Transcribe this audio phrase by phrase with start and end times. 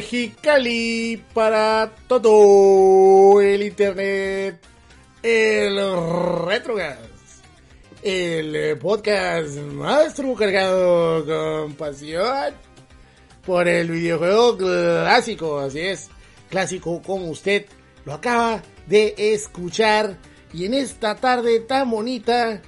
[0.00, 4.58] Mexicali para todo el internet,
[5.22, 5.76] el
[6.46, 6.96] Retrogas,
[8.02, 12.54] el podcast más cargado con pasión
[13.44, 16.08] por el videojuego clásico, así es,
[16.48, 17.66] clásico como usted
[18.06, 20.16] lo acaba de escuchar.
[20.54, 22.62] Y en esta tarde tan bonita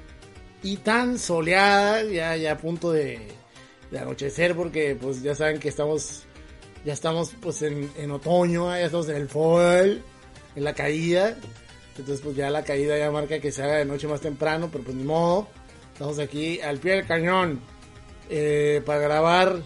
[0.62, 3.26] y tan soleada, ya, ya a punto de,
[3.91, 6.26] de anochecer porque pues ya saben que estamos
[6.84, 10.03] ya estamos pues en, en otoño, ya estamos en el fall,
[10.56, 11.37] en la caída.
[11.97, 14.84] Entonces pues ya la caída ya marca que se haga de noche más temprano, pero
[14.84, 15.48] pues ni modo.
[15.93, 17.60] Estamos aquí al pie del cañón
[18.31, 19.62] eh, para grabar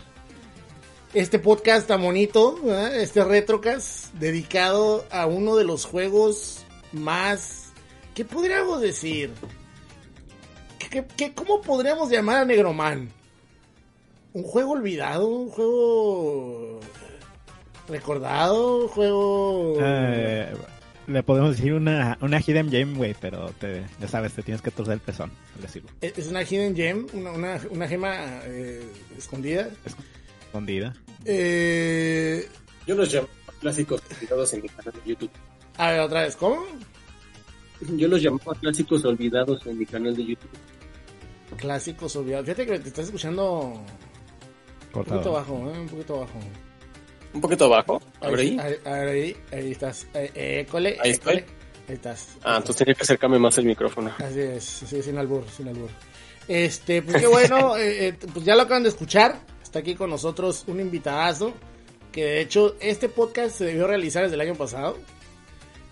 [1.14, 2.58] este podcast tan bonito,
[2.92, 7.72] este retrocast dedicado a uno de los juegos más...
[8.14, 9.30] ¿Qué podríamos decir?
[10.78, 13.10] ¿Qué, qué, cómo podríamos llamar a Negroman?
[14.32, 15.26] ¿Un juego olvidado?
[15.26, 16.80] ¿Un juego
[17.88, 18.82] recordado?
[18.82, 19.76] ¿Un juego...?
[19.80, 20.52] Eh,
[21.06, 24.72] le podemos decir una, una hidden gem, güey, pero te, ya sabes, te tienes que
[24.72, 25.88] torcer el pezón al decirlo.
[26.00, 27.06] ¿Es una hidden gem?
[27.12, 28.84] ¿Una, una, una gema eh,
[29.16, 29.68] escondida?
[30.46, 30.94] Escondida.
[31.24, 32.48] Eh,
[32.86, 33.28] Yo los llamo
[33.60, 35.30] clásicos olvidados en mi canal de YouTube.
[35.76, 36.64] a ver, otra vez, ¿cómo?
[37.96, 40.50] Yo los llamaba clásicos olvidados en mi canal de YouTube.
[41.56, 42.46] Clásicos olvidados.
[42.46, 43.74] Fíjate que te estás escuchando
[44.92, 45.78] un poquito bajo, ¿eh?
[45.78, 46.38] Un poquito bajo.
[47.36, 48.00] Un poquito abajo.
[48.22, 48.58] Ahí.
[48.58, 50.06] Ahí, ahí, ahí estás.
[50.14, 51.40] Eh, eh, école, Ahí école.
[51.40, 51.54] estoy.
[51.88, 52.28] Ahí estás.
[52.42, 54.10] Ah, entonces tenía que acercarme más el micrófono.
[54.18, 55.90] Así es, sí, sin albur, sin albur.
[56.48, 59.38] Este, pues qué bueno, eh, eh, pues ya lo acaban de escuchar.
[59.62, 61.52] Está aquí con nosotros un invitadazo.
[62.10, 64.96] Que de hecho, este podcast se debió realizar desde el año pasado.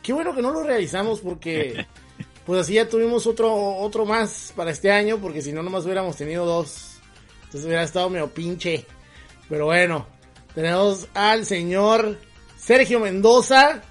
[0.02, 1.86] Qué bueno que no lo realizamos porque,
[2.46, 5.18] pues así ya tuvimos otro, otro más para este año.
[5.18, 6.92] Porque si no, nomás hubiéramos tenido dos.
[7.44, 8.86] Entonces hubiera estado medio pinche.
[9.50, 10.06] Pero bueno,
[10.54, 12.18] tenemos al señor
[12.58, 13.82] Sergio Mendoza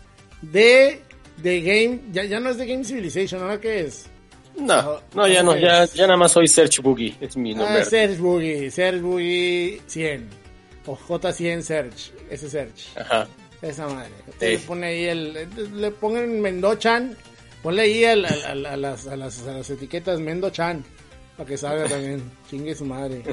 [0.42, 1.02] de
[1.42, 2.00] The Game.
[2.12, 4.06] Ya, ya no es The Game Civilization, ¿ahora qué es?
[4.56, 7.82] No, no, ya no, ya, ya nada más soy Search Boogie, es mi nombre.
[7.82, 10.28] Ah, Serge Boogie, Serge Boogie 100.
[10.86, 12.96] O J100 Search, ese Search.
[12.98, 13.28] Ajá.
[13.62, 14.10] Esa madre.
[14.40, 14.46] Sí.
[14.46, 15.48] Le pone ahí el.
[15.80, 17.16] Le pongan Mendochan.
[17.64, 20.84] Ponle ahí al- al- al- a, las, a, las, a las etiquetas Mendochan.
[21.38, 22.22] Para que salga también.
[22.50, 23.24] Chingue su madre.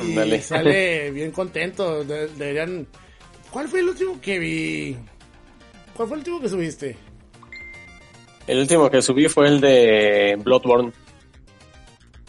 [0.00, 2.04] Y sale bien contento.
[2.04, 2.86] de- deberían.
[3.50, 4.96] ¿Cuál fue el último que vi?
[5.94, 6.96] ¿Cuál fue el último que subiste?
[8.46, 10.92] El último que subí fue el de Bloodborne.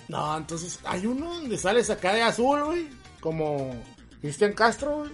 [0.10, 2.88] No, entonces hay uno donde sales acá de azul, güey.
[3.22, 3.74] Como
[4.22, 5.12] Cristian Castro, güey.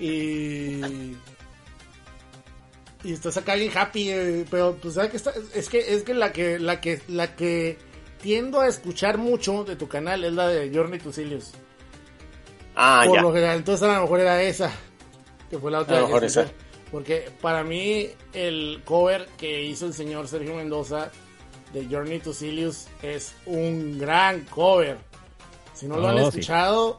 [0.00, 1.16] Y.
[3.04, 6.32] Y estás acá bien happy, eh, pero pues sabes que es que es que la
[6.32, 7.76] que la que la que
[8.20, 11.52] tiendo a escuchar mucho de tu canal es la de Journey to Silius.
[12.74, 13.22] Ah, Por ya.
[13.22, 14.70] lo general, entonces a lo mejor era esa.
[15.50, 16.46] Que fue la otra A lo mejor esa.
[16.90, 21.10] Porque para mí el cover que hizo el señor Sergio Mendoza
[21.72, 24.98] de Journey to Silius es un gran cover.
[25.74, 26.40] Si no lo han Oh, sí.
[26.40, 26.98] escuchado,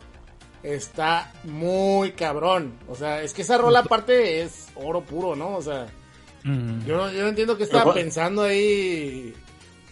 [0.63, 2.77] está muy cabrón.
[2.87, 5.55] O sea, es que esa rola aparte es oro puro, ¿no?
[5.57, 5.87] O sea,
[6.43, 6.85] Mm.
[6.85, 9.33] yo no, yo no entiendo qué estaba pensando ahí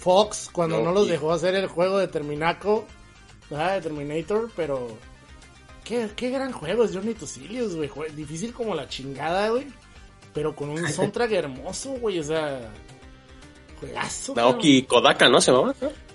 [0.07, 2.86] Fox cuando no, No, los dejó hacer el juego de Terminaco,
[3.50, 3.75] ¿verdad?
[3.75, 4.88] de Terminator, pero
[5.83, 7.89] qué, qué gran juego es Journey to Silius, güey.
[8.15, 9.68] Difícil como la chingada, güey.
[10.33, 12.19] Pero con un soundtrack hermoso, güey.
[12.19, 12.71] O sea,
[13.81, 14.33] juegazo.
[14.33, 15.51] Naoki Kodaka, ¿no se.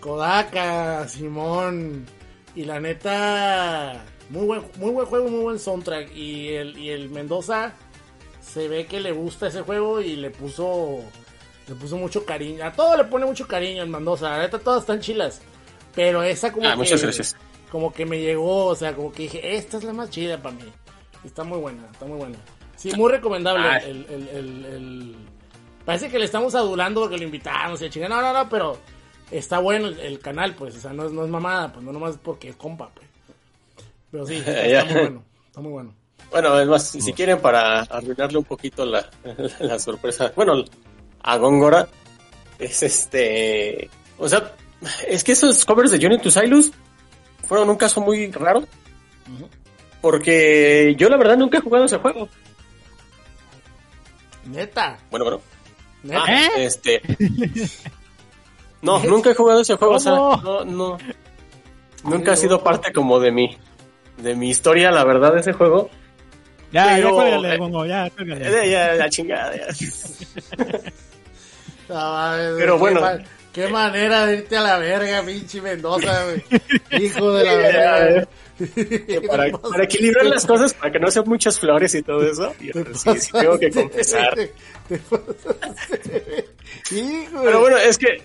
[0.01, 2.07] Kodaka, Simón.
[2.55, 6.17] Y la neta, muy buen, muy buen juego, muy buen soundtrack.
[6.17, 7.75] Y el, y el Mendoza
[8.41, 11.01] se ve que le gusta ese juego y le puso
[11.69, 12.65] le puso mucho cariño.
[12.65, 14.31] A todo le pone mucho cariño el Mendoza.
[14.31, 15.41] La neta, todas están chilas.
[15.95, 17.37] Pero esa como Ah, que muchas gracias.
[17.71, 20.55] como que me llegó, o sea, como que dije, esta es la más chida para
[20.55, 20.65] mí.
[21.25, 22.39] Está muy buena, está muy buena.
[22.77, 23.79] Sí, muy recomendable Ah.
[23.79, 25.17] el, el, el, el-
[25.85, 28.09] Parece que le estamos adulando porque lo invitamos y chinga.
[28.09, 28.79] No, no, no, pero
[29.31, 30.77] está bueno el, el canal, pues.
[30.77, 33.07] O sea, no es, no es mamada, pues no nomás porque es compa, pues.
[34.11, 35.25] Pero sí, está, muy bueno.
[35.49, 35.95] Está muy bueno.
[36.31, 39.11] Bueno, es más, si quieren para arruinarle un poquito la,
[39.61, 40.65] la sorpresa, bueno,
[41.23, 41.89] a Góngora,
[42.59, 43.89] es este,
[44.19, 44.53] o sea,
[45.07, 46.73] es que esos covers de Johnny to Silus
[47.47, 48.65] fueron un caso muy raro,
[50.01, 52.29] porque yo la verdad nunca he jugado ese juego.
[54.45, 55.41] Neta, Bueno, bueno,
[56.03, 56.25] neta.
[56.27, 57.01] ah, este,
[58.83, 60.99] no, nunca he jugado ese juego, o sea, no, no,
[62.03, 63.57] nunca ha sido parte como de mi,
[64.19, 65.91] de mi historia, la verdad, de ese juego.
[66.73, 68.65] Ya, Pero, ya cuélgale, eh, Bongo, ya, cuélgale.
[68.65, 69.67] Eh, Ya, la chingada, ya.
[72.59, 73.01] Pero bueno.
[73.53, 76.43] Qué manera de irte a la verga, pinche Mendoza, güey.
[77.05, 78.29] Hijo de la verga.
[79.29, 82.55] para, para equilibrar las cosas, para que no sean muchas flores y todo eso.
[82.61, 84.35] Y ahora sí, sí tengo que confesar.
[86.89, 88.23] Pero bueno, es que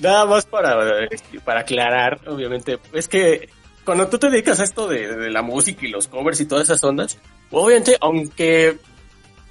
[0.00, 3.48] nada más para, este, para aclarar, obviamente, es que
[3.84, 6.64] cuando tú te dedicas a esto de, de la música y los covers y todas
[6.64, 7.18] esas ondas,
[7.50, 8.76] obviamente, aunque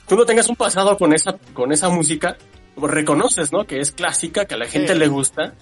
[0.08, 3.66] tú no tengas un pasado con esa, con esa música, pues reconoces, ¿no?
[3.66, 5.00] Que es clásica, que a la gente Sí.
[5.00, 5.54] le gusta.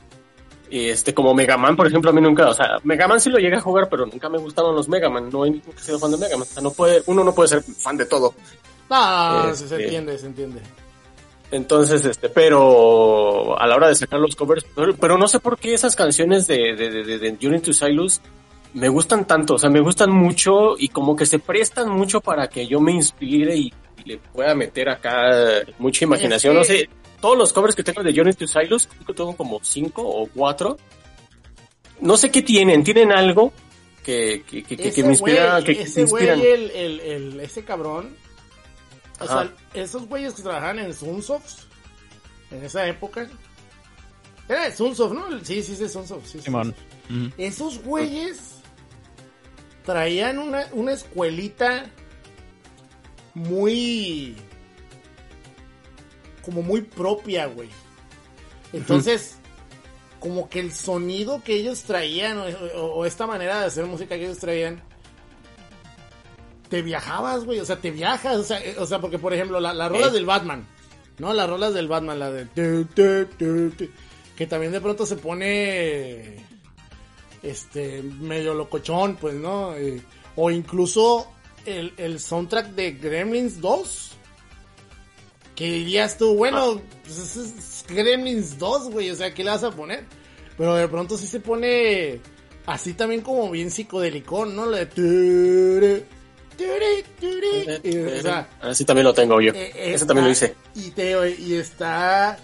[0.70, 3.38] Este, como Mega Man, por ejemplo, a mí nunca, o sea, Mega Man sí lo
[3.40, 6.12] llegué a jugar, pero nunca me gustaron los Mega Man, no he nunca sido fan
[6.12, 6.44] de Mega Man.
[6.50, 8.34] O sea, no puede, uno no puede ser fan de todo.
[8.90, 10.62] No, se- se entiende, se entiende.
[11.52, 15.58] Entonces, este, pero a la hora de sacar los covers, pero, pero no sé por
[15.58, 18.22] qué esas canciones de, de, de, de, de Journey to Silus
[18.74, 22.48] me gustan tanto, o sea, me gustan mucho y como que se prestan mucho para
[22.48, 23.74] que yo me inspire y,
[24.06, 25.30] y le pueda meter acá
[25.78, 26.56] mucha imaginación.
[26.56, 26.90] No sé,
[27.22, 30.28] todos los covers que tengo de Journey to Silus, creo que tengo como cinco o
[30.28, 30.78] cuatro.
[32.02, 33.54] No sé qué tienen, tienen algo
[34.04, 37.40] que, que, que, que- que Ese me inspira, güey, que, ese güey, el, el, el-
[37.40, 38.16] ese cabrón,
[39.20, 41.60] o sea, esos güeyes que trabajaban en Sunsoft,
[42.50, 43.30] en esa época,
[44.50, 45.28] era de Sunsoft, ¿no?
[45.46, 46.74] Sí, sí, sí, Sunsoft, sí, sí, Simón.
[47.08, 47.14] sí.
[47.16, 47.32] Ujú.
[47.38, 48.56] Esos güeyes
[49.86, 51.86] traían una, una escuelita
[53.36, 54.36] muy,
[56.44, 57.70] como muy propia, güey.
[58.74, 59.36] Entonces,
[60.20, 62.46] como que el sonido que ellos traían, o,
[62.78, 64.82] o- o esta manera de hacer música que ellos traían,
[66.70, 69.60] te viajabas, güey, o sea, te viajas, o sea, eh, o sea porque por ejemplo,
[69.60, 70.14] la- las rolas Eh.
[70.14, 70.66] del Batman,
[71.18, 71.34] ¿no?
[71.34, 72.46] Las rolas del Batman, la de...
[72.46, 73.90] tu, tu, tu, tu,
[74.38, 76.46] que también de pronto se pone,
[77.44, 79.76] este, medio locochón, pues, ¿no?
[79.76, 80.02] Eh,
[80.38, 81.28] o incluso
[81.66, 84.11] el, el soundtrack de Gremlins 2,
[85.56, 89.64] que dirías tú, bueno, pues es, es Gremlins 2, güey, o sea, ¿qué le vas
[89.64, 90.06] a poner?
[90.58, 92.20] Pero de pronto sí se pone
[92.66, 94.66] así también como bien psicodelicón, ¿no?
[94.66, 96.06] La de...
[97.84, 99.52] y, o sea, Así también lo tengo yo.
[99.54, 100.56] eh, Ese también lo hice.
[100.76, 102.38] Y, te, y está...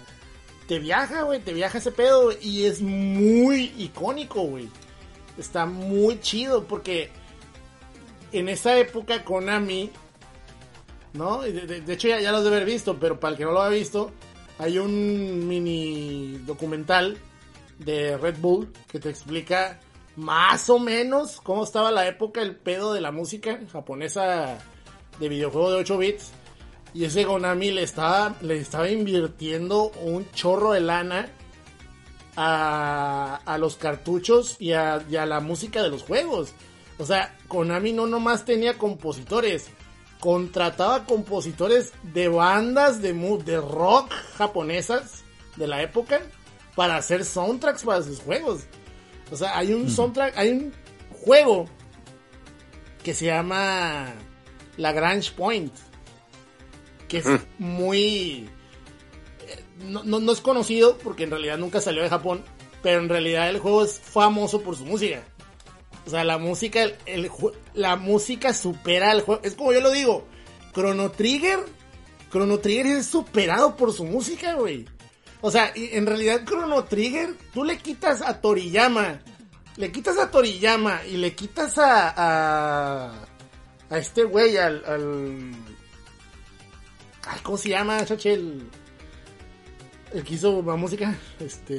[0.66, 4.68] Te viaja, güey, te viaja ese pedo, y es muy icónico, güey.
[5.38, 7.10] Está muy chido porque
[8.32, 9.90] en esa época Konami,
[11.12, 11.42] ¿no?
[11.42, 13.52] De, de- de hecho ya, ya los debe haber visto, pero para el que no
[13.52, 14.10] lo ha visto,
[14.58, 17.16] hay un mini documental
[17.78, 19.78] de Red Bull que te explica
[20.16, 24.58] más o menos cómo estaba la época, el pedo de la música japonesa
[25.20, 26.30] de videojuego de 8 bits.
[26.94, 31.28] Y ese Konami le estaba, le estaba invirtiendo un chorro de lana
[32.36, 36.52] a, a los cartuchos y a, y a la música de los juegos.
[36.98, 39.68] O sea, Konami no nomás tenía compositores,
[40.20, 45.24] contrataba compositores de bandas de, de rock japonesas
[45.56, 46.20] de la época
[46.74, 48.62] para hacer soundtracks para sus juegos.
[49.30, 50.72] O sea, hay un soundtrack, hay un
[51.24, 51.66] juego
[53.02, 54.14] que se llama
[54.76, 55.72] Lagrange Point,
[57.08, 57.26] que es
[57.58, 58.48] muy...
[59.46, 62.44] eh, No, no, no es conocido porque en realidad nunca salió de Japón,
[62.82, 65.22] pero en realidad el juego es famoso por su música.
[66.08, 67.30] O sea, la música, el, el
[67.74, 69.42] la música supera al juego.
[69.44, 70.26] Es como yo lo digo,
[70.72, 71.58] Chrono Trigger,
[72.30, 74.86] Chrono Trigger es superado por su música, güey.
[75.42, 79.20] O sea, en realidad Chrono Trigger, tú le quitas a Toriyama,
[79.76, 83.12] le quitas a Toriyama y le quitas a a,
[83.90, 85.52] a este güey, al, al
[87.42, 88.32] ¿cómo se llama, chache?
[88.32, 88.62] El,
[90.14, 91.76] el que hizo la música, este,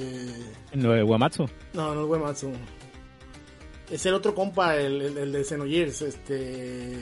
[0.71, 1.49] En lo de Wamatsu.
[1.73, 2.51] no, no es Uematsu.
[3.91, 6.95] Es el otro compa, el, el, el de Xenogears, este...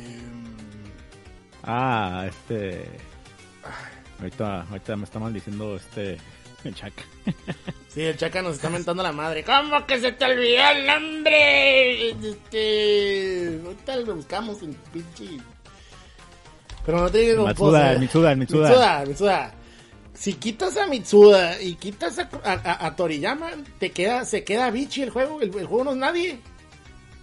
[1.63, 2.85] Ah, este.
[4.19, 6.17] Ahorita, ahorita me está maldiciendo este.
[6.63, 7.03] El Chaka.
[7.89, 9.43] Sí, el Chaca nos está mentando la madre.
[9.43, 12.09] ¿Cómo que se te olvidó el nombre?
[12.11, 13.59] Este...
[13.65, 15.39] Ahorita lo buscamos en pinche...
[16.85, 17.43] Pero no te digo...
[17.43, 18.67] Matsuda, el Mitsuda, el Mitsuda.
[18.69, 19.53] Mitsuda, Mitsuda.
[20.13, 24.69] Si quitas a Mitsuda y quitas a, a- a- a Toriyama, te queda, se queda
[24.69, 25.41] bichi el juego.
[25.41, 26.39] El, el juego no es nadie.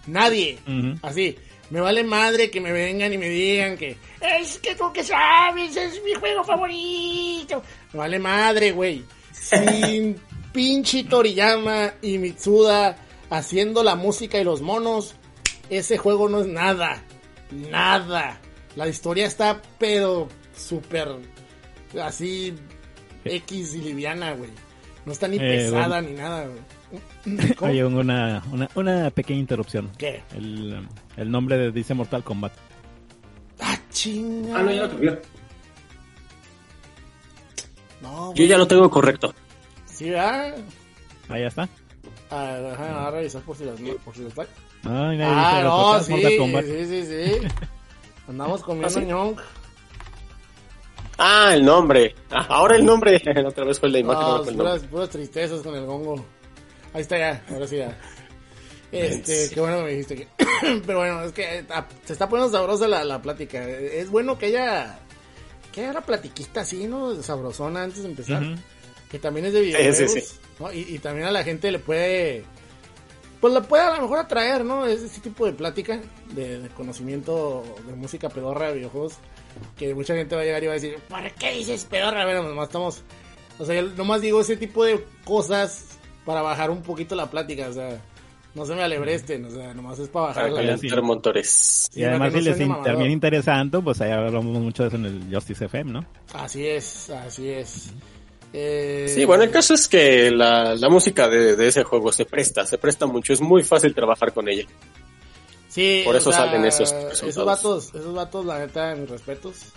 [0.07, 0.59] Nadie.
[1.01, 1.37] Así.
[1.69, 5.75] Me vale madre que me vengan y me digan que es que tú que sabes,
[5.75, 7.61] es mi juego favorito.
[7.93, 9.03] Me vale madre, güey.
[9.31, 10.15] Sin
[10.53, 12.97] pinche Toriyama y Mitsuda
[13.29, 15.15] haciendo la música y los monos,
[15.69, 17.03] ese juego no es nada.
[17.51, 18.39] Nada.
[18.75, 21.15] La historia está, pero súper
[22.01, 22.53] así
[23.23, 24.51] X y liviana, güey.
[25.05, 27.53] No está ni Eh, pesada ni nada, güey.
[27.55, 27.71] ¿Cómo?
[27.71, 29.91] Oye, una, una, una pequeña interrupción.
[29.97, 30.23] ¿Qué?
[30.35, 32.53] El, el nombre de dice Mortal Kombat.
[33.59, 34.59] Ah, chinga.
[34.59, 35.19] Ah, no, ya lo cambió.
[38.01, 39.33] No, Yo ya lo tengo correcto.
[39.85, 40.55] Sí, ¿verdad?
[41.29, 41.69] Ahí ya está.
[42.29, 44.33] Ah, déjame a revisar por si las por si las.
[44.37, 47.47] Ay, nadie Ah, dice no, sí, sí, sí, sí.
[48.27, 49.05] Andamos comiendo ¿Ah, sí?
[49.05, 49.39] ñonk.
[51.17, 52.15] Ah, el nombre.
[52.29, 53.21] Ah, ahora el nombre.
[53.23, 54.57] La otra vez fue la imagen.
[54.57, 56.25] No, el puras, tristezas con el gongo.
[56.93, 57.97] Ahí está ya, ahora sí ya.
[58.91, 60.27] Este, qué bueno que me dijiste que...
[60.85, 63.67] Pero bueno, es que eh, ah, se está poniendo sabrosa la, la plática.
[63.67, 64.99] Es bueno que haya...
[65.73, 67.21] Que haya una platiquita así, ¿no?
[67.21, 68.43] Sabrosona antes de empezar.
[69.11, 70.35] Que también es de videojuegos, Sí, sí, sí.
[70.59, 70.71] ¿no?
[70.71, 72.45] Y, y también a la gente le puede,
[73.41, 74.85] pues le puede a lo mejor atraer, ¿no?
[74.85, 75.99] Es ese tipo de plática,
[76.33, 79.15] de, de conocimiento de música pedorra de videojuegos,
[79.77, 82.25] que mucha gente va a llegar y va a decir, ¿para qué dices pedorra?
[82.25, 83.01] Bueno, nomás estamos,
[83.59, 85.85] o sea, yo nomás digo ese tipo de cosas
[86.25, 87.99] para bajar un poquito la plática, o sea,
[88.55, 91.89] no se me alebresten, o sea, nomás es para bajar Para la calentar motores.
[91.91, 94.83] Sí, Y además, que si no les in- también interesa tanto, pues ahí hablamos mucho
[94.83, 96.05] de eso en el Justice FM, ¿no?
[96.33, 97.93] Así es, así es.
[98.53, 102.23] Eh, Sí, bueno, el caso es que la, la música de, de ese juego se
[102.25, 104.65] presta, se presta mucho, es muy fácil trabajar con ella.
[105.75, 109.73] Sí, Por eso o sea, salen esos Esos vatos, esos vatos, la neta, mis respetos.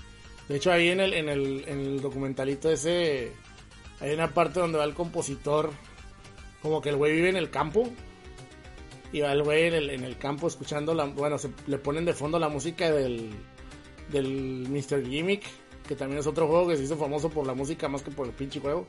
[0.48, 3.32] De hecho, ahí en el, en el, en el documentalito ese,
[3.98, 5.72] hay una parte donde va el compositor,
[6.62, 7.90] como que el güey vive en el campo.
[9.10, 12.04] Y va el güey en el, en el campo escuchando la, bueno, se, le ponen
[12.04, 13.32] de fondo la música del,
[14.12, 15.04] del Mr.
[15.04, 15.42] Gimmick,
[15.88, 18.28] que también es otro juego que se hizo famoso por la música más que por
[18.28, 18.86] el pinche juego.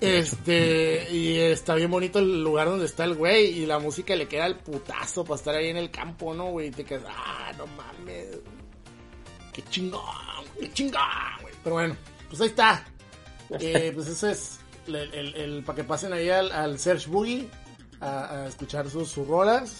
[0.00, 4.28] Este, y está bien bonito el lugar donde está el güey, y la música le
[4.28, 6.68] queda el putazo para estar ahí en el campo, ¿no, güey?
[6.68, 8.26] Y te quedas, ah, no mames,
[9.52, 10.02] qué chingón,
[10.60, 11.00] qué chingón,
[11.40, 11.54] güey.
[11.64, 11.96] Pero bueno,
[12.28, 12.84] pues ahí está.
[13.58, 17.48] Eh, pues eso es el, el- el- para que pasen ahí al, al Search Boogie
[18.00, 19.76] a, a escuchar sus, sus rolas.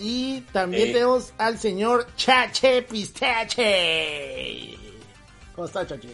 [0.00, 0.92] Y también Eh.
[0.92, 2.82] tenemos al señor Chache
[3.78, 4.76] Pistache.
[5.56, 6.08] ¿Cómo está, Chache?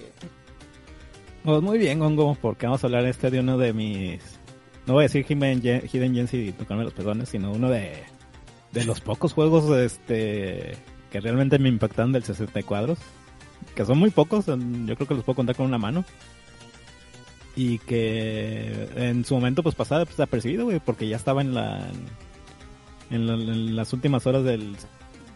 [1.45, 4.21] Pues muy bien, Hongo, porque vamos a hablar este de uno de mis...
[4.87, 5.61] No voy a decir Hidden,
[6.15, 8.03] Gems y tocarme los pezones, sino uno de,
[8.73, 10.77] de los pocos juegos este
[11.11, 12.99] que realmente me impactaron del 60 cuadros.
[13.75, 16.05] Que son muy pocos, yo creo que los puedo contar con una mano.
[17.57, 21.87] Y que en su momento pues pasaba desapercibido, güey, porque ya estaba en la...
[23.11, 24.77] En, la- en las últimas horas del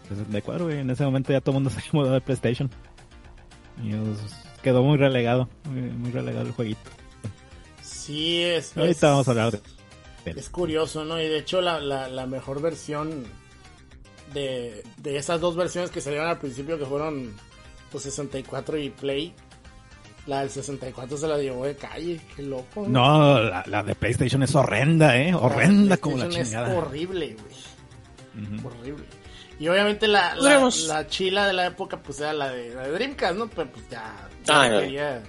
[0.09, 0.79] 64, güey.
[0.81, 2.71] En ese momento ya todo mundo se había mudado de PlayStation.
[3.83, 4.19] Y pues,
[4.63, 6.91] quedó muy relegado, muy, muy relegado el jueguito.
[7.83, 8.77] Sí, es.
[8.77, 9.61] Ahorita es- vamos a hablar de...
[10.27, 11.21] Es curioso, ¿no?
[11.21, 13.25] Y de hecho, la, la, la mejor versión
[14.35, 17.33] de, de esas dos versiones que salieron al principio, que fueron
[17.91, 19.33] pues 64 y Play,
[20.27, 22.21] la del 64 se la llevó de calle.
[22.37, 22.85] Qué loco.
[22.87, 25.35] No, la, la de PlayStation es horrenda, ¿eh?
[25.35, 26.77] Horrenda como la Es chingada.
[26.77, 28.59] horrible, güey.
[28.65, 29.05] Horrible.
[29.59, 33.37] Y obviamente la, la, chila de la época pues era la de, la de Dreamcast,
[33.37, 33.49] ¿no?
[33.49, 35.23] Pero pues ya, ya Ah, requería,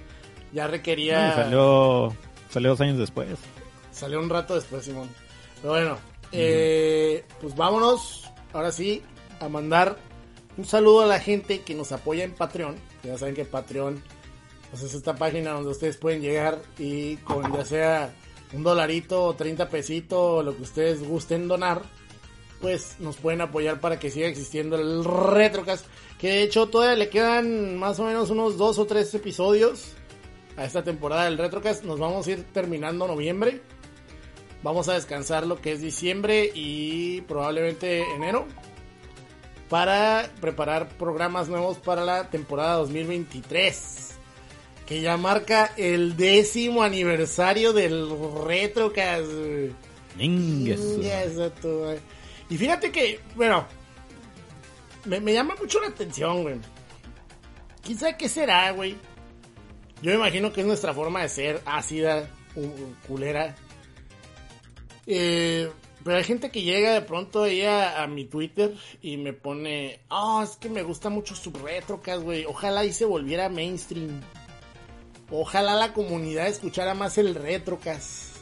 [0.52, 2.14] ya Y requería, salió,
[2.48, 3.28] salió dos años después.
[3.90, 5.08] salió un rato después, Simón.
[5.60, 5.98] Pero bueno,
[6.32, 9.02] eh, pues vámonos, ahora sí,
[9.40, 9.96] a mandar
[10.56, 12.76] un saludo a la gente que nos apoya en Patreon.
[13.02, 14.02] Ya saben que Patreon
[14.70, 18.14] pues es esta página donde ustedes pueden llegar y con ya sea
[18.52, 21.82] un dolarito o 30 pesitos o lo que ustedes gusten donar,
[22.60, 25.86] pues nos pueden apoyar para que siga existiendo el Retrocast.
[26.18, 29.92] Que de hecho todavía le quedan más o menos unos dos o tres episodios
[30.56, 31.84] a esta temporada del Retrocast.
[31.84, 33.62] Nos vamos a ir terminando noviembre.
[34.62, 38.46] Vamos a descansar lo que es diciembre y probablemente enero
[39.70, 44.10] para preparar programas nuevos para la temporada 2023
[44.90, 48.10] que ya marca el décimo aniversario del
[48.44, 49.30] Retrocast.
[49.32, 49.72] güey.
[50.18, 50.98] Ingues.
[52.50, 53.66] Y fíjate que, bueno,
[55.04, 56.56] me, me llama mucho la atención, güey.
[57.82, 58.96] ¿Quién sabe qué será, güey?
[60.02, 62.28] Yo me imagino que es nuestra forma de ser ácida,
[63.06, 63.54] culera.
[65.06, 65.70] Eh,
[66.02, 70.00] pero hay gente que llega de pronto ahí a, a mi Twitter y me pone,
[70.08, 72.44] oh, es que me gusta mucho su retrocast, güey.
[72.46, 74.20] Ojalá y se volviera mainstream.
[75.30, 78.36] Ojalá la comunidad escuchara más el retrocast.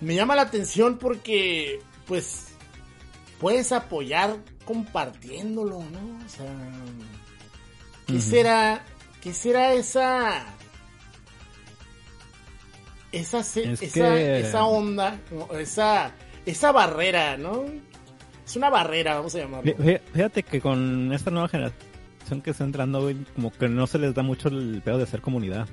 [0.00, 2.51] Me llama la atención porque, pues,
[3.42, 6.24] puedes apoyar compartiéndolo, ¿no?
[6.24, 6.46] O sea,
[8.06, 8.82] ¿qué será?
[9.20, 10.46] ¿Qué será esa
[13.12, 15.18] esa Es esa, que- esa onda,
[15.58, 16.12] esa
[16.46, 17.64] esa barrera, ¿no?
[18.44, 19.72] Es una barrera, vamos a llamarlo.
[19.72, 23.86] Fí- fí- Fíjate que con esta nueva generación que está entrando, güey, como que no
[23.86, 25.68] se les da mucho el pedo de hacer comunidad.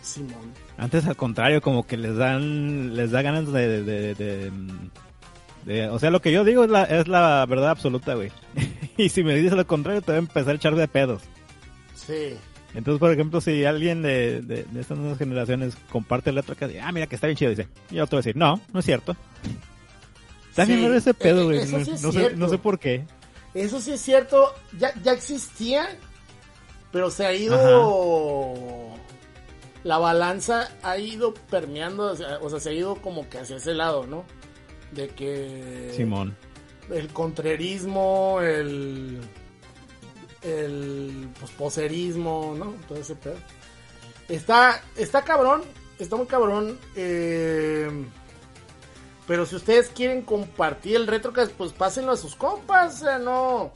[0.00, 0.52] Simón.
[0.76, 4.52] Antes al contrario, como que les dan, les da ganas de, de, de- de-
[5.90, 8.30] o sea, lo que yo digo es la, es la verdad absoluta, güey.
[8.96, 11.22] y si me dices lo contrario, te voy a empezar a echar de pedos.
[11.94, 12.36] Sí.
[12.74, 16.66] Entonces, por ejemplo, si alguien de, de, de estas nuevas generaciones comparte el otro que
[16.66, 18.80] dice, ah, mira que está bien chido, dice, y otro va a decir, no, no
[18.80, 19.16] es cierto.
[20.50, 21.58] Está Sí, bien raro ese pedo, eh, güey.
[21.60, 23.04] eso No, sí es no sé, no sé por qué.
[23.54, 25.86] Eso sí es cierto, ya, ya existía,
[26.90, 28.90] pero se ha ido...
[29.84, 34.06] La balanza ha ido permeando, o sea, se ha ido como que hacia ese lado,
[34.06, 34.24] ¿no?
[34.94, 35.92] De que...
[35.94, 36.36] Simón.
[36.90, 39.20] el contrerismo, el
[40.42, 42.74] el pues, poserismo, ¿no?
[42.86, 43.36] Todo ese pedo.
[44.28, 45.62] Está, está cabrón,
[45.98, 46.78] está muy cabrón.
[46.96, 47.90] eh,
[49.26, 52.96] pero si ustedes quieren compartir el retrocast, pues pásenlo a sus compas.
[52.96, 53.72] O sea, no,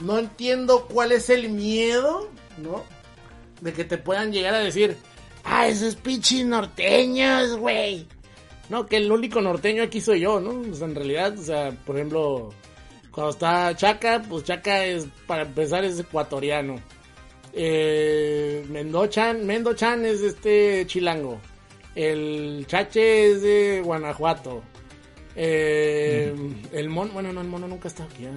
[0.00, 2.84] no entiendo cuál es el miedo, ¿no?
[3.62, 4.98] De que te puedan llegar a decir,
[5.44, 8.06] ah, esos pinches norteños, güey.
[8.68, 10.62] No, que el único norteño aquí soy yo, ¿no?
[10.62, 12.50] En realidad, o sea, por ejemplo,
[13.10, 16.76] cuando está Chaca, pues Chaca es, para empezar, es ecuatoriano.
[17.52, 21.38] Eh, Mendochan, Mendochan es este chilango.
[21.94, 24.62] El Chache es de Guanajuato.
[25.36, 26.34] Eh,
[26.72, 28.24] El mono, bueno, no, el mono nunca está aquí.
[28.24, 28.30] ¿eh?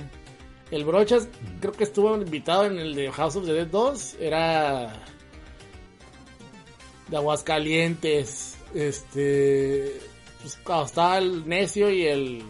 [0.72, 1.28] El Brochas,
[1.62, 4.16] creo que estuvo invitado en el de House of the Dead 2.
[4.20, 5.02] Era
[7.08, 8.58] de Aguascalientes.
[8.74, 10.00] Este,
[10.46, 12.44] pues cuando estaba el Necio y el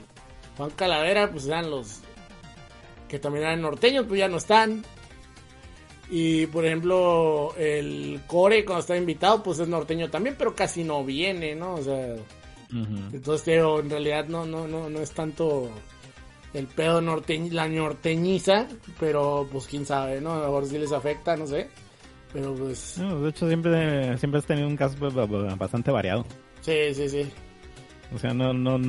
[0.57, 1.99] Juan Calavera, pues eran los
[3.07, 4.83] que también eran norteños, pues ya no están.
[6.09, 11.05] Y por ejemplo, el Core, cuando está invitado, pues es norteño también, pero casi no
[11.05, 11.75] viene, ¿no?
[11.75, 12.15] O sea,
[13.13, 15.69] entonces, en realidad no, no, no, no es tanto
[16.53, 18.67] el pedo norteño, la norteñiza,
[18.99, 20.33] pero pues quién sabe, ¿no?
[20.33, 21.69] A lo mejor sí les afecta, no sé.
[22.33, 25.89] Pero pues, No, de hecho, siempre, siempre has tenido un caso pues, ba- ba- bastante
[25.91, 26.25] variado.
[26.61, 27.31] sí, sí, sí.
[28.15, 28.79] O sea, no, no...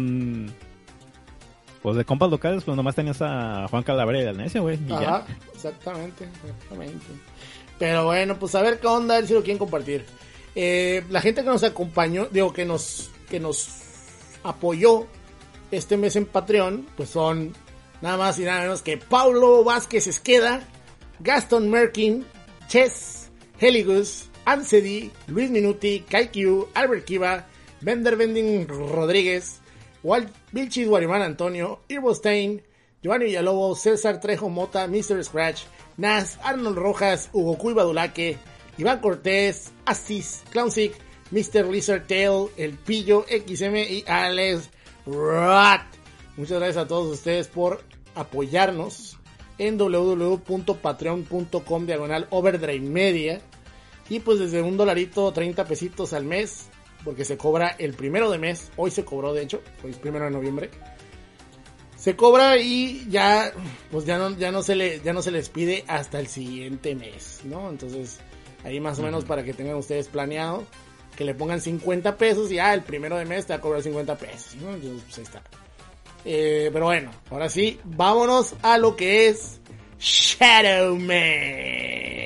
[1.83, 4.79] Pues de compas locales, pues nomás tenías a Juan Calavera y Necio, güey.
[4.87, 5.17] y ya.
[5.17, 7.07] Ajá, exactamente, exactamente.
[7.79, 10.05] Pero bueno, pues a ver qué onda, ver si lo quieren compartir.
[10.55, 13.69] Eh, la gente que nos acompañó, digo, que nos, que nos
[14.43, 15.07] apoyó
[15.71, 17.53] este mes en Patreon, pues son
[18.01, 20.67] nada más y nada menos que Paulo Vázquez Esqueda,
[21.21, 22.25] Gaston Merkin,
[22.69, 27.47] Chess, Heligus, Ansedi, Luis Minuti, Kaikyu, Albert Kiva,
[27.81, 29.61] Bender Bending Rodríguez,
[30.03, 32.63] Walt Vilchis Guarimán Antonio, Irvo Stein,
[33.03, 35.23] Giovanni Villalobos, César Trejo Mota, Mr.
[35.23, 35.65] Scratch,
[35.97, 38.39] Nas, Arnold Rojas, Hugo Cuy Badulaque,
[38.79, 40.95] Iván Cortés, Astis, Clownsick,
[41.31, 41.67] Mr.
[41.71, 44.71] Lizard Tail, El Pillo, XM y Alex
[45.07, 45.83] Rat.
[46.37, 47.83] Muchas gracias a todos ustedes por
[48.15, 49.19] apoyarnos
[49.59, 53.41] en www.patreon.com diagonal overdrive
[54.09, 56.69] y pues desde un dolarito 30 pesitos al mes
[57.07, 60.27] porque se cobra el primero de mes hoy se cobró de hecho hoy es primero
[60.27, 60.71] de noviembre
[61.97, 63.53] Se cobra y ya,
[63.91, 66.95] pues ya no, ya no se le, ya no se les pide hasta el siguiente
[66.95, 67.69] mes, ¿no?
[67.71, 68.21] Entonces,
[68.65, 70.65] ahí más o menos para que tengan ustedes planeado
[71.17, 73.83] que le pongan 50 pesos y ah, el primero de mes te va a cobrar
[73.83, 74.75] 50 pesos, ¿no?
[74.75, 75.43] Entonces, pues ahí está.
[76.25, 79.61] Eh, pero bueno, ahora sí, vámonos a lo que es
[79.99, 82.26] Shadow Man.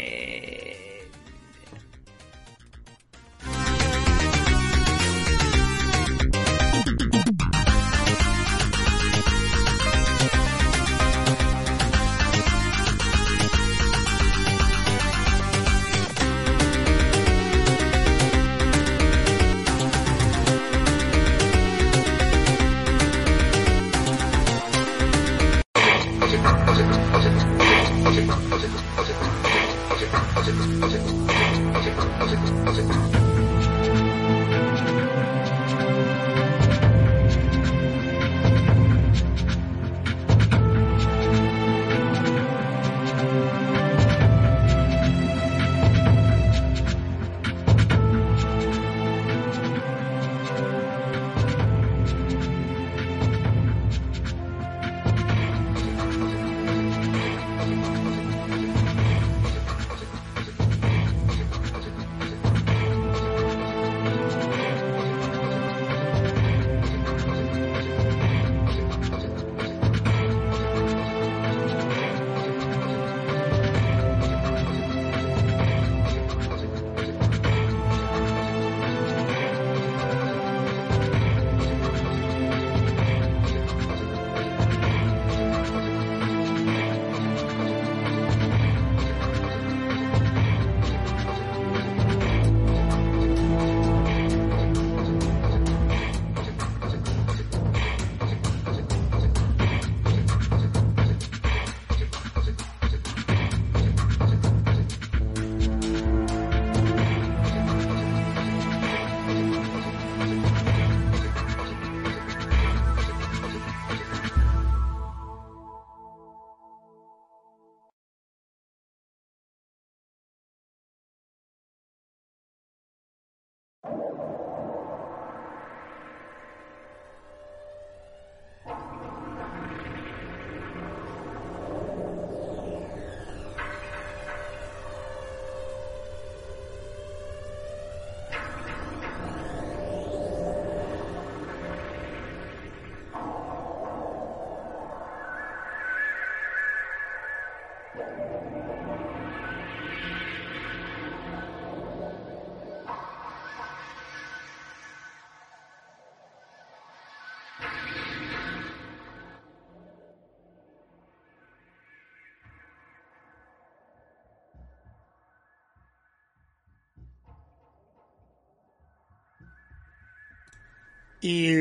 [171.23, 171.55] Y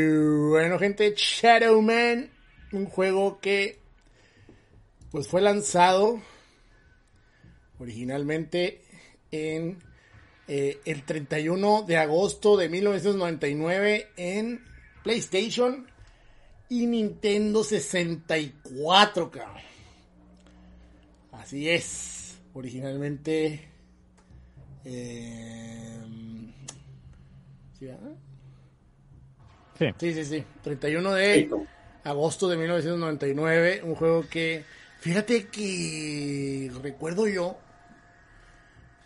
[0.50, 2.30] bueno, gente, Shadow Man,
[2.72, 3.80] un juego que
[5.12, 6.22] pues fue lanzado
[7.80, 8.82] originalmente
[9.32, 9.80] en
[10.48, 14.64] eh, el 31 de agosto de 1999 en
[15.04, 15.88] PlayStation
[16.70, 19.64] y Nintendo 64, cabrón.
[21.32, 23.68] Así es, originalmente...
[24.86, 26.00] Eh,
[27.80, 27.90] ¿sí,
[29.98, 30.44] Sí, sí, sí.
[30.62, 31.50] 31 de
[32.04, 33.82] agosto de 1999.
[33.84, 34.64] Un juego que,
[35.00, 37.58] fíjate que recuerdo yo,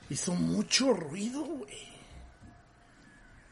[0.09, 1.93] hizo mucho ruido, güey.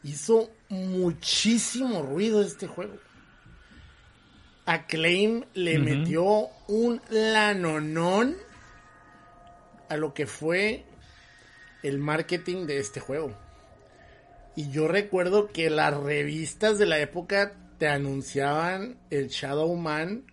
[0.04, 2.94] Hizo muchísimo ruido este juego.
[4.64, 8.36] Acclaim le metió un lanonón
[9.88, 10.84] a lo que fue
[11.82, 13.36] el marketing de este juego.
[14.54, 20.24] Y yo recuerdo que las revistas de la época te anunciaban el Shadow Man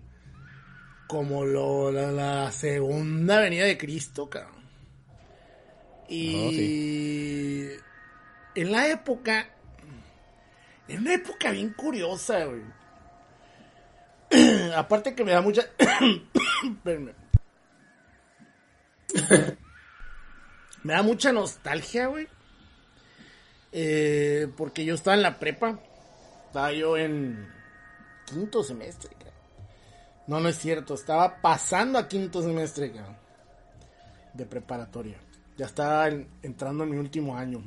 [1.09, 4.63] como lo, la, segunda venida de Cristo, cabrón.
[6.07, 7.81] Y oh,
[8.55, 9.49] en la época,
[10.87, 12.61] en una época bien curiosa, güey.
[14.75, 15.63] Aparte que me da mucha...
[20.83, 22.27] me da mucha nostalgia, güey
[23.71, 25.79] eh, porque yo estaba en la prepa.
[26.47, 27.47] Estaba yo en
[28.25, 29.11] quinto semestre.
[30.29, 30.93] No, no es cierto.
[30.93, 32.93] Estaba pasando a quinto semestre
[34.31, 35.17] de preparatoria.
[35.57, 36.07] Ya estaba
[36.43, 37.63] entrando en mi último año.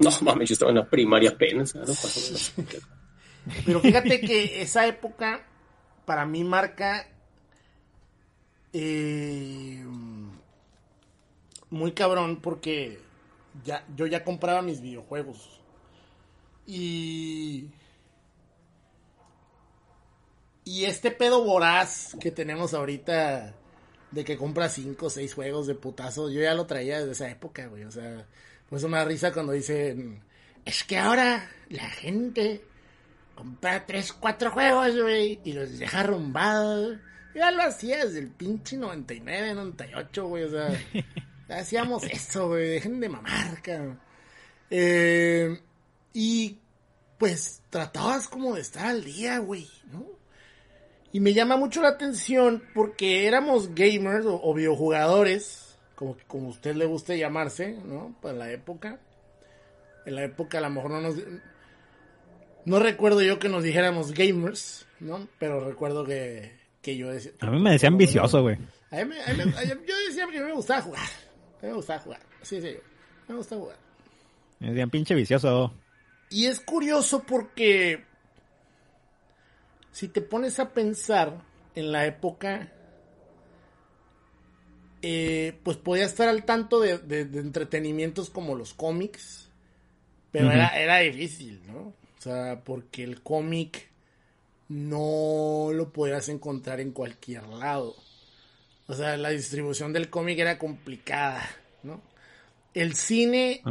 [0.00, 1.72] No mames, yo estaba en la primaria apenas.
[3.64, 5.46] Pero fíjate que esa época
[6.04, 7.06] para mí marca
[8.72, 9.84] eh,
[11.70, 12.98] muy cabrón porque
[13.64, 15.60] ya, yo ya compraba mis videojuegos.
[16.66, 17.68] Y.
[20.64, 23.54] Y este pedo voraz que tenemos ahorita
[24.10, 27.30] de que compra 5 o 6 juegos de putazo, yo ya lo traía desde esa
[27.30, 27.84] época, güey.
[27.84, 28.26] O sea,
[28.68, 30.22] pues una risa cuando dicen,
[30.64, 32.62] es que ahora la gente
[33.34, 36.98] compra 3, 4 juegos, güey, y los deja arrumbados.
[37.34, 40.68] Ya lo hacía desde el pinche 99, 98, güey, o sea,
[41.48, 44.00] hacíamos eso, güey, dejen de mamar, cabrón.
[44.68, 45.60] Eh,
[46.12, 46.58] y
[47.18, 50.19] pues tratabas como de estar al día, güey, ¿no?
[51.12, 56.86] Y me llama mucho la atención porque éramos gamers o, videojugadores, como, como usted le
[56.86, 58.14] guste llamarse, ¿no?
[58.22, 59.00] Para la época.
[60.06, 61.16] En la época a lo mejor no nos...
[62.64, 65.26] No recuerdo yo que nos dijéramos gamers, ¿no?
[65.38, 67.32] Pero recuerdo que, que yo decía...
[67.40, 68.56] A mí me decían vicioso, güey.
[68.90, 69.52] A mí, a mí,
[69.86, 71.02] yo decía que me gustaba jugar.
[71.02, 72.20] A mí me gustaba jugar.
[72.42, 72.76] Sí, sí.
[73.28, 73.76] Me gusta jugar.
[74.60, 75.72] Me decían pinche vicioso.
[76.28, 78.04] Y es curioso porque
[79.92, 81.42] si te pones a pensar
[81.74, 82.72] en la época,
[85.02, 89.48] eh, pues podía estar al tanto de, entretenimientos como los cómics,
[90.30, 91.78] pero era, era difícil, ¿no?
[92.18, 93.88] O sea, porque el cómic
[94.68, 97.96] no lo podías encontrar en cualquier lado.
[98.86, 101.48] O sea, la distribución del cómic era complicada,
[101.82, 102.00] ¿no?
[102.72, 103.62] El cine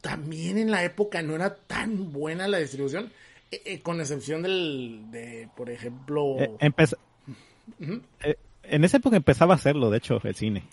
[0.00, 3.12] también en la época no era tan buena la distribución.
[3.50, 6.36] Eh, eh, con excepción del, de, por ejemplo...
[6.38, 10.64] Eh, en esa época empezaba a hacerlo, de hecho, el cine.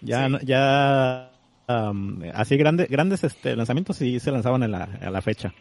[0.00, 1.32] Ya, ya
[2.34, 5.54] así grandes grandes este, lanzamientos sí se lanzaban a la, a la fecha.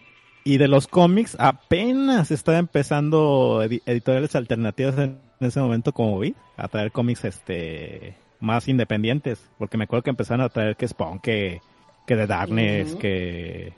[0.43, 6.67] Y de los cómics, apenas estaba empezando editoriales alternativas en, ese momento, como vi, a
[6.67, 9.49] traer cómics este más independientes.
[9.57, 11.61] Porque me acuerdo que empezaron a traer que Spawn, que,
[12.05, 13.73] que The Darkness, que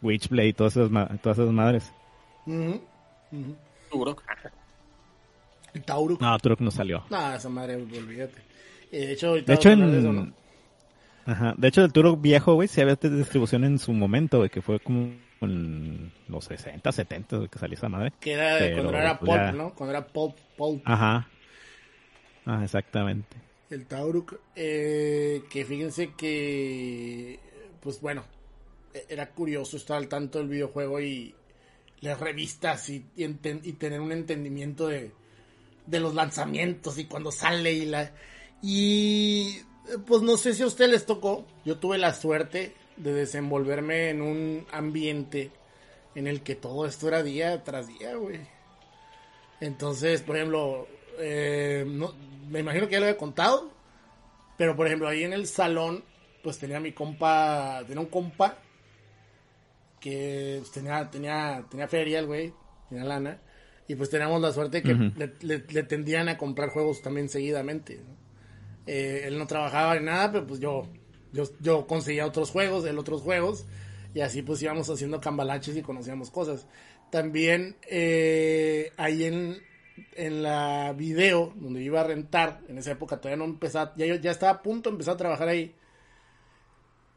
[0.00, 1.92] Witchblade, todas esas, todas esas madres.
[3.90, 4.22] Turok.
[5.74, 6.20] El Tauruk.
[6.20, 7.04] No, Turok no salió.
[7.10, 8.42] No, esa madre, olvídate.
[8.90, 10.34] Eh, de hecho, de hecho en...
[11.26, 11.54] Ajá.
[11.56, 14.78] De hecho, el Turok viejo, güey, se había distribución en su momento, güey, que fue
[14.78, 18.12] como en los 60, 70 que salió esa madre.
[18.20, 19.74] Que era cuando era pues Pulp, ¿no?
[19.74, 20.82] Cuando era Pulp, Pulp.
[20.84, 21.28] Ajá.
[22.46, 23.36] Ah, exactamente.
[23.70, 27.40] El Tauruk, eh, que fíjense que,
[27.80, 28.22] pues bueno,
[28.94, 31.34] e-, era curioso estar al tanto del videojuego y
[32.00, 35.12] las revistas y, y, tener un entendimiento de,
[35.86, 38.12] de los lanzamientos y cuando sale y la...
[38.62, 39.60] Y
[40.06, 44.22] pues no sé si a usted les tocó, yo tuve la suerte de desenvolverme en
[44.22, 45.50] un ambiente
[46.14, 48.40] en el que todo esto era día tras día, güey.
[49.60, 51.84] Entonces, por ejemplo, eh,
[52.48, 53.70] me imagino que ya lo había contado,
[54.56, 56.04] pero por ejemplo, ahí en el salón,
[56.42, 58.58] pues tenía mi compa, tenía un compa
[60.00, 62.52] que pues, tenía, tenía, tenía feria el güey,
[62.88, 63.40] tenía lana,
[63.88, 64.94] y pues teníamos la suerte que
[65.42, 68.00] le, tendían a comprar juegos también seguidamente.
[68.86, 70.88] Eh, él no trabajaba en nada, pero pues yo,
[71.32, 73.66] yo, yo conseguía otros juegos, él otros juegos,
[74.12, 76.66] y así pues íbamos haciendo cambalaches y conocíamos cosas.
[77.10, 79.58] También eh, ahí en,
[80.16, 84.30] en la video donde iba a rentar, en esa época todavía no empezaba, ya, ya
[84.32, 85.76] estaba a punto de empezar a trabajar ahí,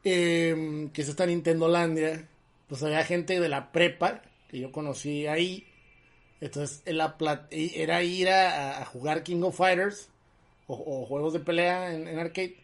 [0.04, 2.28] eh, que es esta Landia
[2.70, 5.66] pues había gente de la prepa que yo conocí ahí.
[6.40, 10.10] Entonces era, ir a, jugar King of Fighters
[10.68, 12.56] o, juegos de pelea en, arcade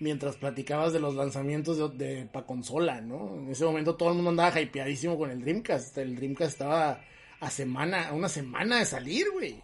[0.00, 3.36] mientras platicabas de los lanzamientos de, de pa consola, ¿no?
[3.36, 5.96] En ese momento todo el mundo andaba hypeadísimo con el Dreamcast.
[5.98, 7.04] El Dreamcast estaba
[7.38, 9.60] a semana, a una semana de salir, güey.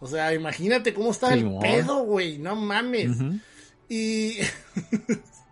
[0.00, 2.38] O sea, imagínate cómo estaba el pedo, güey.
[2.38, 3.16] No mames.
[3.88, 4.36] Y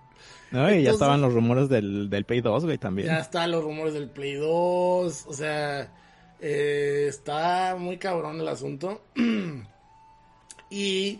[0.54, 3.08] No, y ya estaban los rumores del, del Play 2, güey, también.
[3.08, 5.92] Ya estaban los rumores del Play 2, o sea,
[6.40, 9.02] eh, está muy cabrón el asunto.
[10.70, 11.18] y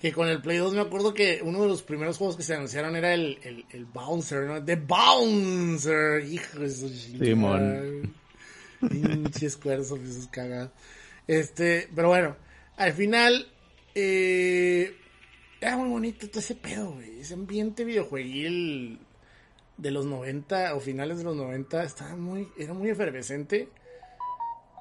[0.00, 2.54] que con el Play 2 me acuerdo que uno de los primeros juegos que se
[2.54, 4.64] anunciaron era el, el, el Bouncer, ¿no?
[4.64, 8.14] The Bouncer, hijo de su Simón.
[8.88, 10.70] Pinches cuerzos, esos cagados.
[11.26, 12.36] Este, pero bueno,
[12.78, 13.46] al final,
[13.94, 14.96] eh,
[15.60, 17.20] era muy bonito todo ese pedo, güey.
[17.20, 18.98] Ese ambiente videojueguil
[19.76, 23.68] de los 90 o finales de los 90 estaba muy, era muy efervescente.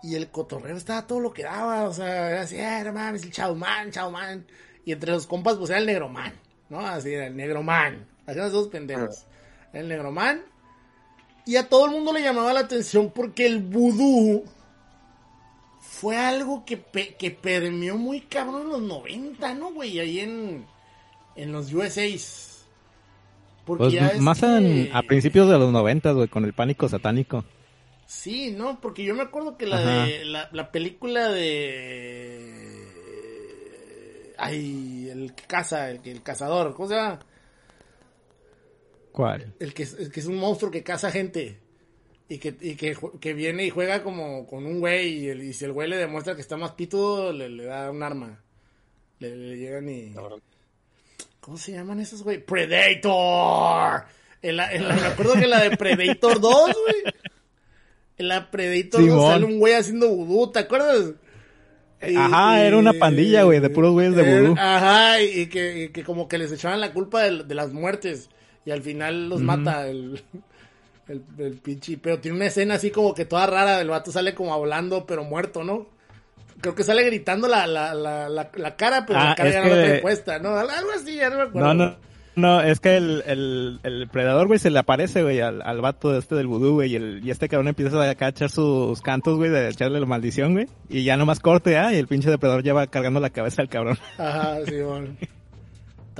[0.02, 3.24] Y el cotorreo estaba todo lo que daba, o sea, era así, ah, no mames,
[3.24, 4.46] el chao man, chao man.
[4.86, 6.34] Y entre los compas, pues era el negro man,
[6.70, 6.80] ¿no?
[6.80, 8.08] Así era el negro man.
[8.26, 9.26] Hacían los dos pendejos.
[9.74, 10.42] el negro man.
[11.46, 14.46] Y a todo el mundo le llamaba la atención porque el vudú
[16.00, 20.00] fue algo que, pe- que permeó muy cabrón en los 90, ¿no, güey?
[20.00, 20.66] Ahí en,
[21.36, 22.66] en los USAs.
[23.66, 26.88] Porque Pues ya más que- en- a principios de los 90, güey, con el pánico
[26.88, 27.44] satánico.
[28.06, 28.80] Sí, ¿no?
[28.82, 30.06] Porque yo me acuerdo que la Ajá.
[30.06, 32.86] de la, la película de
[34.38, 37.20] ay, el que caza, el que el cazador, ¿cómo se llama?
[39.12, 39.54] ¿Cuál?
[39.60, 41.60] El que, el que es un monstruo que caza gente
[42.30, 45.44] y que, y que, ju- que viene y juega como con un güey y, el-
[45.44, 48.40] y si el güey le demuestra que está más pitudo, le, le da un arma.
[49.20, 50.12] Le, le llegan y...
[50.14, 50.42] Cabrón.
[51.42, 52.38] ¿Cómo se llaman esos, güey?
[52.44, 54.04] Predator.
[54.42, 57.14] En la, en la- me acuerdo que en la de Predator 2, güey.
[58.18, 59.32] En la Predator 2 Simón.
[59.32, 61.14] sale un güey haciendo vudú, ¿te acuerdas?
[62.08, 64.56] Y- Ajá, era una pandilla, güey, de puros güeyes de vudú.
[64.58, 68.30] Ajá, y, que, y que como que les echaban la culpa de, de las muertes.
[68.66, 70.22] Y al final los mata el,
[71.10, 71.98] el, el pinche.
[71.98, 73.82] Pero tiene una escena así como que toda rara.
[73.82, 75.88] El vato sale como hablando, pero muerto, ¿no?
[76.62, 79.56] Creo que sale gritando la, la, la, la, la cara, pero la Ah, cara es
[79.56, 80.56] ya no la trae puesta, ¿no?
[80.58, 81.74] Algo así, ya no me acuerdo.
[81.74, 82.10] No, no.
[82.36, 86.18] No, es que el, el, el predador, güey, se le aparece, güey, al, al vato
[86.18, 89.50] este del vudú, güey, y, el, y este cabrón empieza a echar sus cantos, güey,
[89.50, 92.88] de echarle la maldición, güey, y ya nomás corte, ah, y el pinche depredador lleva
[92.88, 93.98] cargando la cabeza al cabrón.
[94.18, 95.08] Ajá, sí, bueno.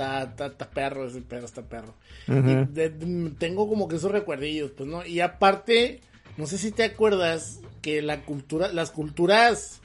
[0.00, 1.94] Está, está, está perro ese perro, está perro.
[2.26, 2.32] Y
[2.72, 5.04] de- tengo como que esos recuerdillos, pues, ¿no?
[5.04, 6.00] Y aparte,
[6.38, 9.80] no sé si te acuerdas que la cultura, las culturas...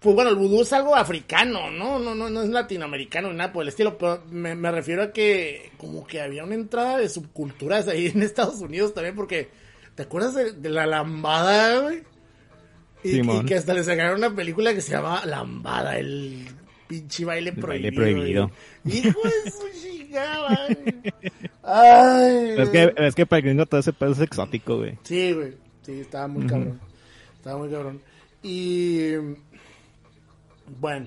[0.00, 1.98] Pues bueno, el vudú es algo africano, ¿no?
[1.98, 5.12] No, no, no es latinoamericano ni nada por el estilo, pero me, me refiero a
[5.12, 9.48] que como que había una entrada de subculturas ahí en Estados Unidos también, porque
[9.94, 12.02] ¿te acuerdas de, de la lambada, güey?
[13.04, 16.46] Y que hasta le sacaron una película que se llama Lambada, el
[16.86, 17.90] pinche baile prohibido.
[17.90, 18.50] baile prohibido.
[18.84, 18.98] güey.
[18.98, 20.68] Hijo de su chingada.
[21.62, 22.54] Ay.
[22.58, 24.98] Es que, es que para el gringo todo ese pedo es exótico, güey.
[25.02, 25.54] Sí, güey.
[25.82, 26.80] Sí, estaba muy cabrón.
[27.36, 28.00] Estaba muy cabrón.
[28.42, 29.12] Y.
[30.80, 31.06] Bueno,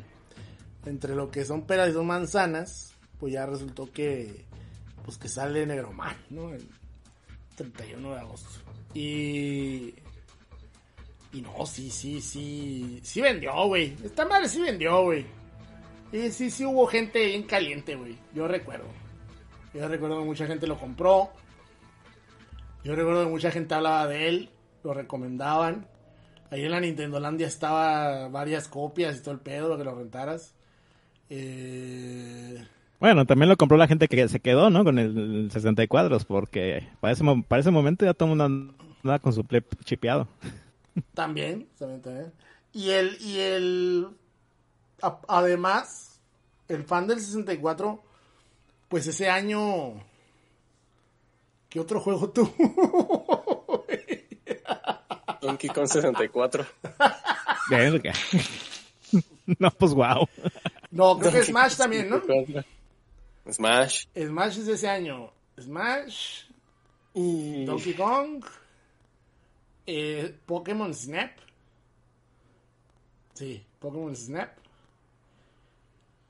[0.85, 4.45] entre lo que son peras y son manzanas, pues ya resultó que.
[5.03, 6.53] Pues que sale Negroman, ¿no?
[6.53, 6.65] El
[7.55, 8.49] 31 de agosto.
[8.93, 9.93] Y.
[11.31, 12.99] Y no, sí, sí, sí.
[13.03, 13.95] Sí vendió, güey.
[14.03, 15.25] Esta madre sí vendió, güey.
[16.11, 18.17] Y sí, sí hubo gente bien caliente, güey.
[18.33, 18.85] Yo recuerdo.
[19.73, 21.29] Yo recuerdo que mucha gente lo compró.
[22.83, 24.49] Yo recuerdo que mucha gente hablaba de él,
[24.83, 25.85] lo recomendaban.
[26.49, 30.55] Ahí en la Nintendo Landia estaba varias copias y todo el pedo, que lo rentaras.
[31.29, 32.65] Eh,
[32.99, 34.83] Bueno, también lo compró la gente que se quedó, ¿no?
[34.83, 39.19] Con el 60 cuadros, porque para ese, para ese momento ya todo el mundo andaba
[39.19, 40.27] con su play chipeado.
[41.13, 42.33] también, también, también.
[42.73, 44.07] Y el, y el,
[45.01, 46.19] a- además,
[46.67, 48.01] el fan del 64,
[48.87, 50.01] pues ese año,
[51.69, 53.85] ¿qué otro juego tuvo?
[55.41, 56.65] Donkey Kong 64.
[57.69, 58.13] Verga.
[59.59, 60.27] no, pues wow.
[60.91, 62.21] no, creo que Smash también, ¿no?
[63.51, 64.05] Smash.
[64.15, 65.31] Smash es de ese año.
[65.59, 66.43] Smash,
[67.13, 67.65] Y...
[67.65, 68.43] Donkey Kong,
[69.87, 71.31] eh, Pokémon Snap.
[73.33, 74.58] Sí, Pokémon Snap.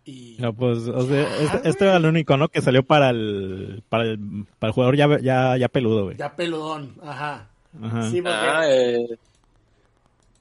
[0.10, 2.48] Y No, pues, o sea, Ah, este, este era el único, ¿no?
[2.50, 4.19] Que salió para el, para el,
[4.58, 6.17] para el jugador ya, ya, ya peludo, güey.
[6.17, 7.50] ya peludón, ajá.
[7.82, 8.10] Ajá.
[8.10, 9.08] Sí, porque, Ah, eh,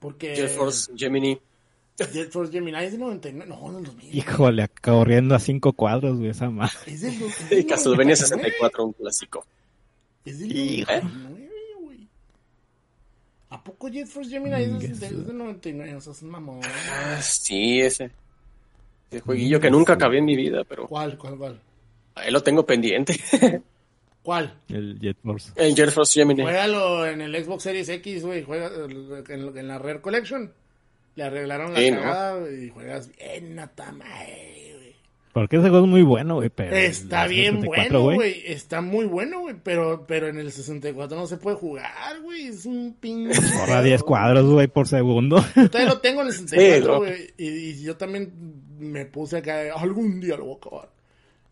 [0.00, 1.38] porque Jet Force Gemini.
[1.98, 4.16] Jet Force Gemini es del 99, no, del 2000.
[4.16, 6.72] Híjole, corriendo a cinco cuadros, güey, esa madre.
[6.87, 8.16] Es del, es Y del Castlevania 99.
[8.16, 9.44] 64, un clásico.
[10.24, 10.90] Es del Hijo.
[10.92, 11.50] 99,
[11.81, 12.09] güey.
[13.50, 14.92] ¿A poco Jet Force Gemini es del, Ingueso.
[14.94, 15.94] es del 99?
[15.96, 16.61] O sea, es un mamón.
[16.64, 18.11] Ah, sí, ese.
[19.11, 21.61] Ese jueguillo que nunca acabé en mi vida, pero ¿Cuál, cuál, cuál?
[22.14, 23.18] ahí lo tengo pendiente.
[24.23, 24.55] ¿Cuál?
[24.68, 25.53] El Jet Force.
[25.57, 26.42] en Jet Force Gemini.
[26.42, 28.42] Juégalo en el Xbox Series X, güey.
[28.42, 30.53] Juega el- en, en la Rare Collection.
[31.14, 32.01] Le arreglaron la Sí, ¿no?
[32.03, 34.94] cagada y juegas bien, nata madre, güey.
[35.33, 36.77] Porque ese juego es muy bueno, güey, pero...
[36.77, 38.42] Está el bien 64, bueno, güey.
[38.47, 39.57] Está muy bueno, güey.
[39.62, 42.49] Pero, pero en el 64 no se puede jugar, güey.
[42.49, 43.40] Es un pinche.
[43.59, 45.42] Corre a 10 cuadros, güey, por segundo.
[45.56, 46.98] Yo todavía lo tengo en el 64, ¿no?
[46.98, 47.31] güey.
[47.38, 48.33] Y, y yo también
[48.79, 49.72] me puse acá.
[49.74, 50.88] Algún día lo voy a acabar.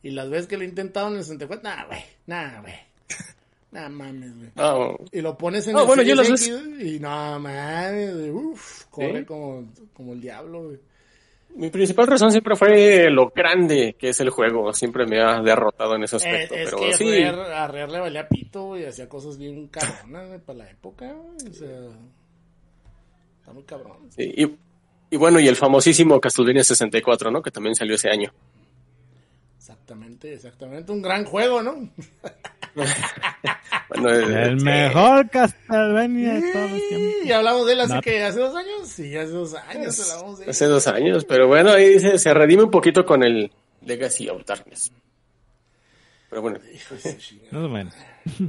[0.02, 2.00] Y las veces que lo he intentado en el 64, nada, güey.
[2.26, 2.74] Nada, güey.
[3.72, 4.50] Nada mames, güey.
[4.54, 9.20] No, Y lo pones en Ah, el bueno, yo las y no mames, uff, corre
[9.20, 9.24] ¿Sí?
[9.26, 10.78] como, como el diablo, güey.
[11.56, 14.72] mi principal razón siempre fue lo grande que es el juego.
[14.72, 16.54] Siempre me ha derrotado en ese Eh, aspecto.
[16.54, 20.40] es pero que sí, a a Rare le valía pito, güey, hacía cosas bien cabronas,
[20.42, 21.68] para la época, o sea,
[23.40, 23.98] está muy cabrón.
[24.10, 24.56] sí, y,
[25.10, 27.42] y bueno, y el famosísimo Castlevania 64, ¿no?
[27.42, 28.32] Que también salió ese año.
[29.58, 30.92] Exactamente, exactamente.
[30.92, 31.88] Un gran juego, ¿no?
[33.88, 37.24] Bueno, El eh, mejor Castlevania de todos los tiempos.
[37.24, 38.00] Y hablamos de él hace No.
[38.02, 38.88] que hace dos años.
[38.88, 40.50] Sí, hace dos años hablamos de él.
[40.50, 43.52] Hace dos años, pero bueno, ahí se, se redime un poquito con el
[43.82, 44.90] Legacy of Darkness.
[46.28, 47.52] Pero bueno, su chingada.
[47.52, 47.94] Más o menos.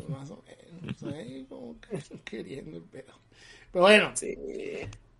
[0.10, 1.03] Más o menos.
[1.16, 3.14] ahí como que queriendo el pedo.
[3.72, 4.36] Pero bueno, sí.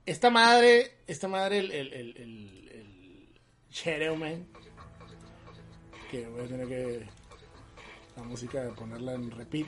[0.08, 3.30] Esta madre, esta madre, el, el, el, el,
[6.10, 7.06] que voy a tener que
[8.16, 9.68] la música ponerla en repeat,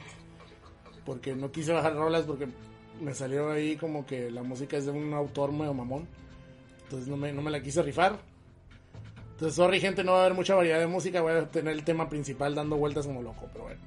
[1.06, 2.48] porque no quise bajar rolas porque
[3.02, 6.08] me salió ahí como que la música es de un autor medio mamón,
[6.84, 8.18] entonces no me, no me la quise rifar.
[9.32, 11.84] Entonces, sorry gente, no va a haber mucha variedad de música, voy a tener el
[11.84, 13.82] tema principal dando vueltas como loco, pero bueno.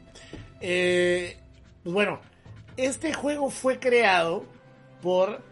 [0.60, 1.38] Eh,
[1.82, 2.20] pues bueno,
[2.76, 4.44] este juego fue creado
[5.00, 5.51] por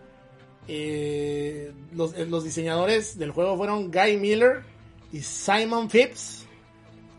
[0.72, 4.62] eh, los, eh, los diseñadores del juego fueron Guy Miller
[5.12, 6.46] y Simon Phipps.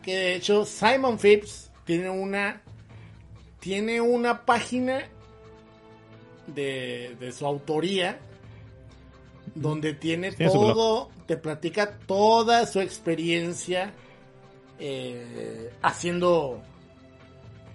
[0.02, 2.62] Que de hecho Simon Phipps tiene una
[3.60, 5.04] tiene una página
[6.48, 8.20] de, de su autoría
[9.54, 13.94] donde tiene todo, te platica toda su experiencia
[14.80, 16.62] eh, haciendo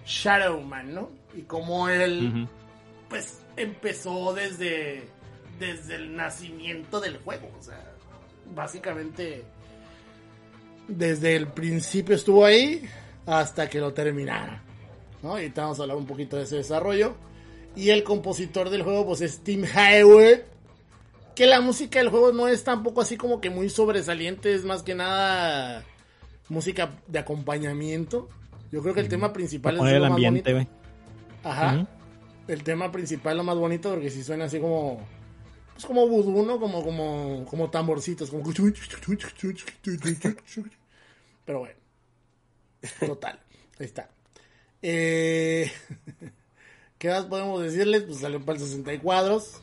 [0.06, 1.10] Shadowman, ¿no?
[1.36, 2.48] Y cómo él
[3.10, 5.08] pues empezó desde
[5.58, 7.92] desde el nacimiento del juego, o sea,
[8.54, 9.44] básicamente
[10.88, 12.82] desde el principio estuvo ahí
[13.26, 14.58] hasta que lo terminaron,
[15.22, 15.30] ¿no?
[15.38, 17.16] Y ahorita vamos a hablar un poquito de ese desarrollo.
[17.74, 20.44] Y el compositor del juego pues es Tim Hayward,
[21.34, 24.82] que la música del juego no es tampoco así como que muy sobresaliente, es más
[24.82, 25.84] que nada
[26.48, 28.28] música de acompañamiento.
[28.72, 30.68] Yo creo que el tema principal es el ambiente, güey.
[31.44, 31.86] Ajá
[32.48, 35.00] el tema principal es lo más bonito porque si suena así como
[35.76, 36.58] pues como vudú, ¿no?
[36.58, 38.42] Como como como tamborcitos, como
[41.44, 41.74] pero bueno.
[42.98, 43.38] Total.
[43.78, 44.08] Ahí está.
[44.80, 45.70] Eh,
[46.98, 48.04] ¿Qué más podemos decirles?
[48.04, 49.60] Pues salió para el 60 cuadros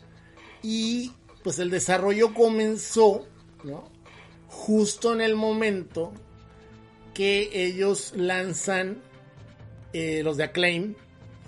[0.61, 3.25] y pues el desarrollo comenzó,
[3.63, 3.89] ¿no?
[4.47, 6.13] Justo en el momento
[7.15, 9.01] que ellos lanzan
[9.93, 10.93] eh, los de Acclaim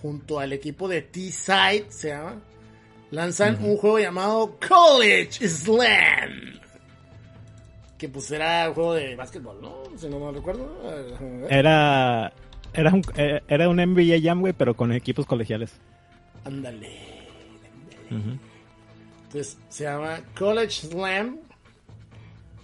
[0.01, 2.41] junto al equipo de T-Side, se llama,
[3.11, 6.59] lanzan un juego llamado College Slam.
[7.97, 9.83] Que pues era un juego de básquetbol, ¿no?
[9.97, 10.69] Si no me recuerdo.
[11.49, 12.33] Era,
[12.73, 15.73] era, un, eh, era un NBA Jam, güey, pero con equipos colegiales.
[16.43, 16.89] Ándale.
[18.11, 18.37] Ujú.
[19.23, 21.39] Entonces se llama College Slam.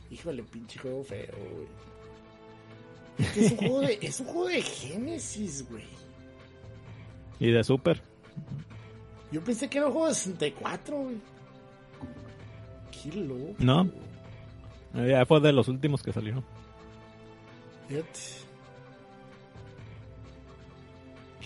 [0.10, 1.68] Híjole, pinche juego feo, güey.
[3.18, 5.84] Este Es un juego de, es un juego de Genesis, güey.
[7.40, 8.00] Y de Super.
[9.32, 11.16] Yo pensé que era un juego de 64, güey.
[12.92, 13.56] Qué loco.
[13.60, 13.90] No.
[14.94, 16.44] Ya fue de los últimos que salieron.
[17.88, 18.20] Fíjate.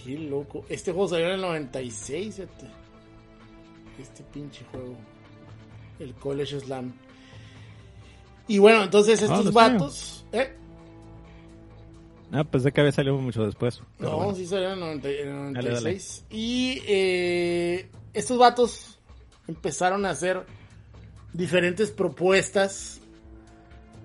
[0.03, 0.65] Qué loco.
[0.69, 2.67] Este juego salió en el 96, fíjate.
[3.99, 4.95] Este pinche juego.
[5.99, 6.93] El College Slam.
[8.47, 10.25] Y bueno, entonces Ah, estos lo vatos.
[10.31, 10.55] ¿Eh?
[12.37, 13.81] Ah, pensé que había salido mucho después.
[13.97, 14.35] No, bueno.
[14.35, 16.25] sí salió en el 90 en el Dale, 96.
[16.29, 18.99] Y eh, estos vatos
[19.47, 20.43] empezaron a hacer
[21.31, 22.99] diferentes propuestas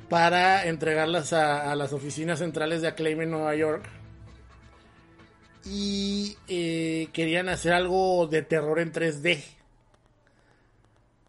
[0.09, 3.89] para entregarlas a, a las oficinas centrales de Acclaim en Nueva York.
[5.65, 9.43] Y eh, querían hacer algo de terror en 3D.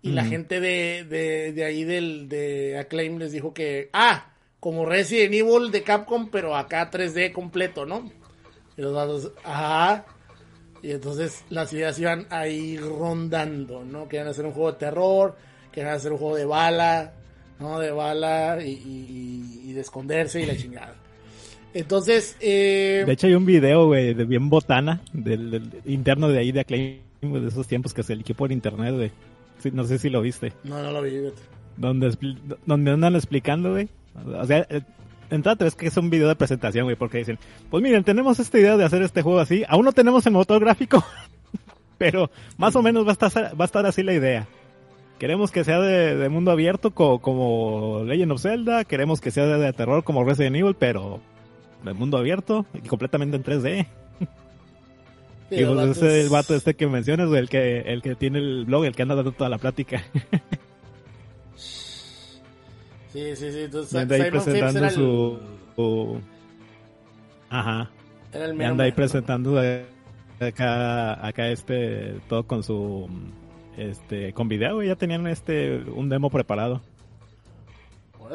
[0.04, 0.32] Y la Ujú.
[0.32, 4.31] gente de, de, de ahí del, de Acclaim les dijo que, ah,
[4.62, 8.10] como Resident Evil de Capcom, pero acá 3D completo, ¿no?
[8.78, 10.06] Y los vatos, ajá.
[10.82, 14.08] Y entonces las ideas iban ahí rondando, ¿no?
[14.08, 15.36] Querían hacer un juego de terror,
[15.74, 17.14] querían hacer un juego de bala,
[17.60, 17.80] ¿no?
[17.80, 20.96] De bala y, y- y de esconderse y la chingada.
[21.74, 26.40] Entonces, eh, De hecho, hay un video, güey, de bien botana, del, del interno de
[26.40, 29.12] ahí de Acclaim, güey, de esos tiempos que se eligió por internet, güey.
[29.60, 30.54] Sí, no sé si lo viste.
[30.64, 31.12] no, no lo vi.
[31.12, 31.42] fíjate.
[31.78, 32.18] Donde,
[32.66, 33.88] donde andan explicando, güey.
[34.26, 34.82] O sea, eh,
[35.30, 37.40] entrada es que es un video de presentación, güey, porque dicen,
[37.70, 39.64] pues miren, tenemos esta idea de hacer este juego así.
[39.68, 41.04] Aún no tenemos el motor gráfico,
[41.98, 44.48] pero más o menos va a estar, va a estar así la idea.
[45.20, 49.46] Queremos que sea de, de mundo abierto co- como Legend of Zelda, queremos que sea
[49.46, 51.20] de, de terror como Resident Evil, pero
[51.84, 53.86] de mundo abierto y completamente en 3D.
[55.50, 58.16] Sí, Y pues ese es el vato este que mencionas, güey, el que, el que
[58.16, 60.02] tiene el blog, el que anda dando toda la plática.
[63.12, 63.60] Sí, sí, sí.
[63.62, 65.40] Entonces, anda ahí Simon presentando el- su,
[65.76, 66.22] su-
[67.50, 67.90] Ajá.
[68.34, 69.60] Era el anda ahí presentando
[70.40, 73.10] acá, acá este, todo con su,
[73.78, 76.82] este, con video, güey, ya tenían este, un demo preparado.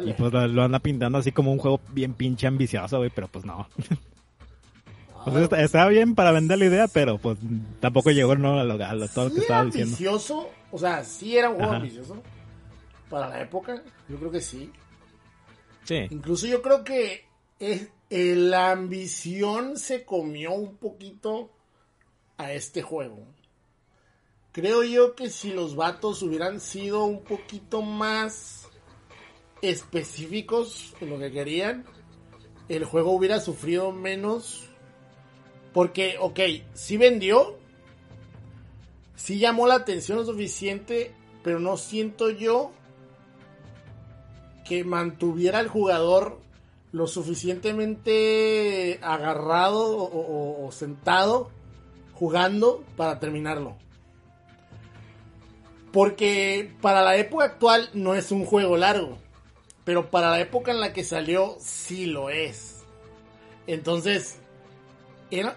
[0.04, 3.28] Y pues lo, lo, anda pintando así como un juego bien pinche ambicioso, güey, pero
[3.28, 3.66] pues no.
[5.24, 7.38] pues está, está, bien para vender la idea, pero pues
[7.80, 9.94] tampoco llegó no, a, lo, a lo, todo lo que estaba diciendo.
[9.94, 10.50] ambicioso?
[10.70, 11.80] O sea, sí era un juego Ajá.
[11.80, 12.22] ambicioso
[13.08, 14.70] para la época, yo creo que sí.
[15.84, 16.06] Sí.
[16.10, 17.26] Incluso yo creo que
[17.58, 21.50] es, eh, la ambición se comió un poquito
[22.36, 23.26] a este juego.
[24.52, 28.68] Creo yo que si los vatos hubieran sido un poquito más
[29.60, 31.84] específicos en lo que querían,
[32.68, 34.68] el juego hubiera sufrido menos.
[35.72, 36.40] Porque, ok,
[36.72, 37.58] sí vendió,
[39.14, 42.72] sí llamó la atención lo suficiente, pero no siento yo
[44.68, 46.38] que mantuviera al jugador
[46.92, 51.50] lo suficientemente agarrado o, sentado
[52.14, 53.76] jugando para terminarlo.
[55.92, 59.18] Porque para la época actual no es un juego largo.
[59.84, 62.82] Pero para la época en la que salió sí lo es.
[63.66, 64.38] Entonces,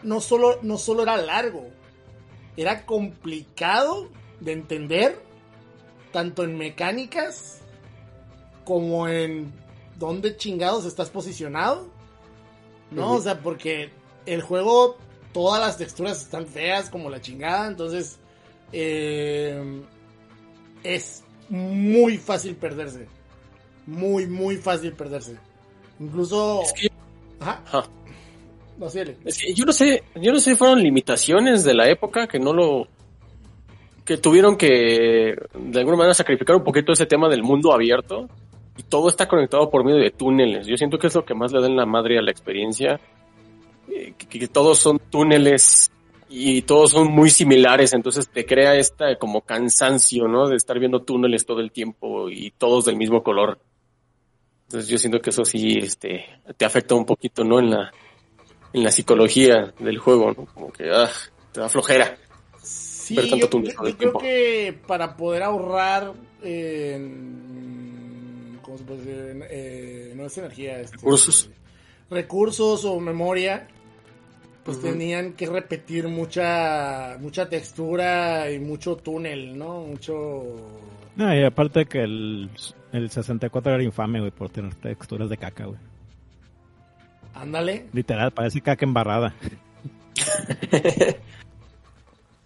[0.04, 1.68] no, solo, no solo era largo,
[2.58, 5.20] era complicado de entender,
[6.12, 7.62] tanto en mecánicas
[8.70, 9.52] como en
[9.98, 11.88] dónde chingados estás posicionado.
[12.92, 13.14] ¿No?
[13.14, 13.90] O sea, porque
[14.28, 14.96] el juego,
[15.34, 18.20] todas las texturas están feas como la chingada, entonces
[18.72, 19.82] eh,
[20.84, 23.08] es muy fácil perderse.
[23.88, 25.36] Muy, muy fácil perderse.
[26.00, 26.62] Incluso...
[26.62, 26.92] Es que...
[27.40, 27.64] Ajá.
[27.66, 27.90] Ajá.
[28.78, 29.18] No, síguele.
[29.26, 32.38] Es que yo no sé, yo no sé si fueron limitaciones de la época que
[32.38, 32.88] no lo
[34.06, 38.30] que tuvieron que de alguna manera sacrificar un poquito ese tema del mundo abierto
[38.80, 40.66] y todo está conectado por medio de túneles.
[40.66, 42.98] Yo siento que es lo que más le da en la madre a la experiencia,
[43.90, 45.92] eh, que, que, todos son túneles
[46.30, 50.48] y todos son muy similares, entonces te crea esta como cansancio, ¿no?
[50.48, 53.60] De estar viendo túneles todo el tiempo y todos del mismo color.
[54.68, 56.24] Entonces yo siento que eso sí, este,
[56.56, 57.60] te afecta un poquito, ¿no?
[57.60, 57.92] En la,
[58.72, 60.46] en la psicología del juego, ¿no?
[60.46, 61.10] Como que, ah,
[61.52, 62.18] te da flojera.
[62.62, 66.14] Sí, tanto yo, túnel yo creo que para poder ahorrar,
[66.44, 67.89] eh,
[68.86, 69.48] ¿cómo se puede decir?
[69.50, 71.50] Eh, no es energía, este, recursos.
[72.10, 73.68] Recursos o memoria,
[74.64, 74.92] pues uh -huh.
[74.92, 79.82] tenían que repetir mucha mucha textura y mucho túnel, ¿no?
[79.82, 80.44] Mucho...
[81.16, 82.50] No, y aparte que el,
[82.94, 85.80] el 64 era infame, güey, por tener texturas de caca, güey.
[87.34, 87.88] Ándale.
[87.94, 89.34] Literal, parece caca embarrada.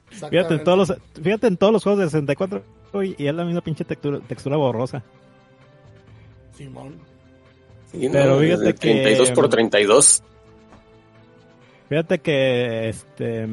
[0.10, 2.64] fíjate, en todos los, fíjate en todos los juegos de 64
[2.94, 5.04] güey, y es la misma pinche textura, textura borrosa.
[6.56, 6.96] Simón.
[7.92, 10.24] Sí, Pero no, fíjate de 32 que- por 32.
[11.90, 13.48] Fíjate que este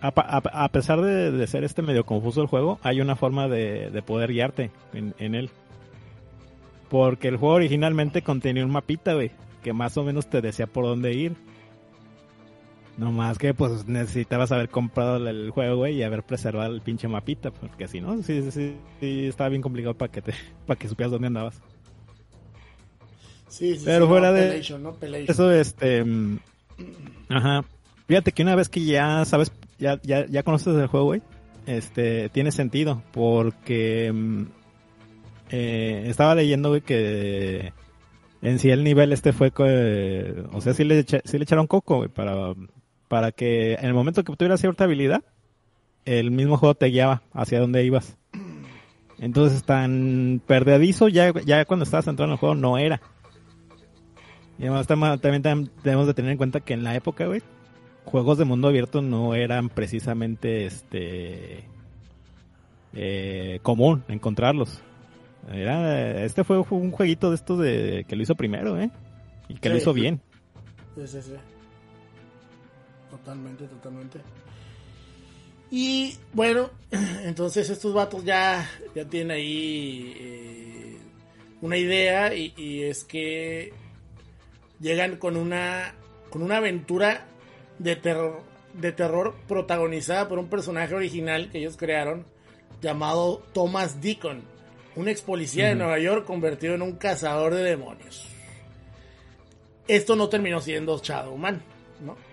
[0.00, 3.16] a, pa- a- a pesar de, de ser este medio confuso el juego, hay una
[3.16, 5.50] forma de, de poder guiarte en, en él.
[6.88, 9.30] Porque el juego originalmente contenía un mapita, güey,
[9.62, 11.34] que más o menos te decía por dónde ir.
[12.98, 17.08] No más que pues necesitabas haber comprado el- juego, güey, y haber preservado el pinche
[17.08, 20.32] mapita, porque si no, sí, sí, sí, estaba bien complicado para que te,
[20.66, 21.60] para que supieras dónde andabas.
[23.48, 24.92] Sí, sí, Pero sí, fuera no, de- Pelation, ¿no?
[24.94, 25.30] Pelation.
[25.30, 26.04] Eso, este.
[26.04, 26.38] mm,
[27.28, 27.64] Ajá.
[28.06, 31.22] Fíjate que una vez que ya sabes, ya, ya, ya conoces el juego, güey,
[31.66, 33.02] este, tiene sentido.
[33.12, 34.10] Porque.
[34.12, 34.42] mm,
[35.50, 37.72] eh, estaba leyendo, güey, que.
[38.40, 39.52] En sí el nivel este fue.
[40.52, 42.54] o sea, sí le, sí le echaron coco, güey, para,
[43.12, 45.22] para que en el momento que tuvieras cierta habilidad,
[46.06, 48.16] el mismo juego te guiaba hacia donde ibas.
[49.18, 53.02] Entonces, tan perdedizo ya, ya cuando estabas entrando en el juego no era.
[54.58, 57.42] Y además tam- también, tam- debemos de tener en cuenta que en la época, güey,
[58.06, 61.64] juegos de mundo abierto no eran precisamente este
[62.94, 64.80] eh, común encontrarlos.
[65.52, 68.90] Era, este fue un jueguito de estos de que lo hizo primero, ¿eh?
[69.48, 70.22] Y que lo hizo bien.
[70.94, 71.34] Sí, sí, sí.
[73.12, 74.20] Totalmente, totalmente.
[75.70, 76.70] Y bueno,
[77.24, 80.98] entonces estos vatos ya, ya tienen ahí eh,
[81.60, 83.74] una idea y, y es que
[84.80, 85.94] llegan con una
[86.30, 87.26] con una aventura
[87.78, 88.42] de terror
[88.72, 92.24] de terror protagonizada por un personaje original que ellos crearon
[92.80, 94.40] llamado Thomas Deacon,
[94.96, 95.74] un ex policía de.
[95.74, 98.26] Nueva York convertido en un cazador de demonios.
[99.86, 101.60] Esto no terminó siendo Shadowman,
[102.00, 102.31] ¿no?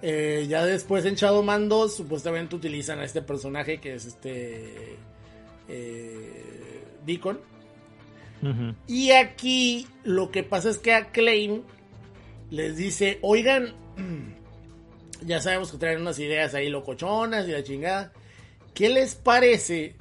[0.00, 4.96] Eh, ya después en Shadowman 2 supuestamente utilizan a este personaje que es este
[5.68, 7.40] eh, Deacon.
[8.42, 8.74] Ujú.
[8.86, 11.62] Y aquí lo que pasa es que Acclaim
[12.50, 13.74] les dice, oigan,
[15.26, 18.12] ya sabemos que traen unas ideas ahí locochonas y la chingada.
[18.74, 19.96] ¿Qué les parece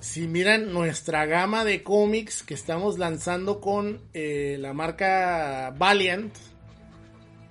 [0.00, 6.34] si miran nuestra gama de cómics que estamos lanzando con eh, la marca Valiant,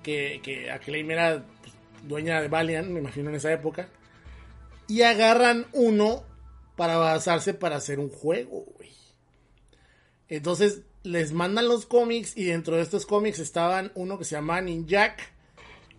[0.02, 1.44] que, que Acclaim era
[2.04, 3.88] dueña de Valiant, me imagino en esa época,
[4.86, 6.24] y agarran uno
[6.76, 8.66] para basarse para hacer un juego.
[10.28, 14.60] Entonces les mandan los cómics y dentro de estos cómics estaban uno que se llama
[14.60, 15.32] Ninjak,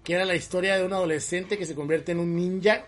[0.04, 2.86] que era la historia de un adolescente que se convierte en un ninja.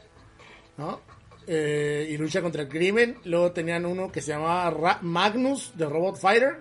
[1.47, 3.17] Eh, y lucha contra el crimen.
[3.25, 6.57] Luego tenían uno que se llamaba Magnus, de Robot Fighter,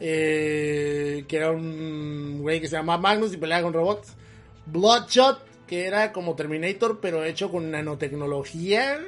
[0.00, 4.14] eh, que era un güey que se llamaba Magnus y peleaba con robots.
[4.66, 5.40] Bloodshot,
[5.72, 9.00] que era como Terminator, pero hecho con nanotecnología.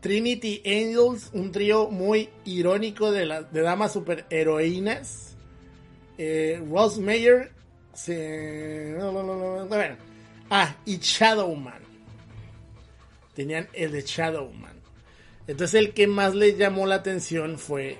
[0.00, 5.38] Trinity Angels, un trío muy irónico de, la, de damas superheroínas.
[6.18, 7.50] Eh, Ross Mayer,
[7.94, 8.94] se...
[10.50, 11.80] Ah, y Shadowman.
[13.32, 14.76] Tenían el de Shadowman.
[15.46, 17.96] Entonces el que más les llamó la atención fue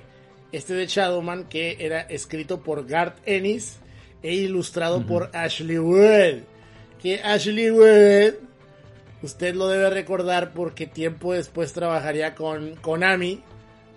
[0.52, 3.78] este de Shadowman que era escrito por Garth Ennis
[4.22, 6.57] e ilustrado por Ashley Wood.
[7.00, 8.34] Que Ashley Wood,
[9.22, 13.42] usted lo debe recordar porque tiempo después trabajaría con Konami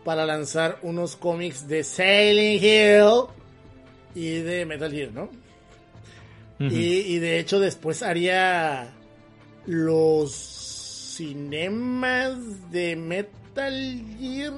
[0.04, 3.26] para lanzar unos cómics de Sailing Hill
[4.14, 5.30] y de Metal Gear, ¿no?
[6.60, 8.94] y, de hecho después haría
[9.66, 10.32] los
[11.16, 12.38] cinemas
[12.72, 14.54] de Metal Gear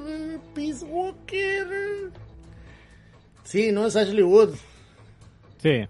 [0.53, 2.11] Peace Walker.
[3.45, 3.87] Sí, ¿no?
[3.87, 4.55] Es Ashley Wood.
[5.61, 5.85] Sí.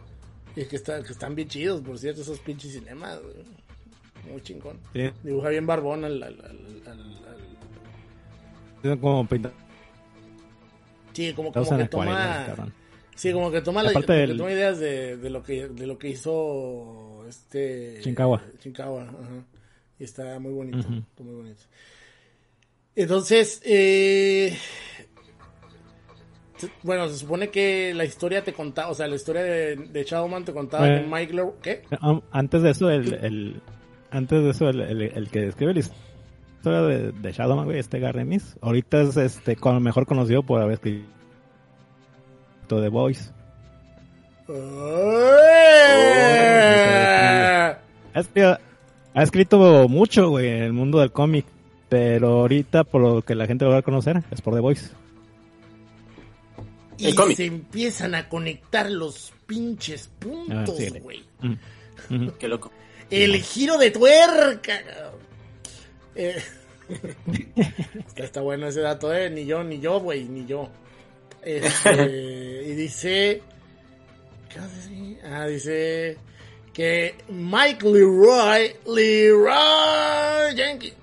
[0.56, 3.20] Y que, está, que están bien chidos, por cierto, esos pinches cinemas.
[4.30, 4.80] Muy chingón.
[5.24, 6.22] Dibuja bien barbón al...
[6.24, 6.34] al,
[9.00, 9.52] como pinta.
[11.14, 12.72] Sí, como, como que toma...
[13.16, 17.24] Sí, como que toma, la, toma ideas de, de, lo que, de lo que hizo
[17.30, 18.02] este...
[18.02, 18.42] Shinkawa.
[18.60, 19.46] Shinkawa, ajá.
[20.00, 20.88] Y está muy bonito,
[21.20, 21.62] muy bonito.
[22.96, 24.58] Entonces, eh,
[26.84, 30.46] bueno, se supone que la historia te contaba, o sea, la historia de, de Shadowman
[30.46, 31.82] te contaba que Mike ¿qué?
[32.02, 33.62] Um, antes de eso, el, el
[34.12, 38.56] antes de eso, el, el, que escribe la historia de, de Shadowman, güey, este Garremis,
[38.62, 41.04] ahorita es este mejor conocido por haber escrito
[42.68, 43.32] The Voice.
[48.16, 51.46] Ha escrito, mucho, güey, en el mundo del cómic.
[51.90, 54.90] Pero ahorita, por lo que la gente va a conocer, es por The Voice.
[56.98, 61.24] Y se empiezan a conectar los pinches puntos, ah, güey.
[62.10, 62.72] Mm, Qué loco.
[63.10, 64.82] El giro de tuerca.
[66.16, 66.42] Eh,
[68.16, 69.30] está bueno ese dato, eh.
[69.30, 70.70] Ni yo, ni yo, güey, ni yo.
[71.42, 73.42] Este, y dice.
[74.50, 75.20] ¿Qué hace?
[75.24, 76.18] Ah, dice
[76.74, 80.96] que Mike Leroy, Leroy Jenkins,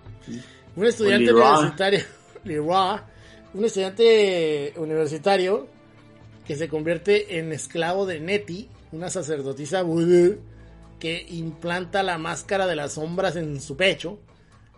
[0.74, 2.00] un estudiante universitario,
[2.44, 3.00] Leroy,
[3.54, 5.68] un estudiante universitario
[6.50, 10.40] que se convierte en esclavo de Nettie, una sacerdotisa vudú
[10.98, 14.18] que implanta la máscara de las sombras en su pecho,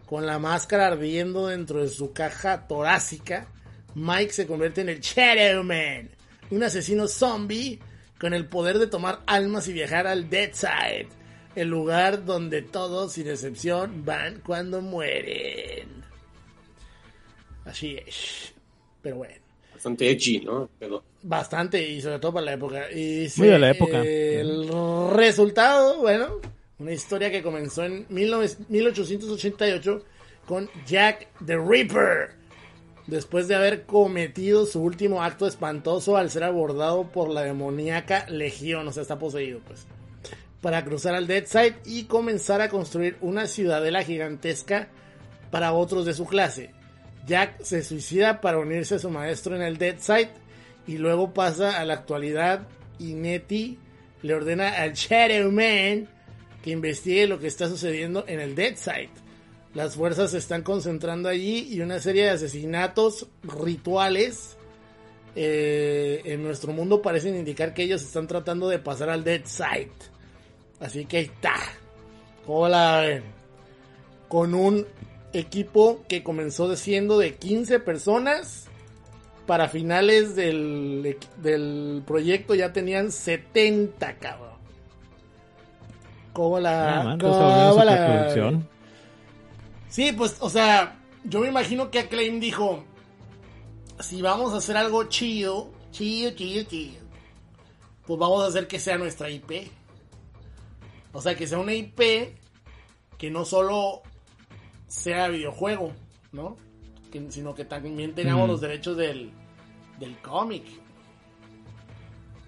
[0.05, 3.49] con la máscara ardiendo dentro de su caja torácica
[3.95, 6.11] Mike se convierte en el Shadow Man,
[6.51, 7.79] un asesino zombie
[8.20, 11.09] con el poder de tomar almas y viajar al Dead Side,
[11.55, 16.05] el lugar donde todos, sin excepción, van cuando mueren.
[17.64, 18.53] Así es.
[19.01, 19.41] Pero bueno.
[19.73, 20.68] Bastante edgy, ¿no?
[21.23, 22.91] Bastante, y sobre todo para la época.
[22.91, 24.03] Y Muy de la época.
[24.03, 24.68] el
[25.12, 26.41] resultado, bueno,
[26.79, 30.03] una historia que comenzó en 1888
[30.47, 32.43] con Jack the Ripper
[33.07, 38.87] después de haber cometido su último acto espantoso al ser abordado por la demoníaca legión,
[38.89, 39.87] o sea, está poseído, pues,
[40.61, 44.89] para cruzar al Dead Side y comenzar a construir una ciudadela gigantesca
[45.51, 46.70] para otros de su clase.
[47.27, 50.31] Jack se suicida para unirse a su maestro en el Dead Side
[50.87, 52.66] y luego pasa a la actualidad
[52.99, 53.78] y Nettie
[54.22, 56.09] le ordena al Shadow Man
[56.62, 59.22] que investigue lo que está sucediendo en el Dead Side
[59.74, 64.57] las fuerzas se están concentrando allí y una serie de asesinatos rituales
[65.35, 69.93] eh, en nuestro mundo parecen indicar que ellos están tratando de pasar al Dead Side.
[70.78, 71.55] Así que ahí está.
[72.47, 73.22] Hola.
[74.28, 74.87] Con un
[75.33, 78.68] equipo que comenzó siendo de 15 personas.
[79.47, 84.53] Para finales del, del proyecto ya tenían 70, cabrón.
[86.32, 88.62] ¿Cómo la, ah, la,
[89.88, 92.84] Sí, pues, o sea, yo me imagino que Acclaim dijo,
[94.01, 97.03] si vamos a hacer algo chido, chido, chido, chido,
[98.07, 99.70] pues vamos a hacer que sea nuestra IP.
[101.12, 102.01] O sea, que sea una IP
[103.18, 104.03] que no solo
[104.88, 105.93] sea videojuego,
[106.32, 106.57] ¿no?
[107.13, 108.51] Que- sino que también teníamos Mm.
[108.51, 109.31] los derechos del,
[110.01, 110.65] del cómic.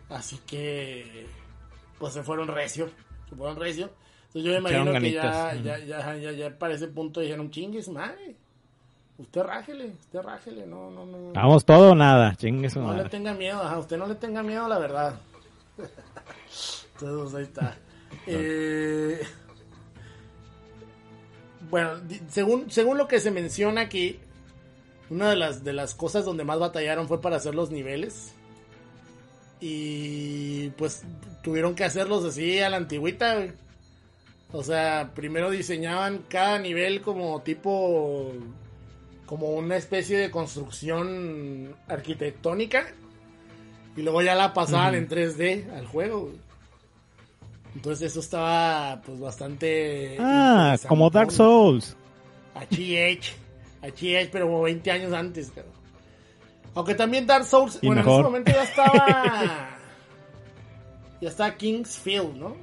[0.09, 1.27] Así que,
[1.99, 2.89] pues se fueron recio,
[3.29, 3.91] se fueron recio.
[4.29, 7.89] Entonces yo me imagino que ya, ya, ya, ya, ya para ese punto dijeron, chingues,
[7.89, 8.35] madre.
[9.17, 11.33] Usted rájele, usted rájele, no, no, no.
[11.33, 14.43] Vamos todo o nada, chingue su No le tenga miedo, ajá, usted no le tenga
[14.43, 15.21] miedo a la verdad.
[16.99, 17.77] Entonces ahí está.
[18.27, 19.21] Eh,
[21.71, 24.19] bueno, según, según lo que se menciona aquí,
[25.15, 28.33] una de las, de las cosas donde más batallaron fue para hacer los niveles.
[29.61, 31.03] Y pues
[31.43, 33.35] tuvieron que hacerlos así a la antigüita.
[33.37, 33.53] güey.
[34.53, 38.33] O sea, primero diseñaban cada nivel como tipo
[39.27, 42.87] como una especie de construcción arquitectónica
[43.97, 46.23] y luego ya la pasaban en 3D al juego.
[46.27, 46.37] güey.
[47.75, 51.97] Entonces eso estaba pues bastante Ah, como Dark Souls.
[52.55, 53.33] HH,
[53.87, 55.73] HH, pero como 20 años antes, cabrón.
[56.75, 58.21] Aunque también Dark Souls, Y bueno, en mejor.
[58.21, 59.79] ese momento ya estaba
[61.21, 62.57] ya está Kingsfield, ¿no?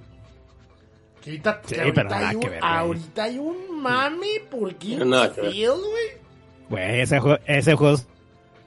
[1.21, 4.75] Que ahorita, Sí, que ahorita pero hay un, que ver, ahorita hay un mami por.
[4.75, 6.21] Kingsfield, güey.
[6.69, 8.07] Güey, ese, jue- ese juego es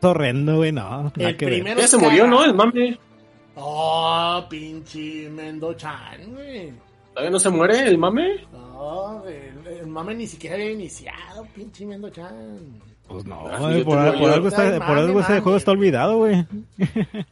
[0.02, 1.12] horrendo, güey, no.
[1.16, 2.44] El que primero Ya se es murió, ¿no?
[2.44, 2.98] El mame.
[3.56, 6.72] Oh, pinche Mendochan, güey.
[7.12, 8.44] ¿Todavía no se muere el mame?
[8.52, 8.63] No,
[9.26, 12.80] el, el mame ni siquiera había iniciado, pinche Mendochan.
[13.06, 15.40] Pues no, Ah, güey, por, algo, está- Ay, por mame, algo ese mame.
[15.42, 16.46] juego está olvidado, güey.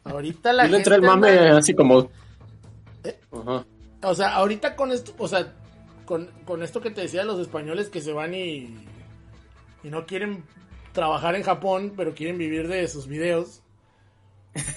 [0.04, 2.10] Ahorita la Y le entra el mame anda- así como.
[3.04, 3.18] ¿Eh?
[3.32, 3.64] Ajá.
[4.02, 5.52] O sea, ahorita con esto, o sea,
[6.04, 8.76] con, con esto que te decía de los españoles que se van y,
[9.82, 10.44] y no quieren
[10.92, 13.62] trabajar en Japón, pero quieren vivir de sus videos,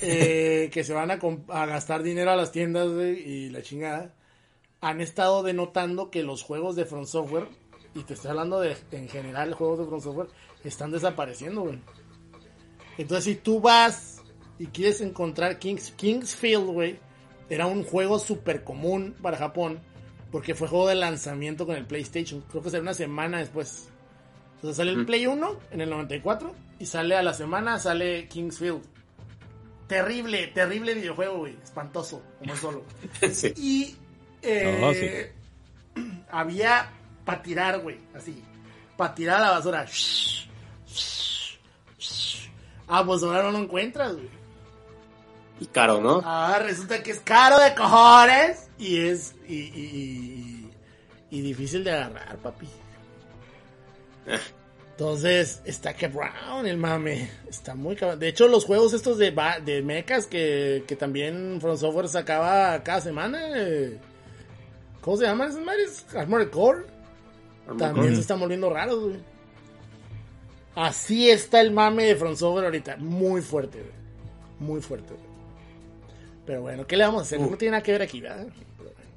[0.01, 1.17] eh, que se van a,
[1.65, 4.13] gastar dinero a las tiendas y la chingada,
[4.85, 7.47] han estado denotando que los juegos de From Software,
[7.95, 10.27] y te estoy hablando de en general juegos de From Software,
[10.63, 11.79] están desapareciendo, güey.
[12.99, 14.21] Entonces, si tú vas
[14.59, 16.99] y quieres encontrar Kings, Kingsfield, güey,
[17.49, 19.79] era un juego súper común para Japón,
[20.31, 22.41] porque fue juego de lanzamiento con el PlayStation.
[22.41, 23.89] Creo que salió una semana después.
[24.57, 25.07] Entonces sale el.
[25.07, 28.83] Play 1 en el 94 y sale a la semana, sale Kingsfield.
[29.87, 31.57] Terrible, terrible videojuego, güey.
[31.63, 32.83] Espantoso, como solo.
[33.31, 33.51] Sí.
[33.57, 34.04] Y
[34.45, 35.31] eh,
[36.31, 36.89] había
[37.25, 38.43] para tirar, güey, así.
[38.97, 39.85] Para tirar a la basura.
[42.87, 44.29] Ah, pues ahora no lo encuentras, güey.
[45.59, 46.21] Y caro, ¿no?
[46.23, 50.69] Ah, resulta que es caro de cojones y es y, y,
[51.31, 52.67] y- y difícil de agarrar, papi.
[54.27, 54.39] Eh.
[54.91, 57.29] Entonces, está que Brown el mame.
[57.49, 58.19] Está muy cabrón.
[58.19, 59.33] De hecho, los juegos estos de,
[59.65, 63.39] de mechas que, que también From Software sacaba cada semana.
[63.57, 63.99] eh,
[65.05, 66.03] ¿Cómo se llaman esos madres?
[66.15, 66.83] Armored Core.
[67.67, 68.15] También Core.
[68.15, 69.17] se están volviendo raros, güey.
[70.73, 72.97] Así está el mame de From Software ahorita.
[72.97, 73.91] Muy fuerte, güey.
[74.59, 75.25] Muy fuerte, güey.
[76.47, 77.39] Pero bueno, ¿qué le vamos a hacer?
[77.39, 78.47] No tiene nada que ver aquí, ¿verdad?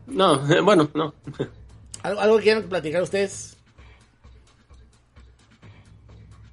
[0.07, 1.15] No, bueno, no.
[2.03, 3.57] ¿Algo, algo que quieran platicar ustedes?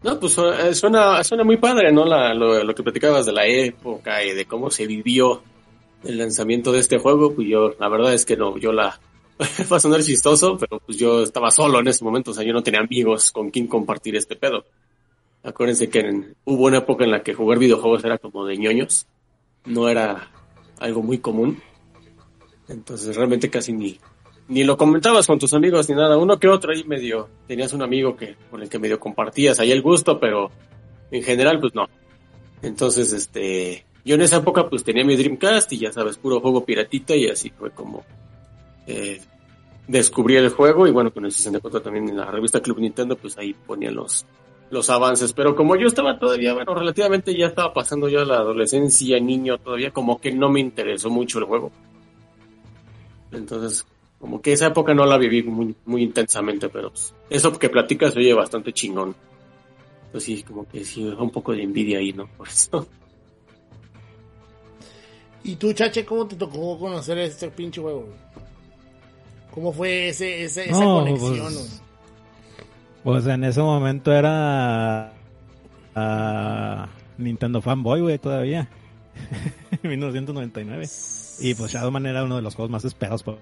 [0.01, 2.05] No, pues eh, suena, suena muy padre, ¿no?
[2.05, 5.41] La- lo, lo que platicabas de la época y de cómo se vivió
[6.03, 8.99] el lanzamiento de este juego, pues yo, la verdad es que no, yo la,
[9.71, 12.53] va a sonar chistoso, pero pues yo estaba solo en ese momento, o sea, yo
[12.53, 14.65] no tenía amigos con quien compartir este pedo.
[15.43, 19.07] Acuérdense que hubo una época en la que jugar videojuegos era como de ñoños,
[19.65, 20.31] no era
[20.79, 21.61] algo muy común.
[22.67, 23.99] Entonces realmente casi ni,
[24.47, 26.17] ni lo comentabas con tus amigos ni nada.
[26.17, 29.71] Uno que otro ahí medio, tenías un amigo que, con el que medio compartías ahí
[29.71, 30.49] el gusto, pero
[31.11, 31.88] en general pues no.
[32.61, 36.65] Entonces, este, yo en esa época pues tenía mi Dreamcast y ya sabes, puro juego
[36.65, 38.03] piratita y así fue como
[38.88, 39.21] eh,
[39.88, 43.38] descubrí el juego y bueno, con el 64 también en la revista Club Nintendo pues
[43.38, 44.25] ahí ponían los,
[44.69, 49.19] los avances, pero como yo estaba todavía, bueno, relativamente ya estaba pasando ya la adolescencia,
[49.19, 51.71] niño todavía, como que no me interesó mucho el juego.
[53.31, 53.86] Entonces,
[54.19, 58.15] como que esa época no la viví muy, muy intensamente, pero pues, eso que platicas
[58.15, 59.15] oye bastante chingón.
[60.11, 62.27] Pues sí, como que sí, un poco de envidia ahí, ¿no?
[62.38, 62.88] Por eso.
[65.43, 68.07] ¿Y tú, Chache, cómo te tocó conocer este pinche juego?
[69.56, 71.38] ¿Cómo fue ese, ese- esa No, conexión?
[71.53, 71.82] pues-?
[73.03, 75.14] Pues en ese momento era
[75.95, 76.88] ah,
[77.18, 78.68] Nintendo Fanboy, güey, todavía.
[79.84, 80.86] 1999.
[81.39, 83.38] Y pues Shadowman era uno de los juegos más esperados por,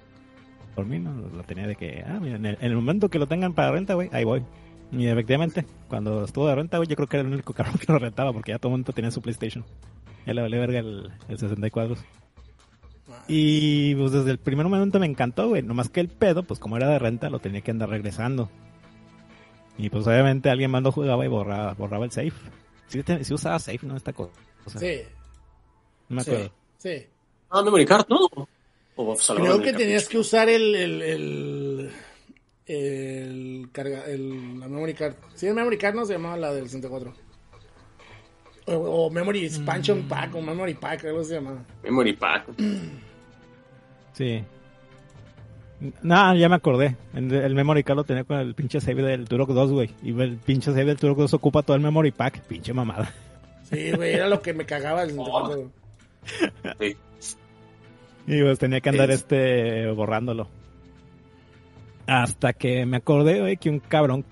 [0.75, 1.13] por mí, ¿no?
[1.35, 3.71] Lo tenía de que, ah, mira, en el, en el momento que lo tengan para
[3.71, 4.43] renta, güey, ahí voy.
[4.91, 7.91] Y efectivamente, cuando estuvo de renta, güey, yo creo que era el único cabrón que
[7.91, 9.63] lo rentaba porque ya todo el mundo tenía su PlayStation.
[10.25, 11.95] Ya le valía verga el, el 64.
[13.27, 15.61] Y pues desde el primer momento me encantó, güey.
[15.63, 18.49] Nomás que el pedo, pues como era de renta, lo tenía que andar regresando.
[19.77, 22.33] Y pues obviamente alguien más lo jugaba y borraba, borraba el save.
[22.87, 23.95] Sí, te- sí usaba save, ¿no?
[23.97, 24.31] Esta cosa.
[24.79, 25.01] Sí,
[26.09, 26.51] No me sí, acuerdo.
[26.77, 27.05] sí.
[27.49, 28.19] Ah, Memory Card, ¿no?
[28.95, 31.91] O Creo que tenías que usar el, el, el,
[32.67, 35.15] el carga, el, la memory card.
[35.33, 37.13] Sí, el memory card no se llamaba la del 64.
[38.65, 41.63] O, o memory expansion pack o memory pack, algo se llamaba.
[41.83, 42.45] Memory Pack.
[44.13, 44.43] Sí.
[46.03, 46.95] No, ya me acordé.
[47.15, 49.89] El, memory card lo tenía con el pinche save del Turok 2, güey.
[50.03, 52.41] Y el pinche save del Turok 2 ocupa todo el memory pack.
[52.41, 53.11] Pinche mamada.
[53.63, 55.71] Sí, güey, era lo que me cagaba el 64.
[56.79, 56.95] Sí.
[58.27, 60.47] Y pues tenía que andar Es- este borrándolo.
[62.05, 64.25] Hasta que me acordé, güey, que un cabrón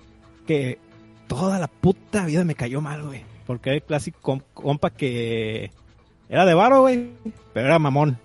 [0.46, 0.78] que
[1.26, 3.24] toda la puta vida me cayó mal, güey.
[3.52, 5.70] Porque clásico com- compa que
[6.30, 7.10] era de varo, güey,
[7.52, 8.16] pero era mamón.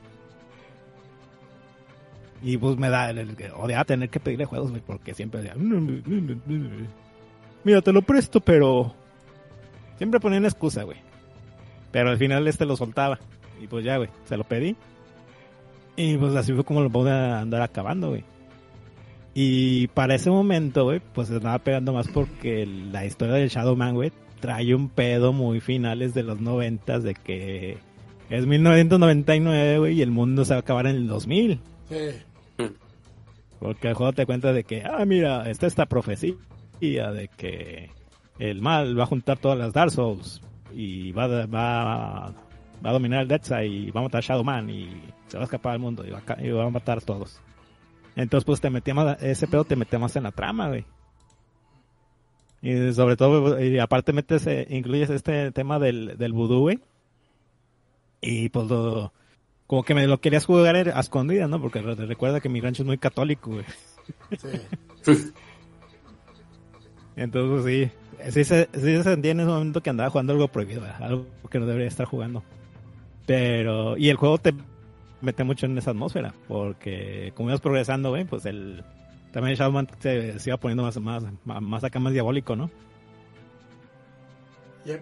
[2.41, 3.35] Y pues me da, el, el-
[3.85, 5.55] tener que pedirle juegos, güey, porque siempre decía,
[7.63, 8.93] mira, te lo presto, pero
[9.97, 10.97] siempre ponía una excusa, güey.
[11.91, 13.19] Pero al final este lo soltaba.
[13.61, 14.77] Y pues ya, güey, se lo pedí.
[15.97, 18.23] Y pues así fue como lo pude andar acabando, güey.
[19.33, 23.75] Y para ese momento, güey, pues se estaba pegando más porque la historia del Shadow
[23.75, 27.77] Man, güey, trae un pedo muy finales de los noventas de que
[28.29, 31.59] es 1999, güey, y el mundo se va a acabar en el 2000.
[31.89, 32.65] Sí.
[33.59, 36.35] Porque el juego te cuenta de que, ah, mira, está esta profecía
[36.79, 37.89] de que
[38.37, 40.41] el mal va a juntar todas las Dark Souls
[40.73, 42.33] y va, va,
[42.85, 44.89] va a dominar el Death y va a matar a Shadow Man y
[45.27, 47.41] se va a escapar al mundo y va a, y va a matar a todos.
[48.15, 50.85] Entonces, pues te metía más, ese pedo te metía más en la trama, güey.
[52.61, 56.79] Y sobre todo, y aparte metes, eh, incluyes este tema del, del vudú, güey.
[58.21, 59.13] Y pues lo,
[59.67, 61.61] como que me lo querías jugar a escondidas, ¿no?
[61.61, 63.65] Porque re- recuerda que mi rancho es muy católico, güey.
[65.03, 65.31] Sí.
[67.15, 67.91] Entonces
[68.21, 71.03] sí, sí se, sí se sentía en ese momento que andaba jugando algo prohibido, ¿verdad?
[71.03, 72.43] algo que no debería estar jugando.
[73.25, 74.53] Pero, y el juego te
[75.21, 78.83] mete mucho en esa atmósfera, porque como ibas progresando, güey, pues el,
[79.37, 81.23] también el Shadowman se, se iba poniendo más, más,
[81.61, 82.71] más, acá, más diabólico, ¿no?
[84.85, 85.01] Yep.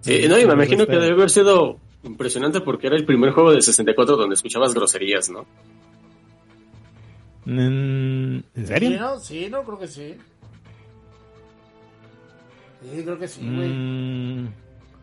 [0.00, 3.32] Sí, no, y me imagino que Este- debe haber sido impresionante porque era el primer
[3.32, 5.42] juego de 64 donde escuchabas groserías, ¿no?
[7.44, 8.98] Mm, ¿En Sí, serio?
[8.98, 10.16] no, sí, no, creo que sí.
[12.80, 13.68] Sí, creo que sí, güey.
[13.68, 14.48] Mm,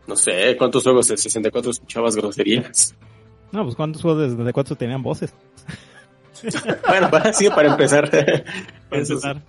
[0.08, 2.92] No sé, ¿cuántos juegos de 64 escuchabas groserías?
[3.52, 5.32] no, pues ¿cuántos juegos de, de cuatro tenían voces?
[6.88, 8.10] bueno, para, sí, para empezar.
[8.10, 9.42] para empezar.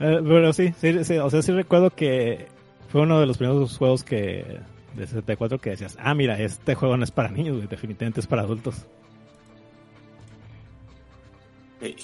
[0.00, 2.46] Eh, pero sí, sí, sí, o sea, sí recuerdo que
[2.88, 4.60] fue uno de los primeros juegos que
[4.94, 8.26] de 64 que decías, ah, mira, este juego no es para niños, güey, definitivamente es
[8.26, 8.86] para adultos.
[11.80, 11.96] Sí.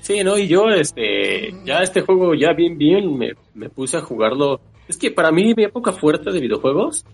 [0.00, 4.00] Sí, no, y yo, este, ya este juego, ya bien, bien, me, me puse a
[4.00, 4.60] jugarlo.
[4.88, 7.04] Es que para mí mi época fuerte de videojuegos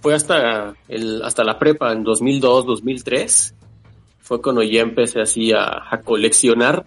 [0.00, 3.54] fue hasta el, hasta la prepa en 2002, 2003.
[4.20, 6.84] Fue cuando ya empecé así a, a coleccionar.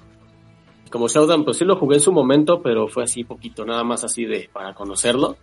[0.89, 4.03] Como Showdown, pues sí lo jugué en su momento, pero fue así poquito, nada más
[4.03, 5.37] así de, para conocerlo.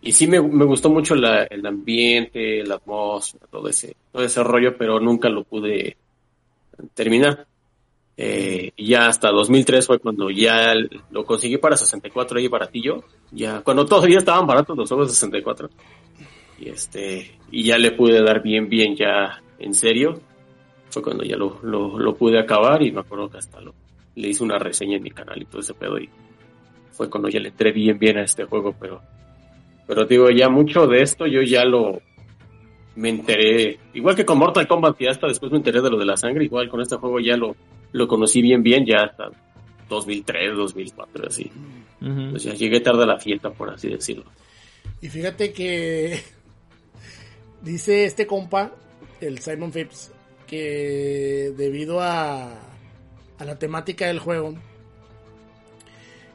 [0.00, 4.42] Y sí me, me gustó mucho la- el ambiente, la atmósfera, todo ese, todo ese
[4.42, 5.96] rollo, pero nunca lo pude
[6.94, 7.46] terminar.
[8.16, 10.74] Eh, ya hasta 2003 fue cuando ya
[11.10, 13.04] lo conseguí para 64 ahí baratillo.
[13.30, 15.68] Ya, cuando todavía estaban baratos los juegos de 64.
[16.62, 20.20] Y este, y ya le pude dar bien, bien ya en serio.
[20.90, 23.74] Fue cuando ya lo, lo, lo pude acabar y me acuerdo que hasta lo,
[24.14, 26.08] le hice una reseña en mi canal y todo ese pedo y
[26.92, 29.00] fue cuando ya le entré bien, bien a este juego, pero,
[29.86, 32.00] pero digo, ya mucho de esto yo ya lo,
[32.94, 36.04] me enteré, igual que con Mortal Kombat y hasta después me enteré de lo de
[36.04, 37.56] la sangre, igual con este juego ya lo,
[37.92, 39.30] lo conocí bien bien ya hasta
[39.88, 41.50] 2003, 2004, así.
[42.30, 44.24] Pues ya llegué tarde a la fiesta, por así decirlo.
[45.00, 46.20] Y fíjate que
[47.62, 48.72] dice este compa,
[49.20, 50.10] el Simon Phipps,
[50.46, 52.52] que debido a,
[53.38, 54.54] a la temática del juego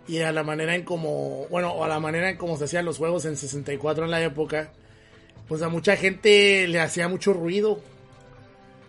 [0.07, 2.85] y a la manera en como, bueno, o a la manera en cómo se hacían
[2.85, 4.71] los juegos en 64 en la época,
[5.47, 7.79] pues a mucha gente le hacía mucho ruido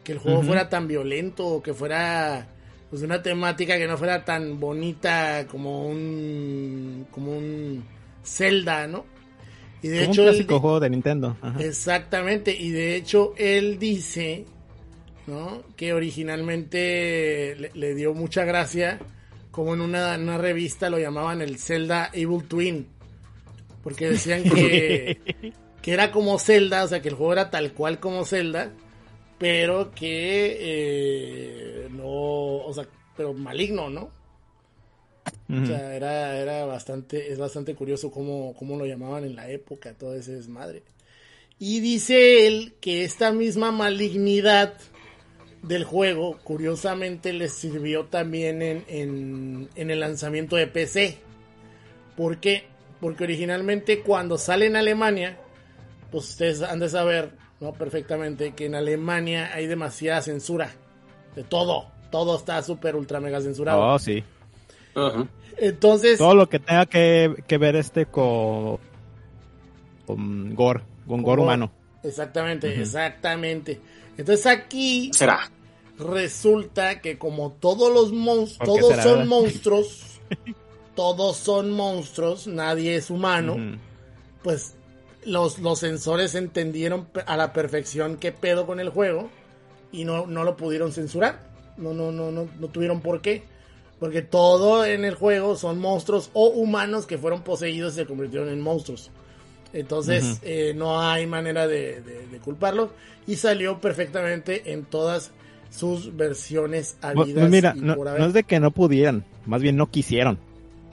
[0.04, 2.48] que el juego fuera tan violento, que fuera
[2.88, 7.84] pues una temática que no fuera tan bonita como un como un
[8.24, 9.04] Zelda, ¿no?
[9.82, 11.36] Y de Como hecho un clásico juego de Nintendo.
[11.40, 11.60] Ajá.
[11.62, 14.44] Exactamente, y de hecho él dice,
[15.26, 15.62] ¿no?
[15.76, 18.98] Que originalmente le, le dio mucha gracia,
[19.50, 22.86] como en una, una revista lo llamaban el Zelda Evil Twin,
[23.82, 25.52] porque decían que,
[25.82, 28.72] que era como Zelda, o sea, que el juego era tal cual como Zelda,
[29.38, 34.10] pero que eh, no, o sea, pero maligno, ¿no?
[35.50, 39.94] O sea, era, era bastante, es bastante curioso cómo, cómo lo llamaban en la época,
[39.94, 40.82] todo ese desmadre.
[41.58, 44.74] Y dice él que esta misma malignidad
[45.62, 51.18] del juego, curiosamente, les sirvió también en, en, en el lanzamiento de PC.
[52.14, 52.66] ¿Por qué?
[53.00, 55.38] Porque originalmente cuando sale en Alemania,
[56.10, 57.30] pues ustedes han de saber,
[57.60, 57.72] ¿no?
[57.72, 60.70] Perfectamente que en Alemania hay demasiada censura.
[61.34, 61.86] De todo.
[62.10, 63.94] Todo está súper ultra mega censurado.
[63.94, 64.22] Oh, sí.
[65.56, 66.18] Entonces.
[66.18, 68.78] Todo lo que tenga que, que ver este con,
[70.06, 71.72] con gore, con, gore humano.
[72.02, 73.80] Exactamente, exactamente.
[74.16, 75.10] Entonces aquí.
[75.12, 75.50] Será.
[75.98, 80.20] Resulta que como todos los monstruos, todos son monstruos,
[80.94, 83.56] todos son monstruos, nadie es humano,
[84.44, 84.76] pues
[85.24, 89.28] los, los sensores entendieron a la perfección qué pedo con el juego
[89.90, 91.48] y no, no lo pudieron censurar.
[91.76, 93.42] No, no, no, no, no tuvieron por qué.
[93.98, 98.48] Porque todo en el juego son monstruos o humanos que fueron poseídos y se convirtieron
[98.48, 99.10] en monstruos.
[99.72, 102.02] Entonces eh, no hay manera de,
[102.44, 102.92] culparlo.
[103.26, 105.32] Y salió perfectamente en todas
[105.70, 107.34] sus versiones habidas.
[107.34, 110.38] Pues mira, no, es de que no pudieran, más bien no quisieron.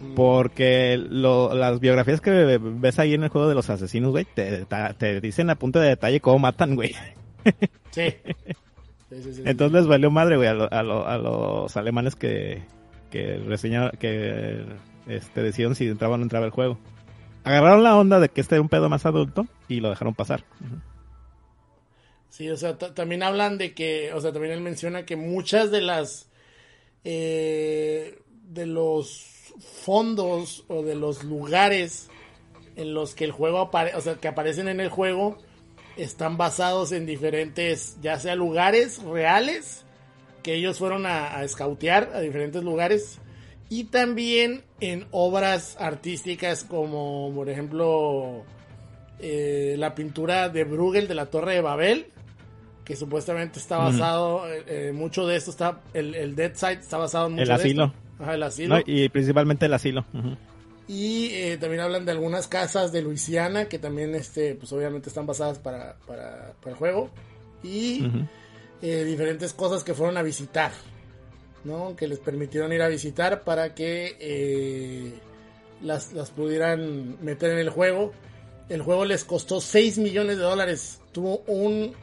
[0.02, 0.16] Mm.
[0.16, 5.50] Porque las biografías que ves ahí en el juego de los asesinos, güey, te, dicen
[5.50, 6.94] a punto de detalle cómo matan, güey.
[7.92, 8.14] Sí.
[9.46, 12.64] Entonces les valió madre, güey, a, a, los alemanes que,
[13.16, 14.66] que reseñaron, que
[15.08, 16.78] este, decidieron si entraba o no entraba el juego.
[17.46, 20.44] Agarraron la onda de que este era un pedo más adulto y lo dejaron pasar.
[22.30, 25.80] Sí, o sea, también hablan de que, o sea, también él menciona que muchas de
[25.80, 26.28] las,
[27.06, 29.54] eh, de los
[29.86, 32.10] fondos o de los lugares
[32.76, 35.38] en los que el juego aparece, o sea, que aparecen en el juego,
[35.96, 39.85] están basados en diferentes, ya sea lugares reales,
[40.46, 43.18] que ellos fueron a, a escautear a diferentes lugares,
[43.68, 48.44] y también en obras artísticas como, por ejemplo,
[49.20, 52.06] eh, la pintura de Bruegel de la Torre de Babel,
[52.84, 57.00] que supuestamente está basado, eh, eh, mucho de esto está, el, el Dead Site está
[57.00, 57.94] basado en mucho el asilo.
[58.32, 58.78] el asilo.
[58.86, 60.06] y principalmente el asilo.
[60.88, 65.26] Y eh, también hablan de algunas casas de Luisiana que también, este, pues obviamente están
[65.26, 67.10] basadas para, para, el juego.
[67.64, 68.06] Y
[68.82, 70.72] eh, diferentes cosas que fueron a visitar,
[71.64, 71.96] ¿no?
[71.96, 75.14] Que les permitieron ir a visitar para que eh,
[75.82, 78.12] las, las pudieran meter en el juego.
[78.70, 81.02] El juego les costó 6 millones de dólares.
[81.12, 81.94] Tuvo un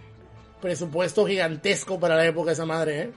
[0.60, 3.10] presupuesto gigantesco para la época esa madre, ¿eh?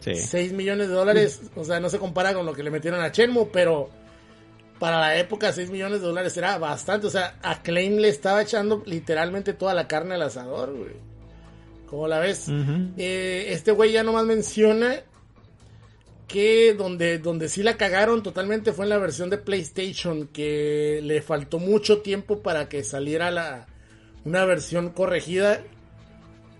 [0.00, 0.14] Sí.
[0.14, 3.12] 6 millones de dólares, o sea, no se compara con lo que le metieron a
[3.12, 3.90] Chenmo, pero
[4.78, 7.06] para la época 6 millones de dólares era bastante.
[7.06, 11.09] O sea, a Claim le estaba echando literalmente toda la carne al asador, güey.
[11.90, 12.46] ¿Cómo la ves?
[12.96, 15.02] Eh, este güey ya nomás menciona
[16.28, 21.20] que donde, donde sí la cagaron totalmente fue en la versión de PlayStation, que le
[21.20, 23.66] faltó mucho tiempo para que saliera la,
[24.24, 25.64] una versión corregida.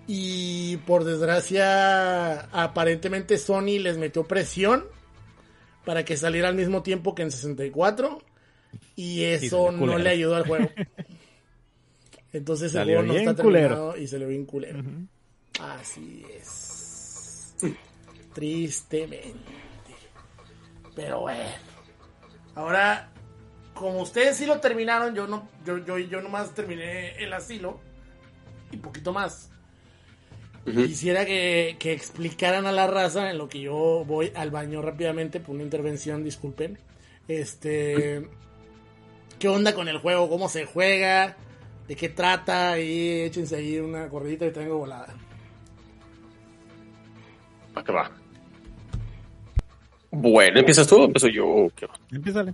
[0.09, 4.85] Y por desgracia, aparentemente Sony les metió presión
[5.85, 8.19] para que saliera al mismo tiempo que en 64
[8.97, 10.69] y eso no le ayudó al juego.
[12.33, 14.83] Entonces el juego no está terminado y se le bien culero.
[15.61, 17.55] Así es.
[18.33, 19.53] Tristemente.
[20.95, 21.45] Pero bueno.
[22.55, 23.11] Ahora,
[23.75, 27.81] como ustedes sí lo terminaron, yo no, yo, yo, yo nomás terminé el asilo
[28.71, 29.51] y poquito más.
[30.65, 35.55] Quisiera que, explicaran a la raza en lo que yo voy al baño rápidamente por
[35.55, 36.79] una intervención, disculpen.
[37.29, 38.29] Este,
[39.39, 40.29] ¿qué onda con el juego?
[40.29, 41.37] ¿Cómo se juega?
[41.89, 42.79] ¿De qué trata?
[42.79, 45.15] Y échense ahí una corridita que tengo volada.
[47.81, 48.11] ¿A qué va?
[50.11, 51.69] Bueno, ¿empiezas tú o empiezo yo?
[52.11, 52.53] Empiezale.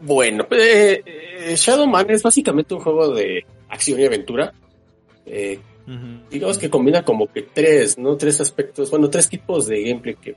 [0.00, 4.52] bueno, eh, eh, Shadowman es básicamente un juego de acción y aventura.
[5.26, 5.58] Eh,
[6.30, 8.14] Digamos que combina como que tres, ¿no?
[8.18, 10.36] Tres aspectos, bueno, tres tipos de gameplay que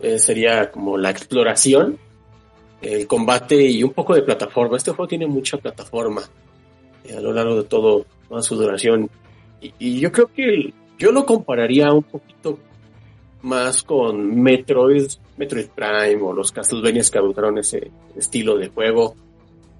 [0.00, 1.98] eh, sería como la exploración,
[2.80, 4.78] el combate y un poco de plataforma.
[4.78, 6.22] Este juego tiene mucha plataforma
[7.04, 9.10] eh, a lo largo de todo, toda su duración.
[9.60, 12.58] Y, yo creo que yo lo compararía un poquito
[13.42, 15.06] más con Metroid,
[15.38, 19.16] Metroid Prime o los Castlevanias que adoptaron ese estilo de juego,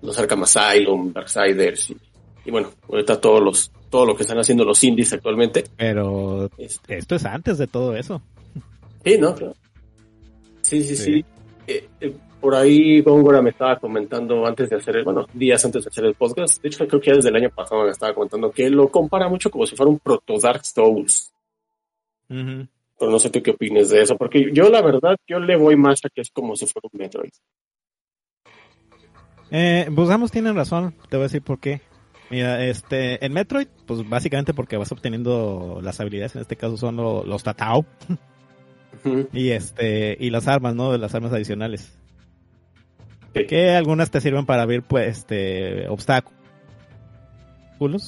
[0.01, 1.97] los Arkham Asylum, Darksiders y,
[2.47, 5.65] y bueno, ahorita todos los todo lo que están haciendo los indies actualmente.
[5.77, 6.97] Pero este.
[6.97, 8.23] esto es antes de todo eso.
[9.05, 9.35] Sí, ¿no?
[10.63, 11.25] Sí, sí, sí.
[11.67, 15.85] Eh, eh, por ahí Góngora me estaba comentando antes de hacer, el, bueno, días antes
[15.85, 18.15] de hacer el podcast, de hecho creo que ya desde el año pasado me estaba
[18.15, 21.33] comentando que lo compara mucho como si fuera un proto Dark Souls.
[22.29, 25.77] Pero no sé tú qué opines de eso, porque yo la verdad, yo le voy
[25.77, 27.31] más a que es como si fuera un Metroid.
[29.51, 31.81] Eh, pues ambos tienen razón, te voy a decir por qué.
[32.31, 36.97] Mira, este, en Metroid, pues básicamente porque vas obteniendo las habilidades, en este caso son
[36.97, 37.85] lo- los Tatao,
[39.33, 40.97] y este, y las armas, ¿no?
[40.97, 41.99] Las armas adicionales.
[43.33, 46.35] Que algunas te sirven para abrir, pues, este, obstáculos,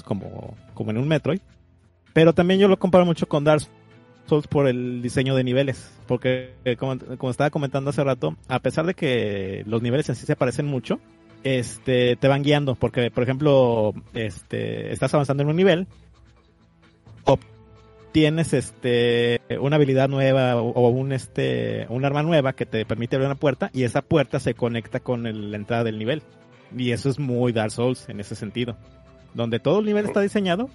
[0.05, 1.41] como, como en un Metroid.
[2.13, 3.63] Pero también yo lo comparo mucho con Dark
[4.27, 5.91] Souls por el diseño de niveles.
[6.07, 10.17] Porque, eh, como, como estaba comentando hace rato, a pesar de que los niveles en
[10.17, 10.99] sí se parecen mucho,
[11.45, 12.75] este, te van guiando.
[12.75, 15.87] Porque, por ejemplo, este, estás avanzando en un nivel,
[18.13, 23.17] obtienes este, una habilidad nueva o, o un, este, un arma nueva que te permite
[23.17, 26.23] abrir una puerta y esa puerta se conecta con el- la entrada del nivel.
[26.77, 28.77] Y eso es muy Dark Souls en ese sentido.
[29.33, 30.69] Donde todo el nivel está diseñado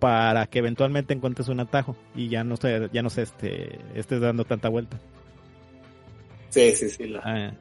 [0.00, 4.20] para que eventualmente encuentres un atajo y ya no se, ya no se este, estés
[4.20, 4.98] dando tanta vuelta.
[6.48, 7.06] Sí, sí, sí.
[7.06, 7.52] la- Ah,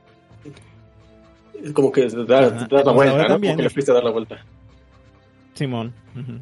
[1.64, 3.28] es como que da, da la vuelta, ¿no?
[3.28, 3.54] también.
[3.54, 4.44] Como que le fuiste a dar la vuelta.
[5.54, 5.94] Simón.
[6.20, 6.40] ujú.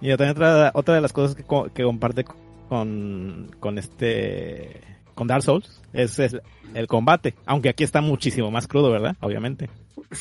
[0.00, 1.44] Y también otra, otra de las cosas que,
[1.74, 2.24] que comparte
[2.68, 4.80] con, con este
[5.14, 6.40] con Dark Souls es el,
[6.74, 9.16] el combate, aunque aquí está muchísimo más crudo, ¿verdad?
[9.20, 9.68] Obviamente.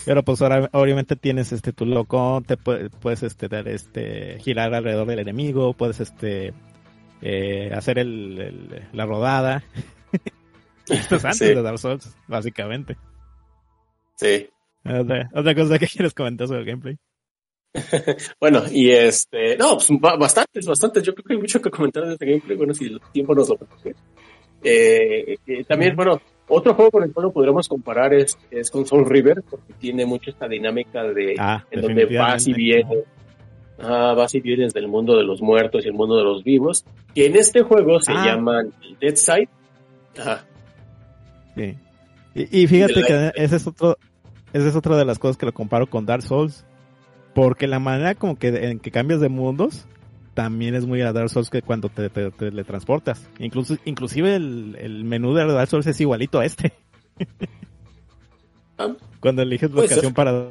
[0.05, 4.73] Pero pues ahora obviamente tienes este tu loco, te puedes, puedes este dar este girar
[4.73, 6.53] alrededor del enemigo, puedes este
[7.21, 9.63] eh, hacer el, el- la rodada.
[10.87, 11.45] Esto es antes Sí.
[11.55, 12.97] de Dark Souls, básicamente.
[14.15, 14.49] Sí.
[14.83, 16.97] Otra, otra cosa que quieres comentar sobre el gameplay.
[18.39, 21.03] Bueno, y este, no, pues ba- bastantes, bastantes.
[21.03, 22.57] Yo creo que hay mucho que comentar de este gameplay.
[22.57, 23.95] Bueno, si el tiempo nos lo permite.
[24.63, 28.85] Eh, eh, también, bueno, otro juego con el cual lo podríamos comparar es, es con
[28.85, 33.05] Soul River, porque tiene mucho esta dinámica de Ah, en donde vas y vienes.
[33.81, 36.83] Ah, vas y vienes del mundo de los muertos y el mundo de los vivos.
[37.15, 38.25] Que en este juego se Ah.
[38.25, 39.47] llaman Dead Side.
[40.19, 40.45] Ajá.
[41.55, 41.77] Sí.
[42.35, 43.97] Y, y fíjate que ese es otro,
[44.51, 46.65] esa es otra de las cosas que lo comparo con Dark Souls.
[47.35, 49.85] Porque la manera como que en que cambias de mundos
[50.33, 53.27] también es muy a Dark Souls que cuando te, te, teletransportas.
[53.39, 56.73] Incluso, inclusive el, el menú de Dark Souls es igualito a este.
[58.77, 58.93] Ah.
[59.19, 60.13] cuando eliges locación ser.
[60.13, 60.47] para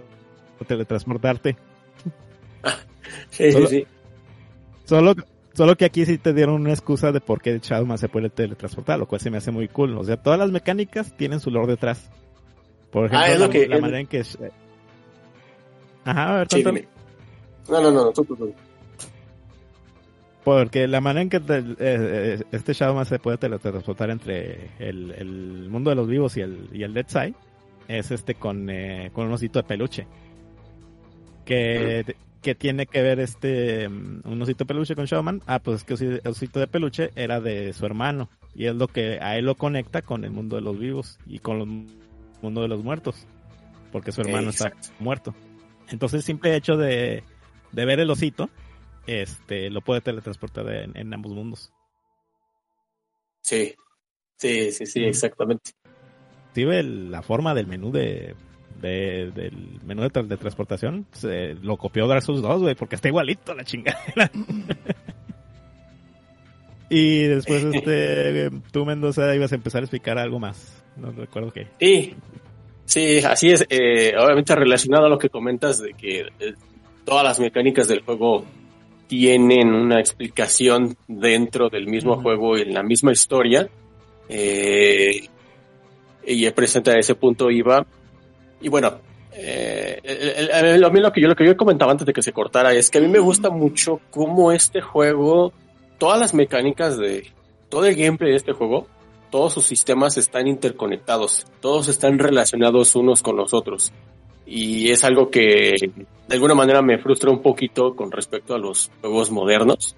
[0.66, 1.57] teletransportarte.
[3.31, 3.87] Sí, Solo- sí, sí.
[4.85, 5.14] Solo,
[5.55, 8.99] solo que aquí sí te dieron una excusa de por qué Shadowman se puede teletransportar,
[8.99, 9.97] lo cual se me hace muy cool.
[9.97, 12.11] O sea, todas las mecánicas tienen su lore detrás.
[12.91, 14.22] Por ejemplo, Ah, es la, lo que- la es- manera en que...
[16.09, 16.63] Ajá, a ver, Sí.
[17.69, 18.55] No, no, no, no, tú, tú, tú.
[20.45, 25.11] Porque la manera en que te- eh, eh, este Shadowman se puede teletransportar entre el,
[25.13, 27.35] el mundo de los vivos y el, y el Dead Side
[27.89, 30.07] es este con, eh, con un osito de peluche.
[31.45, 35.43] Que, que tiene que ver este mm, un osito de peluche con Shadowman.
[35.47, 38.31] Ah, pues es que el osito de peluche era de su hermano.
[38.55, 41.39] Y es lo que a él lo conecta con el mundo de los vivos y
[41.41, 41.67] con el
[42.41, 43.27] mundo de los muertos.
[43.93, 45.35] Porque su hermano está muerto.
[45.91, 47.22] Entonces simple hecho de,
[47.72, 48.51] de ver el osito,
[49.07, 51.72] este, lo puede teletransportar en, en ambos mundos.
[53.43, 53.74] Sí,
[54.36, 55.72] sí, sí, sí, exactamente.
[56.51, 58.34] Inclusive la forma del menú de,
[58.82, 62.97] de- del menú de, tra- de transportación se, lo copió Dark Souls 2, güey, porque
[62.97, 64.30] está igualito la chingadera.
[66.91, 70.82] y después este tú Mendoza ibas a empezar a explicar algo más.
[70.97, 71.68] No recuerdo qué.
[71.78, 72.14] Sí,
[72.89, 73.64] sí, así es.
[73.68, 76.55] Eh, obviamente relacionado a lo que comentas de que eh,
[77.05, 78.45] todas las mecánicas del juego
[79.07, 83.69] tienen una explicación dentro del mismo juego y en la misma historia.
[84.28, 85.27] Eh,
[86.27, 87.86] y presenta a ese punto iba.
[88.60, 88.98] Y bueno,
[89.32, 92.23] eh, el- el- el- lo, lo que yo lo que yo comentaba antes de que
[92.23, 95.52] se cortara es que a mí me gusta mucho cómo este juego,
[95.97, 97.27] todas las mecánicas de
[97.70, 98.86] todo el gameplay de este juego,
[99.31, 103.93] todos sus sistemas están interconectados, todos están relacionados unos con los otros.
[104.47, 105.75] Y es algo que
[106.29, 109.95] de alguna manera me frustra un poquito con respecto a los juegos modernos,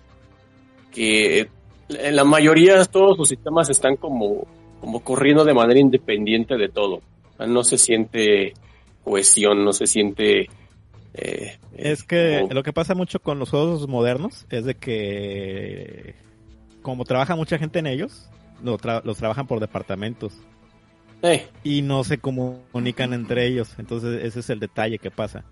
[0.93, 1.48] que
[1.89, 4.47] en la mayoría todos los sistemas están como,
[4.81, 7.01] como corriendo de manera independiente de todo.
[7.39, 8.55] No se siente
[9.05, 10.48] cohesión, no se siente...
[11.15, 16.15] eh, Es que como- lo que pasa mucho con los juegos modernos es de que
[16.82, 18.28] como trabaja mucha gente en ellos,
[18.62, 20.32] lo tra- los trabajan por departamentos.
[21.62, 23.74] y no se comunican entre ellos.
[23.78, 25.44] Entonces ese es el detalle que pasa.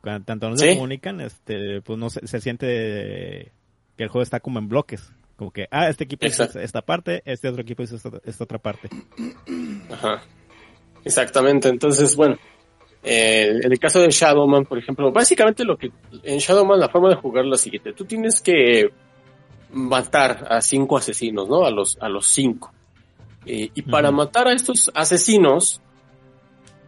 [0.00, 0.66] Cuando tanto no Sí.
[0.66, 3.52] se comunican, este, pues no se, se siente
[3.96, 5.12] que el juego está como en bloques.
[5.36, 8.58] Como que, ah, este equipo hizo esta parte, este otro equipo hizo esta, esta otra
[8.58, 8.88] parte.
[9.90, 10.22] Ajá.
[11.04, 11.68] Exactamente.
[11.68, 12.36] Entonces, bueno,
[13.02, 15.90] eh, en el caso de Shadowman, por ejemplo, básicamente lo que
[16.22, 17.92] en Shadowman la forma de jugar es la siguiente.
[17.92, 18.90] Tú tienes que
[19.74, 21.64] matar a cinco asesinos, ¿no?
[21.64, 22.72] A los, a los cinco.
[23.46, 25.80] Eh, y para matar a estos asesinos,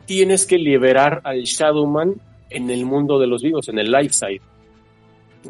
[0.06, 2.14] tienes que liberar al Shadowman
[2.48, 4.40] en el mundo de los vivos, en el life side.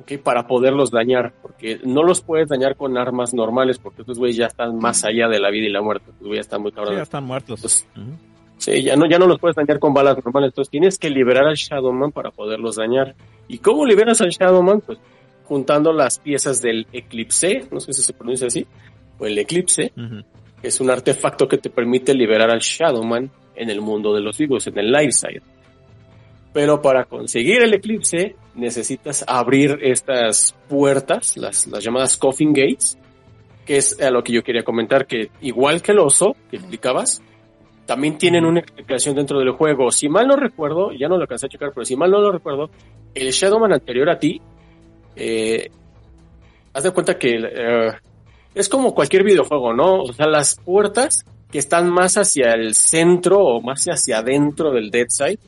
[0.01, 0.19] ¿okay?
[0.19, 4.47] Para poderlos dañar, porque no los puedes dañar con armas normales, porque estos güeyes ya
[4.47, 6.11] están más allá de la vida y la muerte.
[6.11, 6.95] Estos güeyes ya están muy cabrones.
[6.95, 7.59] Sí, ya están muertos.
[7.59, 7.87] Entonces,
[8.59, 10.49] Sí, ya no, ya no los puedes dañar con balas normales.
[10.49, 13.15] Entonces tienes que liberar al Shadowman para poderlos dañar.
[13.49, 14.81] ¿Y cómo liberas al Shadowman?
[14.81, 14.99] Pues
[15.47, 18.67] juntando las piezas del Eclipse, no sé si se pronuncia así,
[19.19, 19.93] o el Eclipse,
[20.61, 24.37] que es un artefacto que te permite liberar al Shadowman en el mundo de los
[24.39, 25.43] vivos, en el light side.
[26.53, 32.99] Pero para conseguir el eclipse necesitas abrir estas puertas, las, las llamadas coffin gates,
[33.67, 37.21] que es a lo que yo quería comentar, que igual que el oso que explicabas,
[37.85, 39.91] también tienen una explicación dentro del juego.
[39.91, 42.33] Si mal no recuerdo, ya no lo alcancé a checar, pero si mal no lo
[42.33, 42.71] recuerdo,
[43.15, 44.41] el Shadowman anterior a ti,
[45.17, 45.71] eh,
[46.73, 47.93] haz de cuenta que eh,
[48.55, 50.03] es como cualquier videojuego, ¿no?
[50.03, 54.91] O sea, las puertas que están más hacia el centro o más hacia adentro del
[54.91, 55.39] Dead Side,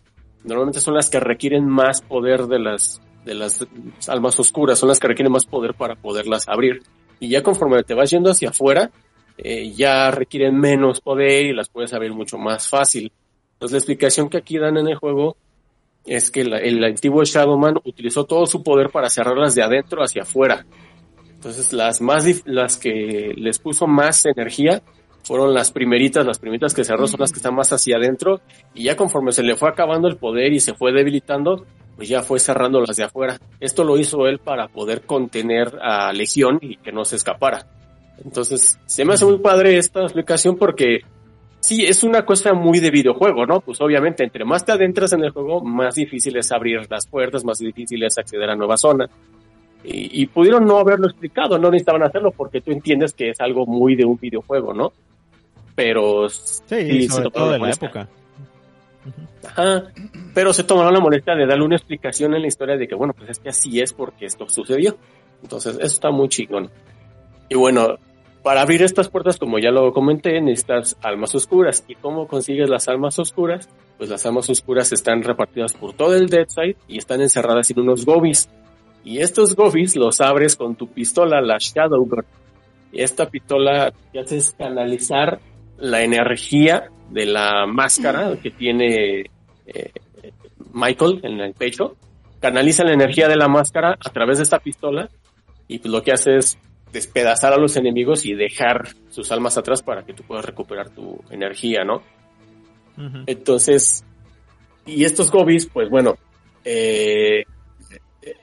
[0.44, 3.66] normalmente son las que requieren más poder de las, de las
[4.08, 6.82] almas oscuras, son las que requieren más poder para poderlas abrir.
[7.20, 8.90] Y ya conforme te vas yendo hacia afuera,
[9.36, 13.12] eh, ya requieren menos poder y las puedes abrir mucho más fácil.
[13.54, 15.36] Entonces la explicación que aquí dan en el juego
[16.08, 20.22] es que la- el antiguo Shadowman utilizó todo su poder para cerrarlas de adentro hacia
[20.22, 20.66] afuera.
[21.30, 24.82] Entonces las más las que les puso más energía
[25.22, 28.40] fueron las primeritas, las primeritas que cerró son las que están más hacia adentro
[28.74, 31.64] y ya conforme se le fue acabando el poder y se fue debilitando,
[31.96, 33.38] pues ya fue cerrando las de afuera.
[33.60, 37.66] Esto lo hizo él para poder contener a Legión y que no se escapara.
[38.24, 41.00] Entonces, se me hace muy padre esta explicación porque
[41.60, 43.60] sí, es una cosa muy de videojuego, ¿no?
[43.60, 47.44] Pues obviamente, entre más te adentras en el juego, más difícil es abrir las puertas,
[47.44, 49.08] más difícil es acceder a nueva zona.
[49.84, 53.64] Y, y pudieron no haberlo explicado, no necesitaban hacerlo porque tú entiendes que es algo
[53.66, 54.92] muy de un videojuego, ¿no?
[55.74, 57.86] Pero Sí, sí, se sobre tomaron todo de la molestia.
[57.88, 58.08] época.
[59.46, 59.84] Ajá,
[60.34, 63.14] pero se tomaron la molestia de darle una explicación en la historia de que, bueno,
[63.16, 64.96] pues es que así es porque esto sucedió.
[65.42, 66.70] Entonces, eso está muy chingón.
[67.48, 67.96] Y bueno,
[68.42, 71.84] para abrir estas puertas, como ya lo comenté, necesitas almas oscuras.
[71.88, 73.68] ¿Y cómo consigues las almas oscuras?
[73.96, 77.80] Pues las almas oscuras están repartidas por todo el Dead Side y están encerradas en
[77.80, 78.48] unos gobies.
[79.04, 82.26] Y estos gobies los abres con tu pistola, la Shadowguard.
[82.92, 85.40] Y esta pistola te hace canalizar
[85.76, 89.30] la energía de la máscara que tiene
[89.66, 89.92] eh,
[90.72, 91.96] Michael en el pecho.
[92.40, 95.08] Canaliza la energía de la máscara a través de esta pistola
[95.66, 96.58] y pues lo que hace es
[96.92, 101.20] despedazar a los enemigos y dejar sus almas atrás para que tú puedas recuperar tu
[101.30, 102.02] energía, ¿no?
[103.26, 104.04] Entonces,
[104.84, 106.16] y estos gobies, pues bueno,
[106.64, 107.44] eh,
[108.22, 108.34] eh,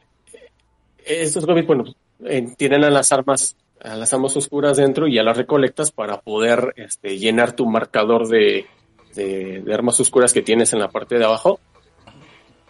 [1.06, 1.84] estos gobies, bueno,
[2.24, 6.22] eh, tienen a las armas, a las armas oscuras dentro y ya las recolectas para
[6.22, 8.66] poder este, llenar tu marcador de,
[9.14, 11.60] de, de armas oscuras que tienes en la parte de abajo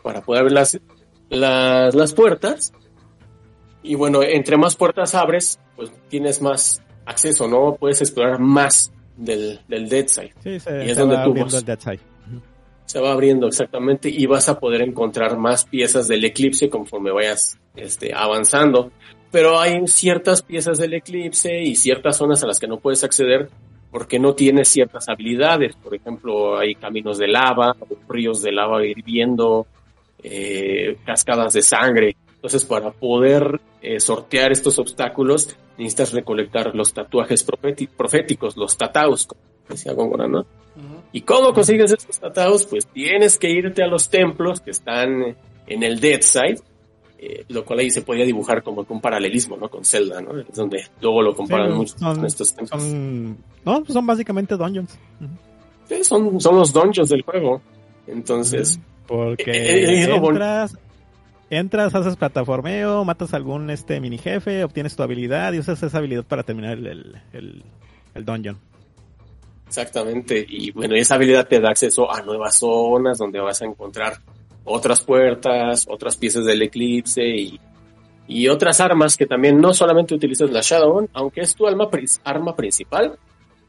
[0.01, 0.79] para poder ver las,
[1.29, 2.73] las, las puertas.
[3.85, 7.75] Y bueno, entre más puertas abres, pues tienes más acceso, ¿no?
[7.79, 11.29] Puedes explorar más del, del Dead Side Sí, se, Y es se donde va tú
[11.29, 11.61] abriendo vas.
[11.61, 11.99] el Dead Side.
[12.85, 17.57] se va abriendo exactamente y vas a poder encontrar más piezas del eclipse conforme vayas
[17.75, 18.91] este, avanzando.
[19.31, 23.49] Pero hay ciertas piezas del eclipse y ciertas zonas a las que no puedes acceder
[23.91, 25.75] porque no tienes ciertas habilidades.
[25.75, 27.75] Por ejemplo, hay caminos de lava,
[28.09, 29.67] ríos de lava hirviendo,
[30.23, 32.15] eh, cascadas de sangre.
[32.45, 37.43] Entonces, para poder eh, sortear estos obstáculos, necesitas recolectar los tatuajes
[37.97, 40.45] proféticos, los tataus, como decía Góngora, ¿no?
[41.11, 42.65] ¿Y cómo consigues estos tratados?
[42.67, 45.35] Pues tienes que irte a los templos que están
[45.65, 46.59] en el Dead Side,
[47.17, 49.67] eh, lo cual ahí se podía dibujar como un paralelismo, ¿no?
[49.67, 50.39] Con Zelda, ¿no?
[50.39, 52.79] Es donde luego lo comparan Sí, mucho son- con estos templos.
[52.83, 53.29] Son,
[53.65, 54.99] no, pues son básicamente dungeons.
[55.89, 57.59] Sí, son, son los dungeons del juego.
[58.05, 60.77] Entonces, Porque Eh, eh, entras,
[61.55, 66.23] entras, haces plataformeo, matas algún este mini jefe, obtienes tu habilidad y usas esa habilidad
[66.23, 67.63] para terminar el, el, el,
[68.13, 68.57] el dungeon.
[69.67, 70.45] exactamente.
[70.47, 74.17] Y bueno, esa habilidad te da acceso a nuevas zonas donde vas a encontrar
[74.63, 77.59] otras puertas, otras piezas del eclipse y,
[78.27, 81.89] y otras armas que también no solamente utilizas la Shadowrun, aunque es tu alma,
[82.23, 83.17] arma principal,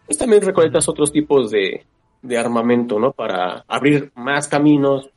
[0.06, 1.84] pues también recolectas otros tipos de,
[2.22, 3.12] de armamento, ¿no?
[3.12, 5.10] Para abrir más caminos.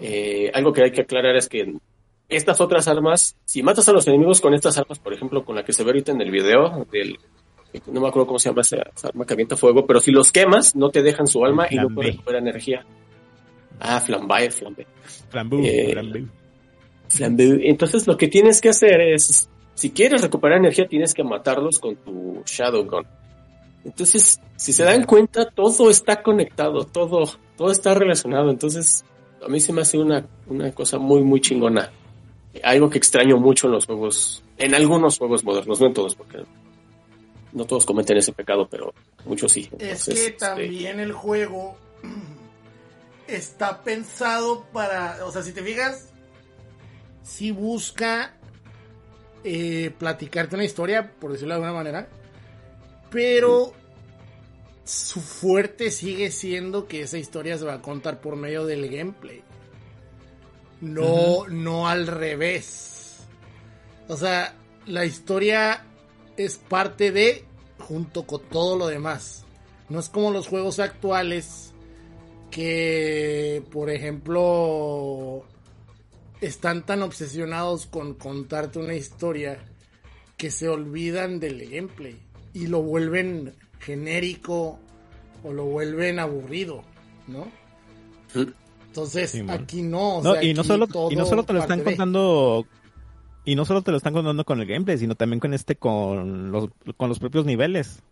[0.00, 1.74] Eh, algo que hay que aclarar es que
[2.30, 5.64] estas otras armas, si matas a los enemigos con estas armas, por ejemplo, con la
[5.64, 7.18] que se ve ahorita en el video, del,
[7.86, 10.32] no me acuerdo cómo se llama esa, esa arma que avienta fuego, pero si los
[10.32, 12.86] quemas, no te dejan su alma y no puedes recuperar energía.
[13.80, 14.86] Ah, flambae, flambe.
[15.30, 15.94] Flambu, Eh.
[17.18, 21.96] Entonces lo que tienes que hacer es Si quieres recuperar energía, tienes que matarlos con
[21.96, 23.06] tu Shadow Gun.
[23.82, 27.24] Entonces, si se dan cuenta, todo está conectado, todo,
[27.56, 28.50] todo está relacionado.
[28.50, 29.04] Entonces,
[29.42, 31.90] a mí se me hace una, una cosa muy, muy chingona.
[32.62, 36.44] Algo que extraño mucho en los juegos, en algunos juegos modernos, no en todos, porque
[37.52, 38.92] no todos cometen ese pecado, pero
[39.24, 39.68] muchos sí.
[39.78, 41.76] es que este, también el juego
[43.28, 46.12] está pensado para, o sea, si te fijas,
[47.22, 48.34] si busca
[49.44, 52.08] eh, platicarte una historia, por decirlo de alguna manera,
[53.10, 53.72] pero
[54.84, 59.42] su fuerte sigue siendo que esa historia se va a contar por medio del gameplay.
[60.80, 63.18] No, no al revés.
[64.08, 64.54] O sea,
[64.86, 65.84] la historia
[66.36, 67.44] es parte de
[67.78, 69.44] junto con todo lo demás.
[69.88, 71.72] No es como los juegos actuales
[72.50, 75.44] que, por ejemplo,
[76.40, 79.58] están tan obsesionados con contarte una historia
[80.36, 82.18] que se olvidan del gameplay
[82.54, 84.78] y lo vuelven genérico
[85.44, 86.82] o lo vuelven aburrido,
[87.26, 87.50] ¿no?
[88.90, 92.66] Entonces, aquí no, y, no solo, y no solo te lo están contando
[93.44, 96.50] y no solo te lo están contando con el gameplay, sino también con este con
[96.50, 98.02] los con los propios niveles.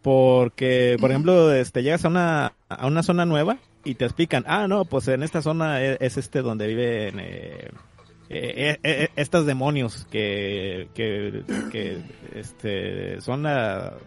[0.00, 4.66] Porque, por ejemplo, este llegas a una a una zona nueva y te explican, "Ah,
[4.68, 7.70] no, pues en esta zona e, es, este donde viven eh,
[8.30, 11.98] eh, eh, estos demonios que, que, que
[12.34, 13.98] este son la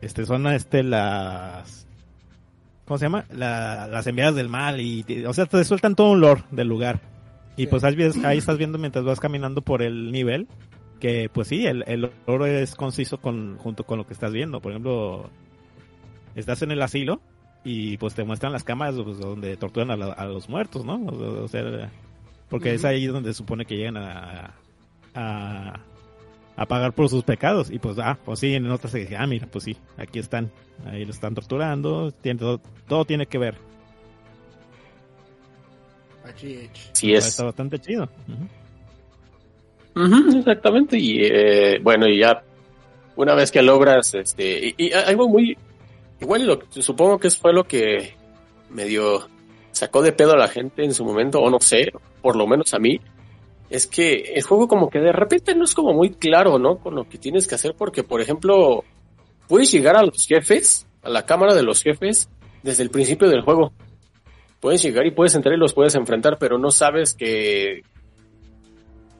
[0.00, 1.86] este son este las
[2.84, 3.24] ¿cómo se llama?
[3.30, 7.00] las enviadas del mal y o sea te sueltan todo un lore del lugar.
[7.56, 10.48] Y pues ahí, ahí, estás viendo mientras vas caminando por el nivel
[10.98, 14.60] que pues sí el, el lore es conciso con junto con lo que estás viendo.
[14.60, 15.30] Por ejemplo
[16.34, 17.20] estás en el asilo
[17.64, 21.90] y pues te muestran las cámaras pues, donde torturan a, los muertos no o sea
[22.48, 24.54] porque es ahí donde se supone que llegan a,
[25.14, 25.80] a,
[26.66, 27.70] pagar por sus pecados.
[27.70, 30.50] Y pues, ah, pues sí, en otras se dice, ah, mira, pues sí, aquí están.
[30.86, 32.12] Ahí lo están torturando.
[32.12, 32.40] Tiene,
[32.88, 33.56] todo, tiene que ver.
[36.92, 37.26] Sí, es.
[37.26, 38.08] Está bastante chido.
[40.36, 40.98] exactamente.
[40.98, 42.42] Y eh, bueno, y ya
[43.16, 45.56] una vez que logras, este, y, algo muy,
[46.20, 48.14] igual lo, supongo que fue lo que
[48.70, 49.28] me dio
[49.70, 52.74] sacó de pedo a la gente en su momento, o no sé, por lo menos
[52.74, 53.00] a mí,
[53.70, 56.78] es que el juego como que de repente no es como muy claro, ¿no?
[56.78, 58.84] Con lo que tienes que hacer, porque por ejemplo,
[59.48, 62.28] puedes llegar a los jefes, a la cámara de los jefes,
[62.62, 63.72] desde el principio del juego.
[64.60, 67.82] Puedes llegar y puedes entrar y los puedes enfrentar, pero no sabes que,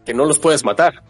[0.05, 1.03] que no los puedes matar.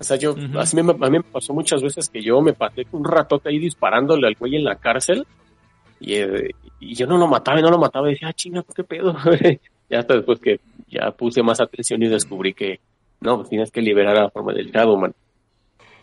[0.00, 2.86] O sea, yo, a, mí, a, mí, me pasó muchas veces que yo me pasé
[2.92, 5.26] un ratote ahí disparándole al güey en la cárcel
[6.00, 8.64] y, eh, y yo no lo mataba y no lo mataba y decía, ah, chinga,
[8.74, 9.16] ¿qué pedo?
[9.88, 12.80] ya hasta después que ya puse más atención y descubrí que
[13.20, 15.14] no, pues tienes que liberar a la forma del Shadowman.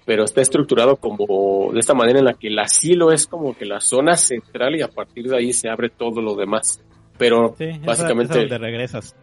[0.05, 3.65] Pero está estructurado como de esta manera en la que el asilo es como que
[3.65, 6.81] la zona central y a partir de ahí se abre todo lo demás.
[7.17, 8.45] Pero básicamente...
[8.45, 9.15] Esa, regresas.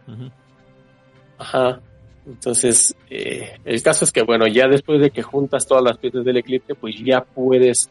[1.37, 1.79] Ajá.
[2.25, 6.25] Entonces, eh, el caso es que, bueno, ya después de que juntas todas las piezas
[6.25, 7.89] del eclipse, pues ya puedes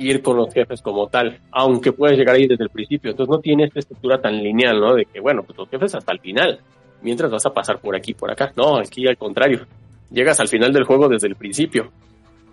[0.00, 3.10] ir con los jefes como tal, aunque puedes llegar ahí desde el principio.
[3.10, 4.94] Entonces no tiene esta estructura tan lineal, ¿no?
[4.94, 6.60] De que, bueno, pues los jefes hasta el final,
[7.02, 8.52] mientras vas a pasar por aquí, por acá.
[8.56, 9.66] No, aquí al contrario.
[10.10, 11.90] Llegas al final del juego desde el principio,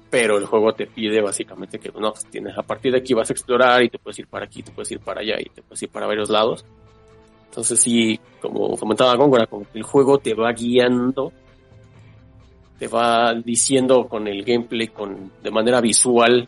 [0.09, 3.29] pero el juego te pide básicamente que, no, pues, tienes, a partir de aquí vas
[3.29, 5.61] a explorar y te puedes ir para aquí, te puedes ir para allá y te
[5.61, 6.65] puedes ir para varios lados.
[7.49, 11.31] Entonces sí, como comentaba Góngora, como que el juego te va guiando,
[12.77, 16.47] te va diciendo con el gameplay, con, de manera visual,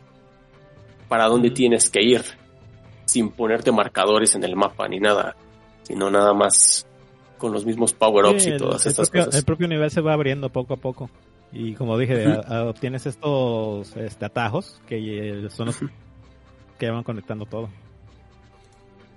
[1.10, 2.22] para dónde tienes que ir,
[3.06, 5.36] sin ponerte marcadores en el mapa ni nada,
[5.82, 6.88] sino nada más
[7.38, 9.36] con los mismos power-ups y todas estas cosas.
[9.36, 11.10] El propio nivel se va abriendo poco a poco.
[11.52, 12.28] Y como dije,
[12.68, 15.80] obtienes estos este, atajos que son los
[16.78, 17.70] que van conectando todo.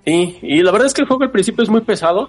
[0.06, 2.28] Sí, y la verdad es que el juego al principio es muy pesado.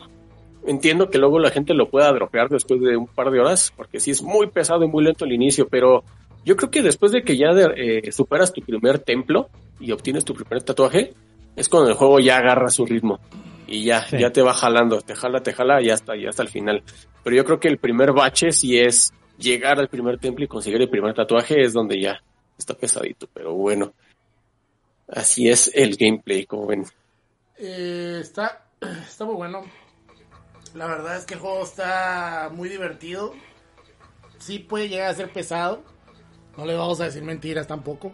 [0.66, 4.00] Entiendo que luego la gente lo pueda dropear después de un par de horas, porque
[4.00, 6.04] sí es muy pesado y muy lento el inicio, pero
[6.46, 9.50] yo creo que después de que ya eh, superas tu primer templo
[9.80, 11.14] y obtienes tu primer tatuaje,
[11.56, 13.20] es cuando el juego ya agarra su ritmo
[13.68, 16.50] y ya, ya te va jalando, te jala, te jala y hasta, y hasta el
[16.50, 16.84] final.
[17.24, 20.82] Pero yo creo que el primer bache si es llegar al primer templo y conseguir
[20.82, 22.22] el primer tatuaje es donde ya
[22.58, 23.94] está pesadito, pero bueno.
[25.08, 26.86] Así es el gameplay, como ven.
[27.58, 28.66] Eh, está,
[29.08, 29.62] está muy bueno.
[30.74, 33.34] La verdad es que el juego está muy divertido.
[34.40, 35.93] Sí puede llegar a ser pesado
[36.58, 38.12] no le vamos a decir mentiras tampoco.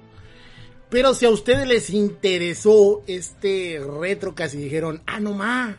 [0.89, 5.75] Pero si a ustedes les interesó este retro casi dijeron, ah, no más,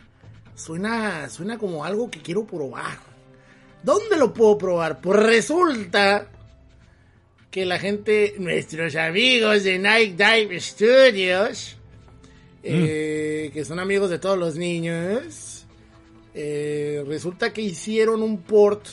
[0.55, 2.99] suena, suena como algo que quiero probar.
[3.83, 5.01] ¿Dónde lo puedo probar?
[5.01, 6.29] Pues resulta
[7.51, 11.77] que la gente, nuestros amigos de Night Dive Studios,
[12.63, 15.67] eh, que son amigos de todos los niños,
[16.35, 18.87] eh, resulta que hicieron un port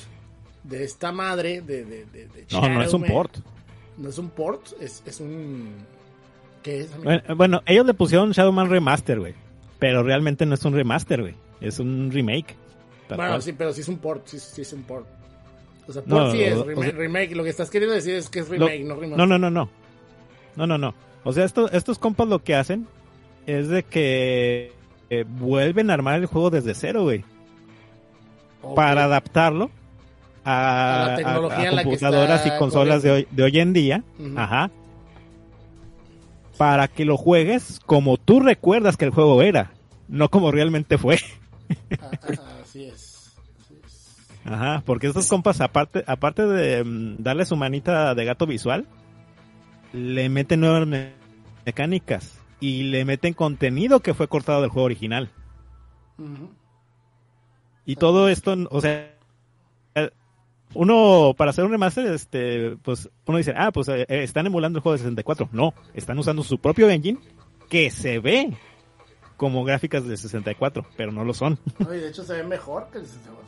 [0.63, 3.37] de esta madre de, de, de, de No, no es un port.
[3.97, 5.71] No es un port, es, es un...
[6.63, 6.97] ¿Qué es?
[7.03, 9.33] Bueno, bueno, ellos le pusieron Shadowman Remaster, güey.
[9.79, 11.35] Pero realmente no es un remaster, güey.
[11.61, 12.55] Es un remake.
[13.09, 13.41] Bueno, cual.
[13.41, 15.05] sí, pero sí es un port, sí, sí es un port.
[15.87, 17.35] O sea, No, port sí es, o remake, sea- remake.
[17.35, 19.17] Lo que estás queriendo decir es que es Lo- remake, no remaster.
[19.17, 19.69] No, no, no, no.
[20.55, 20.93] No, no, no.
[21.23, 22.87] O sea, esto- estos compas lo que hacen
[23.45, 24.73] es de que
[25.09, 27.23] eh, vuelven a armar el juego desde cero, güey.
[28.75, 29.69] Para adaptarlo
[30.49, 33.43] A a, la a- tecnología a en la que computadoras y consolas de hoy, de
[33.43, 34.03] hoy en día.
[34.35, 34.71] Ajá.
[36.57, 39.71] Para que lo juegues como tú recuerdas que el juego era,
[40.07, 41.19] no como realmente fue.
[42.01, 43.33] Ah, ah, así es.
[44.45, 48.85] Ajá, porque estos compas, aparte, aparte de mm, darle su manita de gato visual,
[49.91, 51.11] le meten nuevas me-
[51.65, 55.29] mecánicas y le meten contenido que fue cortado del juego original.
[57.85, 59.13] Y todo esto, o sea,
[60.73, 64.79] uno, para hacer un remaster, este, pues, uno dice, ah, pues eh, eh, están emulando
[64.79, 65.49] el juego de 64.
[65.51, 67.19] No, están usando su propio engine
[67.69, 68.53] que se ve
[69.37, 71.59] como gráficas de 64, pero no lo son.
[71.79, 73.47] No, y de hecho se ve mejor que el 64.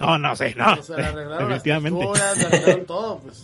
[0.00, 0.74] No, no sé, no.
[0.74, 2.00] O sea, le arreglaron las Definitivamente.
[2.00, 3.42] texturas, le arreglaron todo, pues.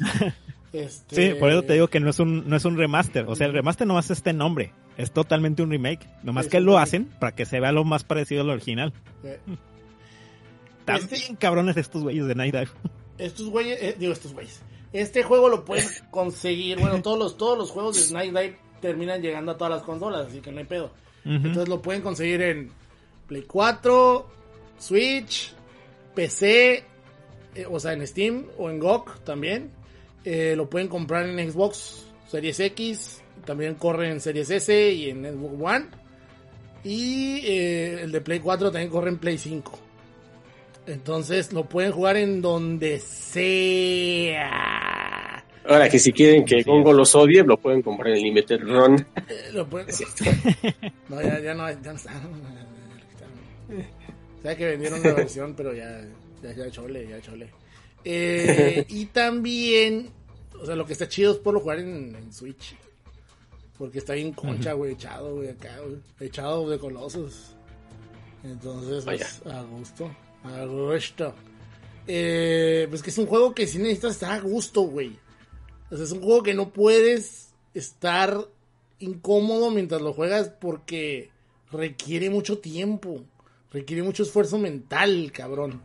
[0.72, 1.14] Este...
[1.32, 3.24] Sí, por eso te digo que no es un, no es un remaster.
[3.28, 4.72] O sea, el remaster nomás es este nombre.
[4.96, 6.09] Es totalmente un remake.
[6.22, 6.78] Nomás Sí, que sí, lo sí.
[6.78, 8.92] hacen para que se vea lo más parecido al original.
[9.24, 9.38] Eh,
[10.85, 12.69] También Este- cabrones estos güeyes de Night Dive.
[13.19, 14.61] Estos güeyes, eh, digo estos güeyes.
[14.93, 19.23] Este juego lo pueden conseguir, bueno, todos los, todos los juegos de Night Dive terminan
[19.23, 20.93] llegando a todas las consolas, así que no hay pedo.
[21.24, 22.70] Entonces lo pueden conseguir en
[23.27, 24.27] Play 4,
[24.78, 25.55] Switch,
[26.15, 26.85] PC,
[27.55, 29.70] eh, o sea, en Steam o en GOG también.
[30.24, 35.24] Eh, lo pueden comprar en Xbox Series X, también corre en Series S y en
[35.24, 35.86] Xbox One.
[36.85, 39.78] Y eh, el de Play 4 también corre en Play 5.
[40.86, 43.01] Entonces lo pueden jugar en donde
[44.35, 44.51] sea.
[45.66, 49.06] Ahora que si quieren que Gongo los odie, lo pueden comprar en Limited Run.
[49.28, 49.86] Eh, lo pueden-
[51.09, 52.12] No, ya, ya no, ya no está.
[54.43, 56.02] Sabe que vendieron una versión, pero ya,
[56.43, 57.48] ya, ya chole, ya chole.
[58.05, 60.11] Eh, y también,
[60.61, 62.77] o sea, lo que está chido es por jugar en, en Switch.
[63.78, 67.55] Porque está bien concha, güey, echado, güey, acá, güey, echado de colosos.
[68.44, 70.11] Entonces, pues, a gusto,
[70.45, 71.35] a gusto.
[72.07, 75.16] Eh, pues que es un juego que sí necesitas estar a gusto, güey.
[75.91, 78.37] O sea, es un juego que no puedes estar
[78.99, 81.31] incómodo mientras lo juegas porque
[81.73, 83.23] requiere mucho tiempo,
[83.73, 85.81] requiere mucho esfuerzo mental, cabrón.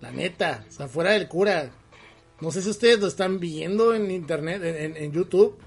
[0.00, 1.70] La neta, o sea, fuera del cura.
[2.40, 5.58] No sé si ustedes lo están viendo en internet, en, en- en YouTube,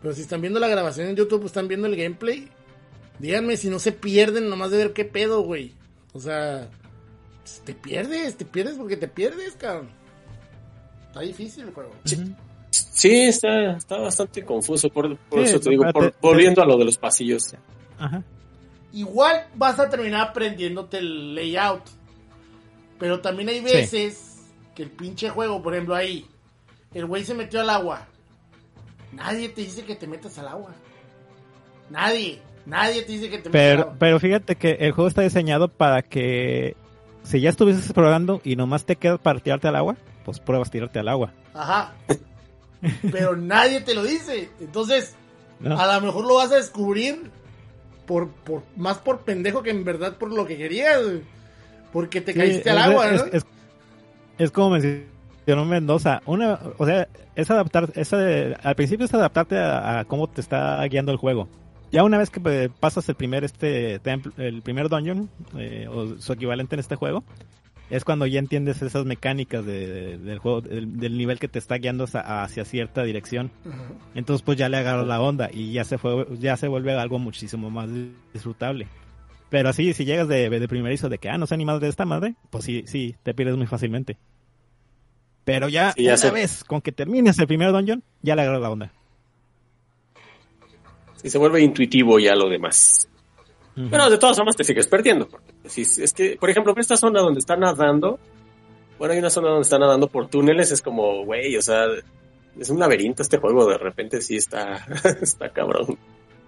[0.00, 2.48] pero si están viendo la grabación en YouTube, están viendo el gameplay.
[3.18, 5.74] Díganme si no se pierden nomás de ver qué pedo, güey.
[6.12, 6.70] O sea,
[7.64, 9.88] te pierdes, te pierdes porque te pierdes, cabrón.
[11.08, 11.90] Está difícil el juego.
[12.70, 14.88] Sí, está, está bastante confuso.
[14.88, 17.54] Por, por Sí, eso te digo, por- volviendo a lo de los pasillos.
[17.98, 18.22] Ajá.
[18.92, 21.82] Igual vas a terminar aprendiéndote el layout.
[22.98, 24.42] Pero también hay veces
[24.74, 26.26] que el pinche juego, por ejemplo, ahí,
[26.94, 28.06] el güey se metió al agua.
[29.12, 30.74] Nadie te dice que te metas al agua.
[31.90, 32.40] Nadie.
[32.64, 33.96] Nadie te dice que te metas al Pero, agua.
[33.98, 36.76] pero fíjate que el juego está diseñado para que
[37.22, 40.98] si ya estuvieses explorando y nomás te quedas para tirarte al agua, pues pruebas tirarte
[40.98, 41.32] al agua.
[41.54, 41.92] Ajá.
[43.12, 44.50] Pero nadie te lo dice.
[44.60, 45.14] Entonces,
[45.60, 45.78] ¿no?
[45.78, 47.30] a lo mejor lo vas a descubrir
[48.06, 51.00] por, por más por pendejo que en verdad por lo que querías.
[51.92, 53.14] Porque te Sí, caíste al es- agua, ¿no?
[53.26, 53.46] es, es-
[54.38, 56.22] es como mencionó Mendoza.
[56.26, 60.40] Una, o sea, es adaptar, es, eh, al principio es adaptarte a, a cómo te
[60.40, 61.48] está guiando el juego.
[61.92, 66.18] Ya una vez que eh, pasas el primer este templo- el primer dungeon eh, o
[66.18, 67.22] su equivalente en este juego,
[67.90, 71.58] es cuando ya entiendes esas mecánicas de- de- del juego, del, del nivel que te
[71.58, 73.50] está guiando hacia, hacia cierta dirección.
[74.14, 77.18] Entonces pues ya le agarras la onda y ya se fue, ya se vuelve algo
[77.18, 77.90] muchísimo más
[78.32, 78.88] disfrutable.
[79.50, 81.88] Pero así, si llegas de, de primerizo de que, ah, no sé ni más de
[81.88, 84.16] esta madre, pues sí, sí, te pierdes muy fácilmente.
[85.44, 86.30] Pero ya, Sí, ya una sé.
[86.30, 88.92] vez con que termines el primer dungeon, ya le agarras la onda.
[91.22, 93.08] Y se vuelve intuitivo ya lo demás.
[93.76, 93.88] Ujú.
[93.90, 95.28] Pero de todas formas te sigues perdiendo.
[95.64, 98.18] si- es que, por ejemplo, en esta zona donde está nadando,
[98.98, 101.84] bueno, hay una zona donde está nadando por túneles, es como, güey, o sea,
[102.58, 104.84] es un laberinto este juego, de repente sí está,
[105.22, 105.96] está cabrón.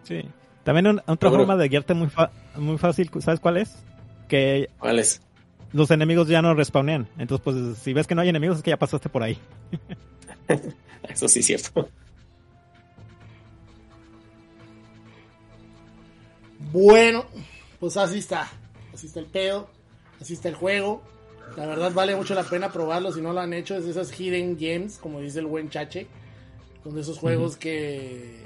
[0.02, 0.22] Sí.
[0.64, 1.46] También un- otra Seguro.
[1.46, 3.76] forma de guiarte muy, fa- muy fácil, ¿sabes cuál es?
[4.28, 5.20] Que ¿Cuál es?
[5.72, 7.08] los enemigos ya no respawnean.
[7.18, 9.38] Entonces, pues, si ves que no hay enemigos, es que ya pasaste por ahí.
[11.08, 11.88] Eso sí es cierto.
[16.74, 17.24] Bueno,
[17.80, 18.50] pues así está.
[18.92, 19.68] Así está el pedo.
[20.20, 21.02] Así está el juego.
[21.56, 23.76] La verdad vale mucho la pena probarlo si no lo han hecho.
[23.76, 26.06] Es de esas hidden games, como dice el buen Chache.
[26.82, 28.44] Son de esos juegos que,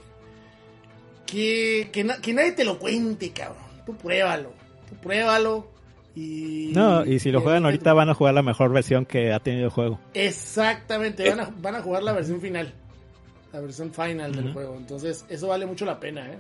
[1.27, 3.63] que, que, na- que nadie te lo cuente, cabrón.
[3.87, 4.53] Tú pruébalo.
[4.89, 5.67] Tú pruébalo.
[6.15, 9.33] Y, No, y si lo juegan y- ahorita van a jugar la mejor versión que
[9.33, 10.01] ha tenido el juego.
[10.15, 12.73] Exactamente, van a, van a jugar la versión final.
[13.53, 14.75] La versión final del juego.
[14.77, 16.39] Entonces, eso vale mucho la pena, ¿eh?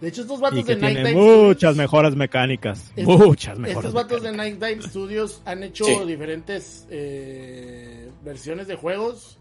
[0.00, 2.92] De hecho, estos vatos Y que de Night Dive muchas Studios- mejoras mecánicas.
[2.96, 4.60] Estos- muchas mejoras Estos vatos de mecánicas.
[4.60, 5.96] Night Dive Studios han hecho Sí.
[6.06, 9.38] diferentes eh, versiones de juegos.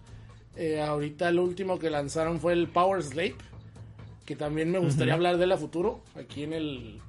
[0.55, 3.35] Eh, ahorita el último que lanzaron fue el Power Slave.
[4.25, 6.01] Que también me gustaría hablar de él a futuro.
[6.15, 6.99] Aquí en el.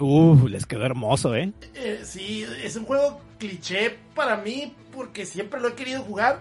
[0.00, 1.52] Uf, les quedó hermoso, ¿eh?
[1.74, 4.72] Eh, sí, es un juego cliché para mí.
[4.94, 6.40] Porque siempre lo he querido jugar.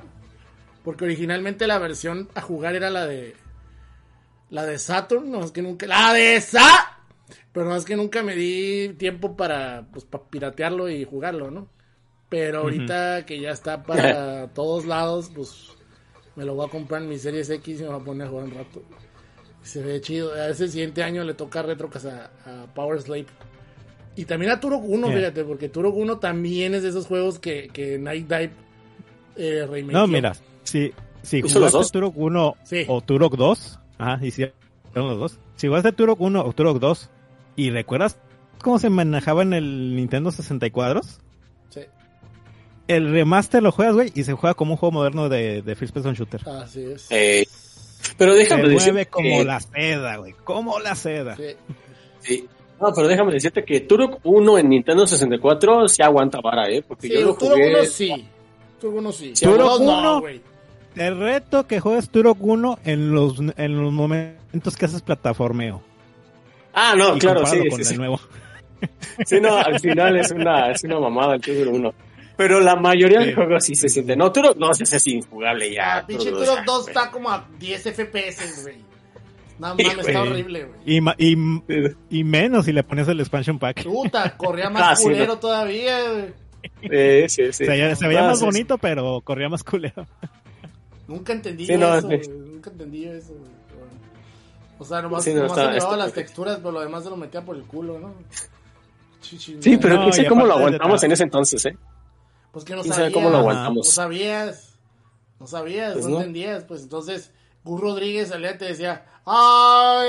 [0.85, 3.35] Porque originalmente la versión a jugar era la de.
[4.51, 5.31] La de Saturn.
[5.31, 5.87] No es que nunca.
[5.87, 6.99] ¡La de Sa!
[7.51, 11.67] Pero no es que nunca me di tiempo para, pues, para piratearlo y jugarlo, ¿no?
[12.29, 15.67] Pero ahorita que ya está para todos lados, pues
[16.35, 18.29] me lo voy a comprar en mi Series X y me voy a poner a
[18.29, 18.81] jugar un rato.
[19.63, 20.33] Se ve chido.
[20.33, 23.25] A ese siguiente año le toca Retrocast a, a Power Slave.
[24.15, 25.17] Y también a Turok 1, Yeah.
[25.17, 28.51] fíjate, porque Turok 1 también es de esos juegos que, que Night Dive
[29.37, 29.85] eh.
[29.89, 30.33] No, mira,
[30.63, 30.91] si,
[31.21, 31.93] si ¿Hizo los jugaste?
[31.93, 32.85] Turok 1 Sí.
[32.87, 34.53] o Turok 2, ajá, hicieron
[34.95, 35.39] los dos.
[35.55, 37.09] Si jugaste Turok 1 o Turok 2
[37.55, 38.17] y recuerdas
[38.61, 41.01] cómo se manejaba en el Nintendo 64,
[41.69, 41.81] Sí,
[42.87, 45.93] el remaster lo juegas, güey, y se juega como un juego moderno de, de First
[45.93, 46.41] Person Shooter.
[46.49, 47.07] así es.
[47.09, 47.47] Eh,
[48.17, 51.37] pero Se déjame decirte mueve como que- la seda, güey, como la seda.
[51.37, 51.43] Sí.
[52.19, 52.47] sí.
[52.81, 56.81] No, pero déjame decirte que Turok 1 en Nintendo 64 sí aguanta vara, ¿eh?
[56.85, 57.75] Porque Sí, yo lo Turok jugué...
[57.75, 58.27] 1 sí.
[58.81, 59.33] Turok 1 sí.
[59.39, 60.19] Turok Turok 2 no, 1.
[60.21, 60.41] güey.
[60.93, 65.81] Te reto que juegues Turok 1 en los, en los momentos que haces plataformeo.
[66.73, 67.93] Ah, no, y claro, sí, sí, con sí.
[67.93, 68.19] el nuevo.
[69.27, 71.93] Sí, no, al final es una, es una mamada el Turok 1.
[72.35, 73.27] Pero la mayoría Sí.
[73.27, 74.15] de juegos sí se siente.
[74.15, 75.97] No, Turok no se hace injugable ya.
[75.97, 76.95] Ah, pinche Turok Turok ya, 2 güey.
[76.95, 78.77] está como a 10 FPS, güey.
[79.59, 80.79] No Sí, mames, está horrible, güey.
[80.97, 81.35] Y, ma- y,
[82.09, 83.83] y menos si le pones el expansion pack.
[83.83, 85.37] Puta, corría Ah, más sí, culero no.
[85.39, 86.25] todavía, güey.
[86.81, 87.53] Eh, sí, sí.
[87.53, 88.45] Se, veía- se veía No, más sí, sí.
[88.47, 90.07] bonito, pero corría más culero.
[91.11, 92.29] Nunca entendí Sí, no, eso, sí.
[92.29, 93.51] Nunca entendí eso, güey.
[93.67, 93.93] Pero bueno.
[94.79, 97.09] O sea, nomás, Sí, no, nomás está- elevaba está- las texturas, pero lo demás se
[97.09, 98.13] lo metía por el culo, ¿no?
[99.21, 101.77] Chichi, Sí, pero No, no sé cómo lo aguantamos en ese entonces, ¿eh?
[102.51, 103.11] Pues que no ¿Quién sabías.
[103.11, 103.89] sabe cómo lo No aguantamos?
[103.89, 104.75] sabías.
[105.39, 106.17] No sabías, Pues no, no.
[106.17, 106.63] entendías.
[106.65, 107.31] Pues entonces,
[107.63, 110.07] Gus Rodríguez salía y te decía: ¡Ay,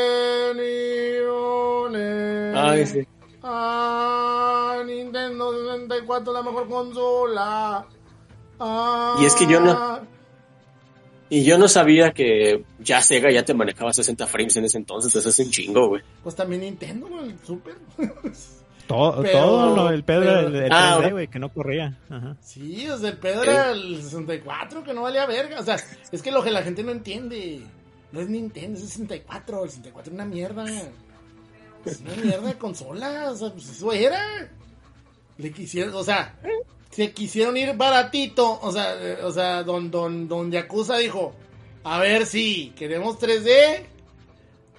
[0.57, 2.53] Nione!
[2.59, 3.07] Ay, sí.
[3.43, 7.87] ¡Ay, Nintendo 64, la mejor consola!
[9.21, 10.01] Y es que yo no- ¡Ay!
[11.35, 15.15] Y yo no sabía que ya Sega ya te manejaba 60 frames en ese entonces.
[15.17, 16.03] Eso es un chingo, güey.
[16.23, 17.75] Pues también Nintendo, güey, el Super.
[18.87, 21.97] Todo, Pero- todo lo- el pedo pero- el, el Ah, 3D, güey, que no corría.
[22.11, 22.37] Ajá.
[22.43, 25.61] Sí, o sea, el pedo era el 64, que no valía verga.
[25.61, 25.77] O sea,
[26.11, 27.63] es que lo que la gente no entiende.
[28.11, 29.65] No es Nintendo, es el 64.
[29.65, 30.67] El 64 es una mierda.
[31.87, 33.31] Es una mierda de consola.
[33.31, 34.21] O sea, pues eso era.
[35.39, 36.35] Le quisieron, o sea,
[36.93, 38.61] se quisieron ir baratito.
[38.61, 41.35] O sea, eh, o sea, don, don, don Yakuza dijo:
[41.83, 43.87] A ver si queremos 3D,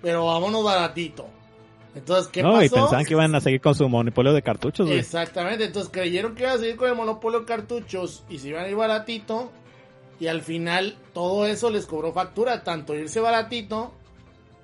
[0.02, 1.27] pero vámonos baratito.
[1.95, 2.64] Entonces, ¿qué no, pasó?
[2.64, 4.99] y pensaban que iban a seguir con su monopolio de cartuchos, güey.
[4.99, 8.65] Exactamente, entonces creyeron que iban a seguir con el monopolio de cartuchos y se iban
[8.65, 9.52] a ir baratito.
[10.19, 13.91] Y al final todo eso les cobró factura, tanto irse baratito,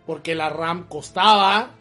[0.05, 1.71] porque la RAM costaba.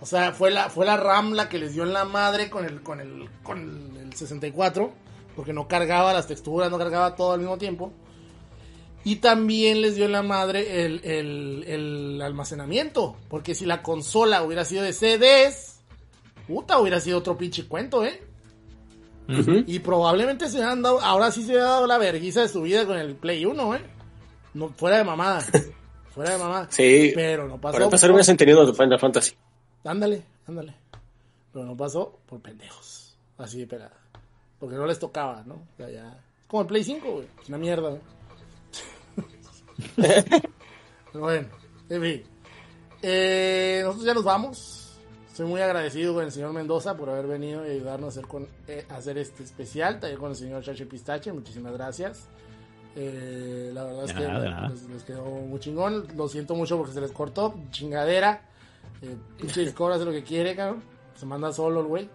[0.00, 2.64] O sea, fue la, fue la RAM la que les dio en la madre con
[2.64, 4.92] el, con el, con el 64,
[5.36, 7.92] porque no cargaba las texturas, no cargaba todo al mismo tiempo.
[9.04, 14.42] Y también les dio en la madre el, el, el almacenamiento, porque si la consola
[14.42, 15.74] hubiera sido de CDs,
[16.46, 18.22] Puta, hubiera sido otro pinche cuento, ¿eh?
[19.66, 22.86] Y probablemente se hubieran dado, ahora sí se hubiera dado la verguiza de su vida
[22.86, 23.80] con el Play 1, ¿eh?
[24.52, 25.40] No, fuera de mamada.
[26.10, 26.68] fuera de mamada.
[26.70, 27.12] Sí.
[27.14, 27.72] Pero no pasó.
[27.72, 29.34] Para empezar, hubiesen tenido Final Fantasy.
[29.84, 30.74] Ándale, ándale.
[31.52, 33.16] Pero no pasó por pendejos.
[33.38, 33.96] Así de pelada.
[34.58, 35.54] Porque no les tocaba, ¿no?
[35.54, 36.08] O sea, ya.
[36.08, 37.26] Es como el Play 5, güey.
[37.42, 37.98] Es una mierda.
[39.96, 41.48] Pero bueno,
[41.88, 42.22] en fin.
[43.02, 44.98] Eh, nosotros ya nos vamos.
[45.28, 48.48] Estoy muy agradecido con el señor Mendoza por haber venido y ayudarnos a hacer, con,
[48.68, 49.98] eh, hacer este especial.
[49.98, 51.32] También con el señor Chacho Pistache.
[51.32, 52.28] Muchísimas gracias.
[52.96, 54.68] Eh, la verdad es que nada, de nada.
[54.68, 56.06] les, les quedó muy chingón.
[56.16, 57.54] Lo siento mucho porque se les cortó.
[57.70, 58.42] Chingadera.
[59.02, 60.82] Eh, pinche Discord hace lo que quiere, cabrón.
[61.16, 62.08] Se manda solo el güey.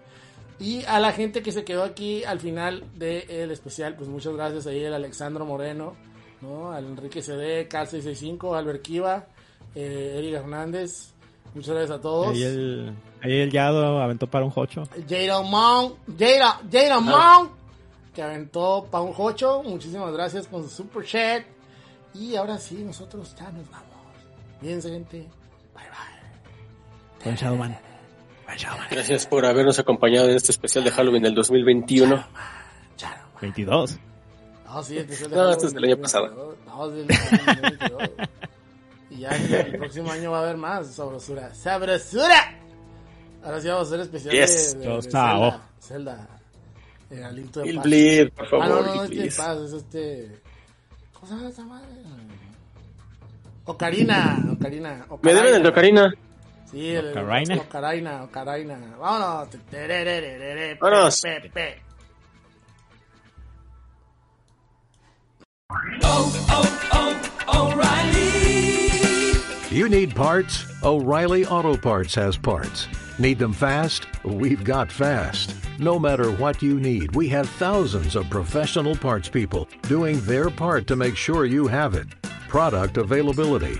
[0.59, 4.67] Y a la gente que se quedó aquí al final del especial, pues muchas gracias
[4.67, 5.95] ahí, el Alexandro Moreno,
[6.41, 6.71] ¿no?
[6.71, 9.27] Al Enrique CD, Cal665, Albert Kiva,
[9.73, 11.13] eh, Eric Hernández.
[11.55, 12.27] Muchas gracias a todos.
[12.29, 14.83] Ahí el, ahí el Yado aventó para un hocho.
[15.07, 17.51] Jada Mount, Jada, Jada Mount,
[18.13, 19.63] que aventó para un hocho.
[19.63, 21.43] Muchísimas gracias con su super chat.
[22.13, 23.87] Y ahora sí, nosotros ya nos vamos.
[24.61, 25.19] Bien, gente.
[25.73, 25.85] Bye
[27.23, 27.57] bye.
[27.57, 27.88] Buen.
[28.89, 32.25] Gracias por habernos acompañado en este especial de Halloween del 2021.
[33.41, 33.97] 22.
[34.65, 36.55] No, sí, este es el, No, este es del año pasado.
[36.65, 38.09] No, es del 2022.
[39.11, 41.53] Y ya el, el próximo año va a haber más sabrosura.
[41.55, 42.55] ¡Sabrosura!
[43.43, 44.77] Ahora sí vamos a hacer especial Yes.
[44.79, 45.01] de, de, de.
[45.01, 45.61] Zelda.
[45.81, 46.27] Zelda.
[47.09, 47.83] Eh, Aliento de Paz.
[47.85, 49.31] Bleed, por favor, Ah, no, no, este de.
[49.31, 50.41] Paz, es este...
[51.13, 51.87] ¿Cómo se llama esa madre?
[53.65, 55.05] Ocarina, Ocarina.
[55.21, 56.13] Me deben el de Ocarina.
[56.71, 57.55] Sí, el Ocarina.
[57.57, 58.77] Ocarina, Ocarina.
[58.99, 59.49] Vámonos.
[59.71, 61.21] Tererererere, pe, Vámonos.
[61.21, 61.75] pe, pe.
[66.03, 67.09] Oh, oh, oh,
[69.71, 70.65] you need parts?
[70.83, 72.87] O'Reilly Auto Parts has parts.
[73.19, 74.07] Need them fast?
[74.23, 75.55] We've got fast.
[75.77, 80.87] No matter what you need, we have thousands of professional parts people doing their part
[80.87, 82.07] to make sure you have it.
[82.47, 83.79] Product availability.